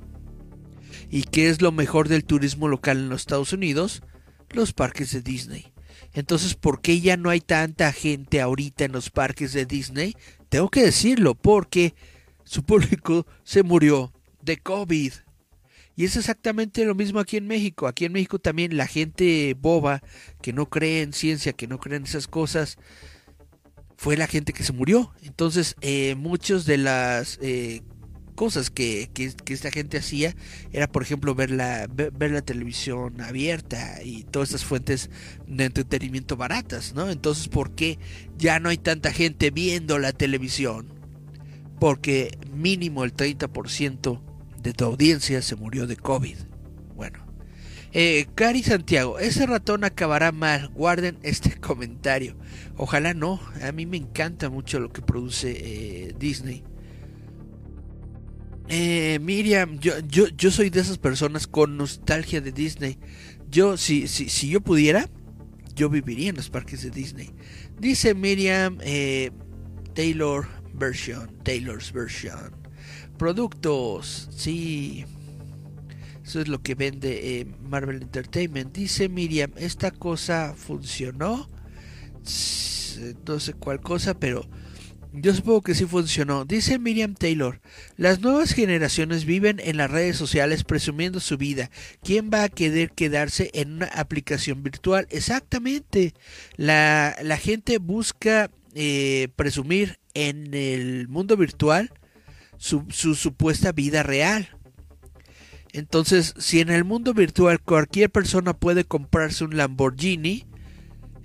¿Y 1.09 1.23
qué 1.23 1.49
es 1.49 1.61
lo 1.61 1.71
mejor 1.71 2.07
del 2.07 2.23
turismo 2.23 2.67
local 2.67 2.97
en 2.97 3.09
los 3.09 3.21
Estados 3.21 3.51
Unidos? 3.51 4.03
Los 4.51 4.73
parques 4.73 5.11
de 5.11 5.21
Disney. 5.21 5.73
Entonces, 6.13 6.55
¿por 6.55 6.81
qué 6.81 7.01
ya 7.01 7.17
no 7.17 7.29
hay 7.29 7.41
tanta 7.41 7.91
gente 7.91 8.41
ahorita 8.41 8.85
en 8.85 8.91
los 8.91 9.09
parques 9.09 9.53
de 9.53 9.65
Disney? 9.65 10.15
Tengo 10.49 10.69
que 10.69 10.81
decirlo 10.81 11.35
porque 11.35 11.93
su 12.43 12.63
público 12.63 13.25
se 13.43 13.63
murió 13.63 14.11
de 14.41 14.57
COVID. 14.57 15.13
Y 15.95 16.05
es 16.05 16.15
exactamente 16.15 16.85
lo 16.85 16.95
mismo 16.95 17.19
aquí 17.19 17.37
en 17.37 17.45
México. 17.45 17.85
Aquí 17.87 18.05
en 18.05 18.13
México 18.13 18.39
también 18.39 18.77
la 18.77 18.87
gente 18.87 19.55
boba, 19.59 20.01
que 20.41 20.53
no 20.53 20.69
cree 20.69 21.01
en 21.01 21.13
ciencia, 21.13 21.53
que 21.53 21.67
no 21.67 21.77
cree 21.77 21.97
en 21.97 22.05
esas 22.05 22.27
cosas, 22.27 22.77
fue 23.97 24.15
la 24.15 24.27
gente 24.27 24.53
que 24.53 24.63
se 24.63 24.71
murió. 24.71 25.13
Entonces, 25.23 25.75
eh, 25.81 26.15
muchos 26.15 26.65
de 26.65 26.77
las 26.77 27.37
eh, 27.41 27.81
cosas 28.39 28.69
que, 28.69 29.09
esta 29.47 29.69
gente 29.69 29.97
hacía 29.97 30.33
era, 30.71 30.89
por 30.89 31.03
ejemplo, 31.03 31.35
ver 31.35 31.51
la, 31.51 31.87
ver, 31.87 32.31
la 32.31 32.41
televisión 32.41 33.19
abierta 33.19 34.01
y 34.01 34.23
todas 34.23 34.47
estas 34.47 34.63
fuentes 34.63 35.09
de 35.45 35.65
entretenimiento 35.65 36.37
baratas, 36.37 36.93
¿no? 36.95 37.09
Entonces, 37.09 37.49
¿por 37.49 37.75
qué 37.75 37.99
ya 38.37 38.61
no 38.61 38.69
hay 38.69 38.77
tanta 38.77 39.11
gente 39.11 39.51
viendo 39.51 39.99
la 39.99 40.13
televisión? 40.13 40.87
Porque 41.81 42.31
mínimo 42.53 43.03
el 43.03 43.13
30% 43.13 44.21
de 44.61 44.71
tu 44.71 44.85
audiencia 44.85 45.41
se 45.41 45.57
murió 45.57 45.85
de 45.85 45.97
COVID. 45.97 46.37
Bueno. 46.95 47.19
Eh, 47.91 48.27
Cari 48.35 48.63
Santiago, 48.63 49.19
ese 49.19 49.47
ratón 49.47 49.83
acabará 49.83 50.31
mal. 50.31 50.69
Guarden 50.69 51.17
este 51.23 51.55
comentario. 51.59 52.37
Ojalá 52.77 53.13
no. 53.13 53.41
A 53.61 53.73
mí 53.73 53.85
me 53.85 53.97
encanta 53.97 54.49
mucho 54.49 54.79
lo 54.79 54.93
que 54.93 55.01
produce 55.01 55.57
eh, 55.57 56.15
Disney. 56.17 56.63
Eh, 58.71 59.17
Miriam, 59.19 59.79
yo, 59.79 59.99
yo, 60.07 60.27
yo 60.27 60.51
soy 60.51 60.69
de 60.69 60.81
esas 60.81 60.99
personas 60.99 61.47
con 61.47 61.75
nostalgia 61.75 62.39
de 62.39 62.51
Disney. 62.51 62.99
Yo, 63.49 63.77
si, 63.77 64.07
si, 64.07 64.29
si 64.29 64.49
yo 64.49 64.61
pudiera, 64.61 65.09
yo 65.75 65.89
viviría 65.89 66.29
en 66.29 66.35
los 66.35 66.51
parques 66.51 66.83
de 66.83 66.91
Disney. 66.91 67.31
Dice 67.79 68.13
Miriam 68.13 68.77
eh, 68.81 69.31
Taylor 69.95 70.47
Version, 70.73 71.35
Taylor's 71.43 71.91
Version. 71.91 72.55
Productos, 73.17 74.29
sí. 74.31 75.03
Eso 76.23 76.39
es 76.39 76.47
lo 76.47 76.61
que 76.61 76.75
vende 76.75 77.39
eh, 77.39 77.47
Marvel 77.63 78.03
Entertainment. 78.03 78.71
Dice 78.71 79.09
Miriam, 79.09 79.51
esta 79.57 79.89
cosa 79.89 80.53
funcionó. 80.55 81.49
No 83.25 83.39
sé 83.39 83.53
cuál 83.53 83.81
cosa, 83.81 84.19
pero 84.19 84.47
yo 85.11 85.33
supongo 85.33 85.61
que 85.61 85.75
sí 85.75 85.85
funcionó. 85.85 86.45
Dice 86.45 86.77
Miriam 86.77 87.15
Taylor, 87.15 87.61
las 87.97 88.19
nuevas 88.19 88.53
generaciones 88.53 89.25
viven 89.25 89.59
en 89.63 89.77
las 89.77 89.89
redes 89.89 90.17
sociales 90.17 90.63
presumiendo 90.63 91.19
su 91.19 91.37
vida. 91.37 91.71
¿Quién 92.03 92.29
va 92.31 92.43
a 92.43 92.49
querer 92.49 92.91
quedarse 92.91 93.49
en 93.53 93.73
una 93.73 93.87
aplicación 93.87 94.61
virtual? 94.61 95.07
Exactamente. 95.09 96.13
La, 96.57 97.15
la 97.23 97.37
gente 97.37 97.79
busca 97.79 98.51
eh, 98.75 99.29
presumir 99.35 99.99
en 100.13 100.53
el 100.53 101.07
mundo 101.07 101.37
virtual 101.37 101.91
su, 102.57 102.85
su 102.89 103.15
supuesta 103.15 103.71
vida 103.71 104.03
real. 104.03 104.49
Entonces, 105.71 106.33
si 106.37 106.59
en 106.59 106.69
el 106.69 106.83
mundo 106.83 107.13
virtual 107.13 107.61
cualquier 107.61 108.09
persona 108.09 108.53
puede 108.53 108.83
comprarse 108.83 109.43
un 109.43 109.57
Lamborghini, 109.57 110.45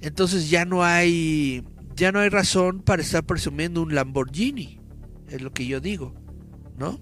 entonces 0.00 0.50
ya 0.50 0.64
no 0.64 0.84
hay 0.84 1.64
ya 1.96 2.12
no 2.12 2.20
hay 2.20 2.28
razón 2.28 2.80
para 2.80 3.02
estar 3.02 3.24
presumiendo 3.24 3.82
un 3.82 3.94
Lamborghini. 3.94 4.80
Es 5.28 5.42
lo 5.42 5.52
que 5.52 5.66
yo 5.66 5.80
digo, 5.80 6.14
¿no? 6.78 7.00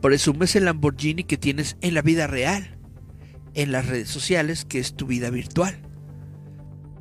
Presumes 0.00 0.56
el 0.56 0.64
Lamborghini 0.64 1.24
que 1.24 1.36
tienes 1.36 1.76
en 1.80 1.94
la 1.94 2.02
vida 2.02 2.26
real, 2.26 2.78
en 3.54 3.72
las 3.72 3.86
redes 3.86 4.08
sociales, 4.08 4.64
que 4.64 4.78
es 4.78 4.94
tu 4.94 5.06
vida 5.06 5.30
virtual. 5.30 5.80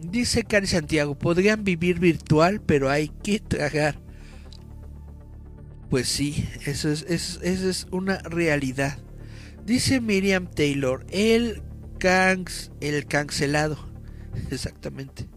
Dice 0.01 0.43
Cari 0.43 0.67
Santiago, 0.67 1.17
podrían 1.17 1.63
vivir 1.63 1.99
virtual, 1.99 2.61
pero 2.61 2.89
hay 2.89 3.09
que 3.23 3.39
tragar. 3.39 3.99
Pues 5.89 6.07
sí, 6.07 6.47
eso 6.65 6.89
es, 6.89 7.87
una 7.91 8.19
realidad. 8.19 8.99
Dice 9.65 10.01
Miriam 10.01 10.49
Taylor, 10.49 11.05
el, 11.09 11.61
el 12.79 13.05
cancelado. 13.07 13.77
Exactamente. 14.51 15.27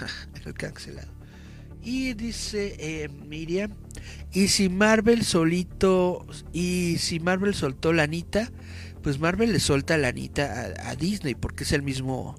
el 0.48 0.54
cancelado. 0.54 1.12
Y 1.82 2.14
dice 2.14 2.76
eh, 2.78 3.08
Miriam, 3.08 3.72
y 4.32 4.48
si 4.48 4.68
Marvel 4.68 5.24
solito, 5.24 6.26
y 6.52 6.96
si 6.98 7.18
Marvel 7.18 7.54
soltó 7.54 7.92
la 7.92 8.04
Anita, 8.04 8.50
pues 9.02 9.18
Marvel 9.18 9.52
le 9.52 9.60
suelta 9.60 9.98
la 9.98 10.08
Anita 10.08 10.74
a, 10.78 10.94
Disney, 10.94 11.34
porque 11.34 11.64
es 11.64 11.72
el 11.72 11.82
mismo, 11.82 12.36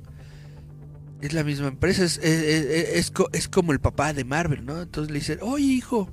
es 1.22 1.34
la 1.34 1.44
misma 1.44 1.68
empresa, 1.68 2.06
es, 2.06 2.18
es, 2.18 3.12
es, 3.34 3.50
como 3.50 3.74
el 3.74 3.80
papá 3.82 4.14
de 4.14 4.24
Marvel, 4.24 4.66
¿no? 4.66 4.82
Entonces 4.82 5.12
le 5.12 5.20
dicen, 5.20 5.40
oye 5.42 5.66
hijo, 5.66 6.10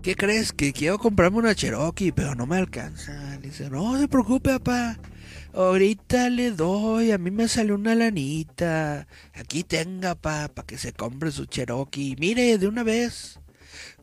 ¿qué 0.00 0.14
crees? 0.14 0.52
Que 0.52 0.72
quiero 0.72 0.98
comprarme 0.98 1.38
una 1.38 1.56
Cherokee, 1.56 2.12
pero 2.12 2.36
no 2.36 2.46
me 2.46 2.56
alcanza. 2.56 3.36
Le 3.40 3.48
dice, 3.48 3.68
no 3.68 3.98
se 3.98 4.06
preocupe, 4.06 4.50
papá. 4.50 4.98
Ahorita 5.54 6.30
le 6.30 6.50
doy, 6.50 7.10
a 7.12 7.18
mí 7.18 7.30
me 7.30 7.48
sale 7.48 7.72
una 7.72 7.94
lanita. 7.94 9.06
Aquí 9.34 9.64
tenga, 9.64 10.14
pa, 10.14 10.50
que 10.66 10.78
se 10.78 10.92
compre 10.92 11.30
su 11.30 11.44
Cherokee. 11.46 12.16
Mire, 12.18 12.58
de 12.58 12.66
una 12.66 12.82
vez. 12.82 13.38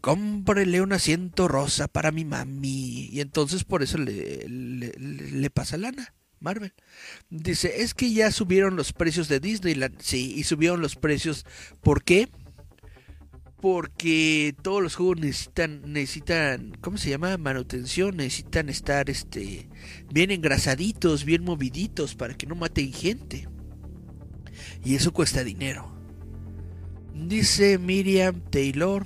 Cómprele 0.02 0.82
un 0.82 0.94
asiento 0.94 1.48
rosa 1.48 1.88
para 1.88 2.12
mi 2.12 2.24
mami. 2.24 3.10
Y 3.12 3.20
entonces 3.20 3.64
por 3.64 3.84
eso 3.84 3.98
le, 3.98 4.48
le, 4.48 4.92
le 4.98 5.50
pasa 5.50 5.78
lana. 5.78 6.14
Marvel. 6.40 6.74
Dice, 7.30 7.82
es 7.82 7.94
que 7.94 8.12
ya 8.14 8.32
subieron 8.32 8.76
los 8.76 8.94
precios 8.94 9.28
de 9.28 9.40
Disneyland. 9.40 10.00
Sí, 10.02 10.34
y 10.36 10.44
subieron 10.44 10.82
los 10.82 10.96
precios. 10.96 11.46
¿Por 11.82 12.04
qué? 12.04 12.30
Porque 13.62 14.56
todos 14.62 14.82
los 14.82 14.96
juegos 14.96 15.20
necesitan 15.20 15.82
necesitan 15.86 16.78
cómo 16.82 16.98
se 16.98 17.10
llama 17.10 17.38
manutención 17.38 18.18
necesitan 18.18 18.70
estar 18.70 19.10
este 19.10 19.70
bien 20.12 20.32
engrasaditos 20.32 21.26
bien 21.26 21.44
moviditos 21.44 22.16
para 22.16 22.36
que 22.36 22.48
no 22.48 22.56
maten 22.56 22.94
gente. 22.94 23.48
Y 24.84 24.96
eso 24.96 25.12
cuesta 25.14 25.44
dinero. 25.44 25.94
Dice 27.14 27.78
Miriam 27.78 28.42
Taylor 28.50 29.06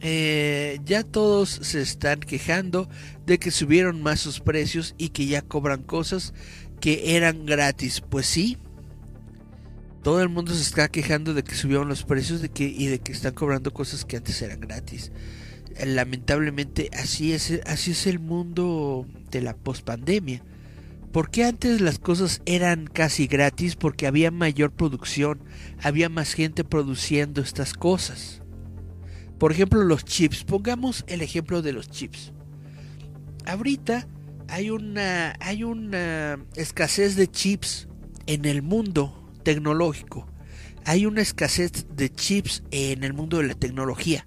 eh, 0.00 0.78
ya 0.84 1.02
todos 1.02 1.48
se 1.50 1.80
están 1.82 2.20
quejando 2.20 2.88
de 3.26 3.38
que 3.38 3.50
subieron 3.50 4.02
más 4.02 4.20
sus 4.20 4.40
precios 4.40 4.94
y 4.96 5.08
que 5.10 5.26
ya 5.26 5.42
cobran 5.42 5.82
cosas 5.82 6.34
que 6.80 7.16
eran 7.16 7.46
gratis. 7.46 8.00
Pues 8.00 8.26
sí 8.26 8.58
todo 10.02 10.22
el 10.22 10.28
mundo 10.28 10.54
se 10.54 10.62
está 10.62 10.88
quejando 10.88 11.34
de 11.34 11.42
que 11.42 11.54
subieron 11.54 11.88
los 11.88 12.04
precios 12.04 12.40
de 12.40 12.48
que, 12.48 12.64
y 12.64 12.86
de 12.86 13.00
que 13.00 13.12
están 13.12 13.34
cobrando 13.34 13.72
cosas 13.72 14.04
que 14.04 14.16
antes 14.16 14.40
eran 14.42 14.60
gratis. 14.60 15.12
Lamentablemente 15.84 16.90
así 16.92 17.32
es, 17.32 17.60
así 17.66 17.92
es 17.92 18.06
el 18.06 18.18
mundo 18.18 19.06
de 19.30 19.42
la 19.42 19.54
pospandemia. 19.54 20.42
Porque 21.12 21.44
antes 21.44 21.80
las 21.80 21.98
cosas 21.98 22.42
eran 22.44 22.86
casi 22.86 23.26
gratis 23.26 23.76
porque 23.76 24.06
había 24.06 24.30
mayor 24.30 24.72
producción, 24.72 25.40
había 25.82 26.08
más 26.08 26.34
gente 26.34 26.64
produciendo 26.64 27.40
estas 27.40 27.74
cosas. 27.74 28.42
Por 29.38 29.52
ejemplo, 29.52 29.82
los 29.82 30.04
chips. 30.04 30.44
Pongamos 30.44 31.04
el 31.06 31.22
ejemplo 31.22 31.62
de 31.62 31.72
los 31.72 31.90
chips. 31.90 32.32
Ahorita 33.46 34.06
hay 34.48 34.70
una 34.70 35.34
hay 35.40 35.64
una 35.64 36.44
escasez 36.56 37.16
de 37.16 37.30
chips 37.30 37.88
en 38.26 38.44
el 38.44 38.62
mundo 38.62 39.27
tecnológico. 39.48 40.26
Hay 40.84 41.06
una 41.06 41.22
escasez 41.22 41.86
de 41.96 42.12
chips 42.12 42.62
en 42.70 43.02
el 43.02 43.14
mundo 43.14 43.38
de 43.38 43.44
la 43.44 43.54
tecnología. 43.54 44.26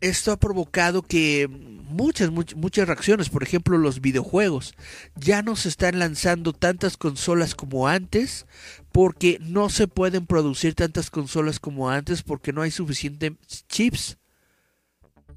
Esto 0.00 0.32
ha 0.32 0.38
provocado 0.38 1.02
que 1.02 1.46
muchas, 1.46 2.30
muchas, 2.30 2.88
reacciones, 2.88 3.28
por 3.28 3.42
ejemplo 3.42 3.76
los 3.76 4.00
videojuegos, 4.00 4.72
ya 5.14 5.42
no 5.42 5.56
se 5.56 5.68
están 5.68 5.98
lanzando 5.98 6.54
tantas 6.54 6.96
consolas 6.96 7.54
como 7.54 7.86
antes 7.86 8.46
porque 8.92 9.36
no 9.42 9.68
se 9.68 9.88
pueden 9.88 10.24
producir 10.24 10.74
tantas 10.74 11.10
consolas 11.10 11.60
como 11.60 11.90
antes 11.90 12.22
porque 12.22 12.54
no 12.54 12.62
hay 12.62 12.70
suficientes 12.70 13.66
chips 13.68 14.16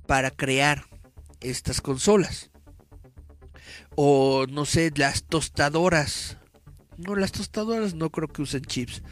para 0.05 0.31
crear 0.31 0.85
estas 1.41 1.81
consolas. 1.81 2.51
O 3.95 4.45
no 4.49 4.63
sé, 4.63 4.93
las 4.95 5.25
tostadoras 5.25 6.37
no, 6.97 7.15
las 7.15 7.31
tostadoras 7.31 7.93
no 7.93 8.09
creo 8.09 8.27
que 8.27 8.41
usen 8.41 8.63
chips. 8.63 9.03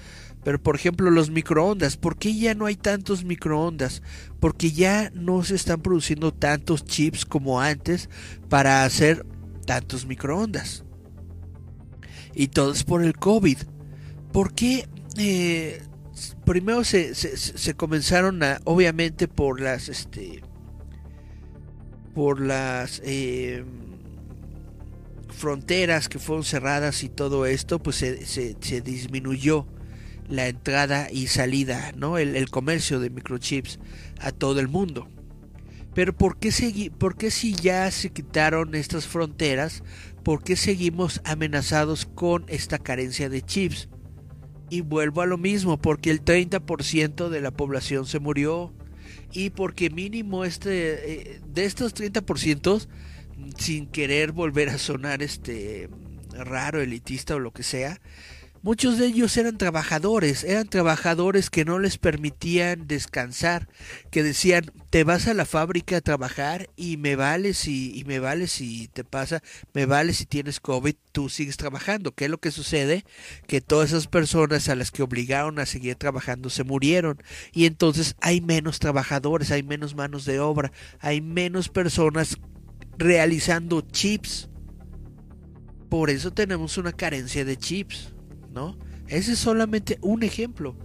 Pero 0.43 0.61
por 0.61 0.75
ejemplo 0.75 1.09
los 1.09 1.31
microondas, 1.31 1.97
¿por 1.97 2.17
qué 2.17 2.35
ya 2.35 2.53
no 2.53 2.67
hay 2.67 2.75
tantos 2.75 3.23
microondas? 3.23 4.03
Porque 4.39 4.71
ya 4.71 5.09
no 5.13 5.43
se 5.43 5.55
están 5.55 5.81
produciendo 5.81 6.31
tantos 6.31 6.85
chips 6.85 7.25
como 7.25 7.59
antes 7.59 8.09
para 8.47 8.83
hacer 8.83 9.25
tantos 9.65 10.05
microondas. 10.05 10.83
Y 12.35 12.49
todo 12.49 12.73
es 12.73 12.83
por 12.83 13.03
el 13.03 13.17
COVID. 13.17 13.57
¿Por 14.31 14.53
qué? 14.53 14.87
Eh, 15.17 15.81
primero 16.45 16.83
se, 16.83 17.73
comenzaron 17.75 18.43
a, 18.43 18.59
obviamente 18.65 19.27
por 19.27 19.61
las, 19.61 19.89
este, 19.89 20.43
por 22.13 22.39
las... 22.39 23.01
Eh, 23.03 23.65
fronteras 25.35 26.09
que 26.09 26.19
fueron 26.19 26.43
cerradas 26.43 27.03
y 27.03 27.09
todo 27.09 27.45
esto, 27.45 27.79
pues 27.79 27.97
se, 27.97 28.81
disminuyó 28.81 29.67
la 30.27 30.47
entrada 30.47 31.09
y 31.11 31.27
salida, 31.27 31.91
¿no? 31.95 32.17
El, 32.17 32.49
comercio 32.49 32.99
de 32.99 33.09
microchips 33.09 33.79
a 34.19 34.31
todo 34.31 34.59
el 34.59 34.67
mundo. 34.67 35.09
Pero 35.93 36.13
¿por 36.15 36.37
qué, 36.37 36.51
¿por 36.97 37.15
qué 37.15 37.31
si 37.31 37.53
ya 37.53 37.89
se 37.91 38.09
quitaron 38.09 38.75
estas 38.75 39.07
fronteras, 39.07 39.83
por 40.23 40.43
qué 40.43 40.55
seguimos 40.55 41.21
amenazados 41.23 42.05
con 42.05 42.45
esta 42.47 42.79
carencia 42.79 43.29
de 43.29 43.41
chips? 43.41 43.87
Y 44.69 44.81
vuelvo 44.81 45.21
a 45.21 45.27
lo 45.27 45.37
mismo, 45.37 45.77
porque 45.77 46.09
el 46.09 46.25
30% 46.25 47.29
de 47.29 47.41
la 47.41 47.51
población 47.51 48.07
se 48.07 48.19
murió 48.19 48.73
y 49.31 49.51
porque 49.51 49.89
mínimo 49.89 50.45
este, 50.45 51.33
eh, 51.33 51.41
de 51.47 51.65
estos 51.65 51.93
30%, 51.93 52.87
sin 53.57 53.87
querer 53.87 54.31
volver 54.31 54.69
a 54.69 54.77
sonar 54.77 55.21
este 55.21 55.89
raro, 56.31 56.81
elitista 56.81 57.35
o 57.35 57.39
lo 57.39 57.51
que 57.51 57.63
sea, 57.63 57.99
muchos 58.65 58.97
de 58.97 59.05
ellos 59.05 59.37
eran 59.37 59.59
trabajadores, 59.59 60.43
eran 60.43 60.67
trabajadores 60.67 61.51
que 61.51 61.65
no 61.65 61.77
les 61.77 61.99
permitían 61.99 62.87
descansar, 62.87 63.69
que 64.09 64.23
decían, 64.23 64.71
te 64.89 65.03
vas 65.03 65.27
a 65.27 65.35
la 65.35 65.45
fábrica 65.45 65.97
a 65.97 66.01
trabajar 66.01 66.67
y 66.75 66.97
me 66.97 67.15
vale 67.15 67.53
si, 67.53 67.95
y 67.95 68.05
me 68.05 68.17
vale 68.17 68.47
si 68.47 68.87
te 68.87 69.03
pasa, 69.03 69.43
me 69.75 69.85
vale 69.85 70.13
si 70.13 70.25
tienes 70.25 70.59
COVID, 70.59 70.95
tú 71.11 71.29
sigues 71.29 71.57
trabajando. 71.57 72.13
¿Qué 72.13 72.25
es 72.25 72.31
lo 72.31 72.39
que 72.39 72.49
sucede? 72.49 73.05
Que 73.45 73.61
todas 73.61 73.89
esas 73.89 74.07
personas 74.07 74.67
a 74.67 74.75
las 74.75 74.89
que 74.89 75.03
obligaron 75.03 75.59
a 75.59 75.67
seguir 75.67 75.95
trabajando 75.95 76.49
se 76.49 76.63
murieron 76.63 77.21
y 77.53 77.67
entonces 77.67 78.15
hay 78.19 78.41
menos 78.41 78.79
trabajadores, 78.79 79.51
hay 79.51 79.61
menos 79.61 79.93
manos 79.93 80.25
de 80.25 80.39
obra, 80.39 80.71
hay 80.99 81.21
menos 81.21 81.69
personas 81.69 82.39
realizando 82.97 83.81
chips 83.81 84.49
Por 85.89 86.09
eso 86.09 86.31
tenemos 86.31 86.77
una 86.77 86.93
carencia 86.93 87.45
de 87.45 87.57
chips, 87.57 88.13
¿no? 88.53 88.77
Ese 89.07 89.33
es 89.33 89.39
solamente 89.39 89.97
un 90.01 90.23
ejemplo. 90.23 90.75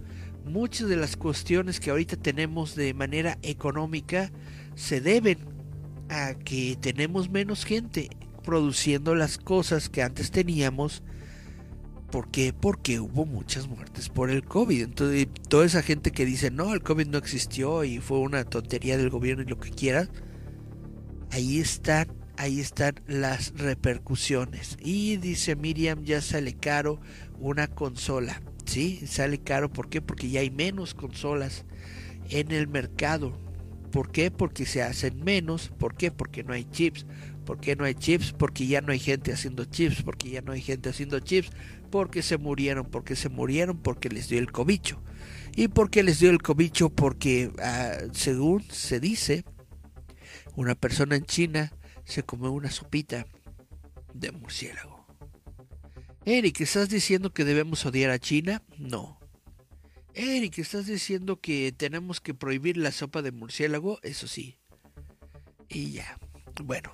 Muchas 0.45 0.87
de 0.89 0.95
las 0.95 1.17
cuestiones 1.17 1.79
que 1.79 1.89
ahorita 1.89 2.17
tenemos 2.17 2.75
de 2.75 2.93
manera 2.93 3.37
económica 3.41 4.31
se 4.75 5.01
deben 5.01 5.39
a 6.09 6.33
que 6.33 6.77
tenemos 6.79 7.29
menos 7.29 7.65
gente 7.65 8.09
produciendo 8.43 9.15
las 9.15 9.37
cosas 9.37 9.89
que 9.89 10.03
antes 10.03 10.31
teníamos. 10.31 11.03
¿Por 12.11 12.29
qué? 12.29 12.53
Porque 12.53 12.99
hubo 12.99 13.25
muchas 13.25 13.67
muertes 13.67 14.09
por 14.09 14.29
el 14.29 14.43
COVID. 14.43 14.81
Entonces, 14.81 15.27
toda 15.47 15.65
esa 15.65 15.81
gente 15.81 16.11
que 16.11 16.25
dice, 16.25 16.51
no, 16.51 16.73
el 16.73 16.81
COVID 16.81 17.07
no 17.07 17.17
existió 17.17 17.83
y 17.83 17.99
fue 17.99 18.19
una 18.19 18.43
tontería 18.43 18.97
del 18.97 19.09
gobierno 19.09 19.43
y 19.43 19.47
lo 19.47 19.59
que 19.59 19.69
quieras, 19.69 20.09
ahí 21.31 21.59
están, 21.59 22.07
ahí 22.37 22.59
están 22.59 22.95
las 23.07 23.53
repercusiones. 23.57 24.77
Y 24.81 25.17
dice 25.17 25.55
Miriam, 25.55 26.03
ya 26.03 26.21
sale 26.21 26.53
caro 26.53 26.99
una 27.39 27.67
consola. 27.67 28.41
Sí, 28.65 29.01
sale 29.07 29.39
caro. 29.39 29.71
¿Por 29.71 29.89
qué? 29.89 30.01
Porque 30.01 30.29
ya 30.29 30.41
hay 30.41 30.51
menos 30.51 30.93
consolas 30.93 31.65
en 32.29 32.51
el 32.51 32.67
mercado. 32.67 33.37
¿Por 33.91 34.11
qué? 34.11 34.31
Porque 34.31 34.65
se 34.65 34.81
hacen 34.81 35.23
menos. 35.23 35.71
¿Por 35.77 35.95
qué? 35.95 36.11
Porque 36.11 36.43
no 36.43 36.53
hay 36.53 36.65
chips. 36.65 37.05
¿Por 37.45 37.59
qué 37.59 37.75
no 37.75 37.83
hay 37.83 37.95
chips? 37.95 38.31
Porque 38.31 38.67
ya 38.67 38.81
no 38.81 38.93
hay 38.93 38.99
gente 38.99 39.33
haciendo 39.33 39.65
chips. 39.65 40.03
Porque 40.03 40.29
ya 40.29 40.41
no 40.41 40.53
hay 40.53 40.61
gente 40.61 40.89
haciendo 40.89 41.19
chips. 41.19 41.49
Porque 41.89 42.21
se 42.21 42.37
murieron. 42.37 42.85
Porque 42.85 43.15
se 43.15 43.29
murieron. 43.29 43.77
Porque 43.77 44.09
les 44.09 44.29
dio 44.29 44.39
el 44.39 44.51
cobicho. 44.51 45.01
¿Y 45.55 45.67
por 45.67 45.89
qué 45.89 46.03
les 46.03 46.19
dio 46.19 46.29
el 46.29 46.41
cobicho? 46.41 46.89
Porque 46.89 47.51
ah, 47.61 47.97
según 48.13 48.63
se 48.69 49.01
dice, 49.01 49.43
una 50.55 50.75
persona 50.75 51.15
en 51.15 51.25
China 51.25 51.71
se 52.05 52.23
comió 52.23 52.51
una 52.51 52.71
sopita 52.71 53.25
de 54.13 54.31
murciélago. 54.31 55.05
Eric, 56.25 56.61
¿estás 56.61 56.89
diciendo 56.89 57.33
que 57.33 57.45
debemos 57.45 57.85
odiar 57.85 58.11
a 58.11 58.19
China? 58.19 58.61
No. 58.77 59.19
Eric, 60.13 60.59
¿estás 60.59 60.85
diciendo 60.85 61.39
que 61.39 61.73
tenemos 61.75 62.21
que 62.21 62.33
prohibir 62.33 62.77
la 62.77 62.91
sopa 62.91 63.21
de 63.21 63.31
murciélago? 63.31 63.99
Eso 64.03 64.27
sí. 64.27 64.57
Y 65.69 65.93
ya. 65.93 66.19
Bueno, 66.63 66.93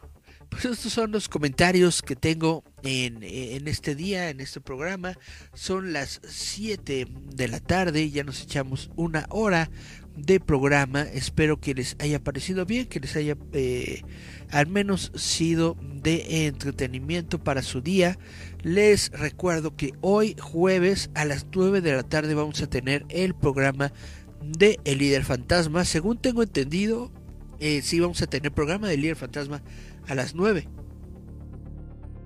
pues 0.50 0.66
estos 0.66 0.94
son 0.94 1.12
los 1.12 1.28
comentarios 1.28 2.02
que 2.02 2.16
tengo 2.16 2.64
en, 2.84 3.22
en, 3.22 3.68
este 3.68 3.96
día, 3.96 4.30
en 4.30 4.40
este 4.40 4.62
programa. 4.62 5.18
Son 5.54 5.94
las 5.94 6.22
7 6.26 7.08
de 7.10 7.48
la 7.48 7.60
tarde, 7.60 8.10
ya 8.10 8.24
nos 8.24 8.42
echamos 8.44 8.90
una 8.96 9.26
hora 9.30 9.70
de 10.18 10.40
programa. 10.40 11.04
Espero 11.04 11.60
que 11.60 11.74
les 11.74 11.96
haya 12.00 12.22
parecido 12.22 12.66
bien, 12.66 12.88
que 12.88 13.00
les 13.00 13.16
haya 13.16 13.38
eh, 13.54 14.02
al 14.50 14.68
menos 14.68 15.12
sido 15.16 15.78
de 15.82 16.48
entretenimiento 16.48 17.42
para 17.42 17.62
su 17.62 17.82
día. 17.82 18.18
Les 18.64 19.12
recuerdo 19.12 19.76
que 19.76 19.94
hoy 20.02 20.36
jueves 20.40 21.10
a 21.14 21.24
las 21.26 21.46
9 21.54 21.82
de 21.82 21.96
la 21.96 22.04
tarde 22.04 22.34
vamos 22.34 22.62
a 22.62 22.68
tener 22.68 23.06
el 23.10 23.36
programa 23.36 23.94
de 24.42 24.80
El 24.84 24.98
Líder 24.98 25.24
Fantasma. 25.24 25.86
Según 25.86 26.18
tengo 26.18 26.44
entendido, 26.44 27.12
eh, 27.60 27.82
sí 27.82 28.00
vamos 28.00 28.22
a 28.22 28.28
tener 28.28 28.52
programa 28.52 28.88
de 28.88 28.98
Líder 28.98 29.16
Fantasma 29.16 29.62
a 30.08 30.16
las 30.16 30.36
9. 30.36 30.68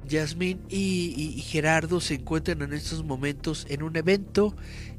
Yasmin 0.07 0.59
y, 0.67 1.33
y, 1.37 1.41
Gerardo 1.41 2.01
se 2.01 2.15
encuentran 2.15 2.61
en 2.61 2.73
estos 2.73 3.03
momentos 3.05 3.65
en 3.69 3.81
un 3.81 3.95
evento 3.95 4.53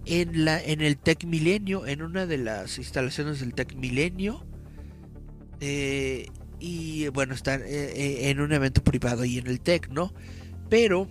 en, 0.07 0.45
la, 0.45 0.63
en 0.63 0.81
el 0.81 0.97
Tech 0.97 1.25
Milenio, 1.25 1.87
en 1.87 2.03
una 2.03 2.27
de 2.27 2.39
las 2.39 2.79
instalaciones 2.79 3.41
del 3.41 3.55
Tech 3.55 3.75
Milenio. 3.75 4.45
Eh, 5.61 6.27
y 6.59 7.09
bueno, 7.09 7.35
están 7.35 7.63
eh, 7.63 7.67
eh, 7.67 8.31
en 8.31 8.41
un 8.41 8.53
evento 8.53 8.83
privado 8.83 9.25
y 9.25 9.39
en 9.39 9.47
el 9.47 9.61
Tech, 9.61 9.89
¿no? 9.91 10.13
Pero 10.69 11.09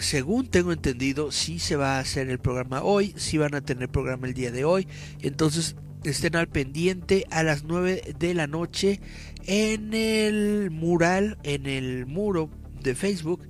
según 0.00 0.48
tengo 0.48 0.72
entendido, 0.72 1.30
sí 1.30 1.60
se 1.60 1.76
va 1.76 1.96
a 1.96 2.00
hacer 2.00 2.28
el 2.28 2.38
programa 2.40 2.82
hoy, 2.82 3.14
sí 3.16 3.38
van 3.38 3.54
a 3.54 3.60
tener 3.60 3.88
programa 3.88 4.26
el 4.26 4.34
día 4.34 4.50
de 4.50 4.64
hoy. 4.64 4.88
Entonces 5.20 5.76
estén 6.02 6.34
al 6.34 6.48
pendiente 6.48 7.26
a 7.30 7.44
las 7.44 7.64
9 7.64 8.14
de 8.18 8.34
la 8.34 8.48
noche 8.48 9.00
en 9.46 9.94
el 9.94 10.70
mural, 10.72 11.38
en 11.44 11.66
el 11.66 12.06
muro 12.06 12.50
de 12.82 12.94
Facebook 12.96 13.46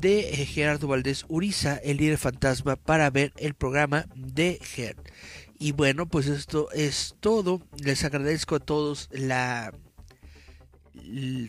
de 0.00 0.22
Gerardo 0.46 0.88
Valdés 0.88 1.24
Uriza, 1.28 1.76
el 1.76 1.98
líder 1.98 2.18
fantasma, 2.18 2.76
para 2.76 3.10
ver 3.10 3.32
el 3.36 3.54
programa 3.54 4.06
de 4.14 4.58
Ger. 4.62 4.96
Y 5.58 5.72
bueno, 5.72 6.06
pues 6.06 6.26
esto 6.26 6.70
es 6.72 7.14
todo. 7.20 7.62
Les 7.82 8.04
agradezco 8.04 8.56
a 8.56 8.60
todos 8.60 9.08
la 9.12 9.72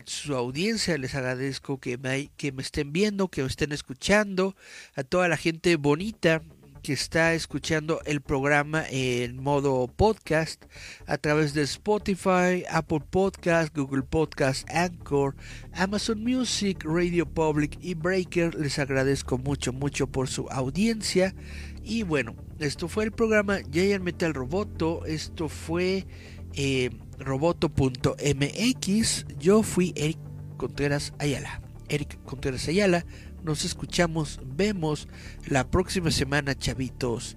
su 0.04 0.34
audiencia, 0.34 0.98
les 0.98 1.14
agradezco 1.14 1.78
que 1.78 1.96
me, 1.96 2.30
que 2.36 2.52
me 2.52 2.62
estén 2.62 2.92
viendo, 2.92 3.28
que 3.28 3.42
me 3.42 3.48
estén 3.48 3.72
escuchando, 3.72 4.56
a 4.94 5.04
toda 5.04 5.28
la 5.28 5.36
gente 5.36 5.76
bonita 5.76 6.42
que 6.84 6.92
está 6.92 7.32
escuchando 7.32 8.02
el 8.04 8.20
programa 8.20 8.84
en 8.90 9.42
modo 9.42 9.88
podcast 9.88 10.62
a 11.06 11.16
través 11.16 11.54
de 11.54 11.62
Spotify, 11.62 12.62
Apple 12.70 13.00
Podcast, 13.08 13.74
Google 13.74 14.02
Podcast, 14.02 14.68
Anchor, 14.70 15.34
Amazon 15.72 16.22
Music, 16.22 16.84
Radio 16.84 17.24
Public 17.24 17.78
y 17.80 17.94
Breaker. 17.94 18.54
Les 18.56 18.78
agradezco 18.78 19.38
mucho, 19.38 19.72
mucho 19.72 20.08
por 20.08 20.28
su 20.28 20.46
audiencia. 20.50 21.34
Y 21.82 22.02
bueno, 22.02 22.36
esto 22.58 22.86
fue 22.86 23.04
el 23.04 23.12
programa 23.12 23.60
Giant 23.72 24.04
Metal 24.04 24.34
Roboto. 24.34 25.06
Esto 25.06 25.48
fue 25.48 26.06
eh, 26.52 26.90
roboto.mx. 27.18 29.24
Yo 29.38 29.62
fui 29.62 29.94
Eric 29.96 30.18
Contreras 30.58 31.14
Ayala. 31.18 31.62
Eric 31.88 32.22
Contreras 32.24 32.68
Ayala 32.68 33.06
nos 33.44 33.64
escuchamos, 33.64 34.40
vemos 34.44 35.08
la 35.46 35.70
próxima 35.70 36.10
semana, 36.10 36.56
chavitos. 36.56 37.36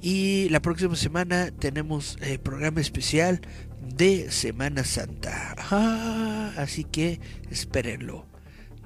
Y 0.00 0.48
la 0.48 0.60
próxima 0.60 0.96
semana 0.96 1.52
tenemos 1.52 2.18
el 2.22 2.40
programa 2.40 2.80
especial 2.80 3.40
de 3.80 4.30
Semana 4.30 4.82
Santa. 4.82 5.54
Así 6.56 6.84
que 6.84 7.20
espérenlo. 7.50 8.26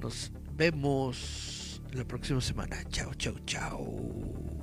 Nos 0.03 0.33
vemos 0.57 1.81
la 1.93 2.05
próxima 2.05 2.41
semana. 2.41 2.77
Chao, 2.91 3.15
chao, 3.15 3.35
chao. 3.47 4.56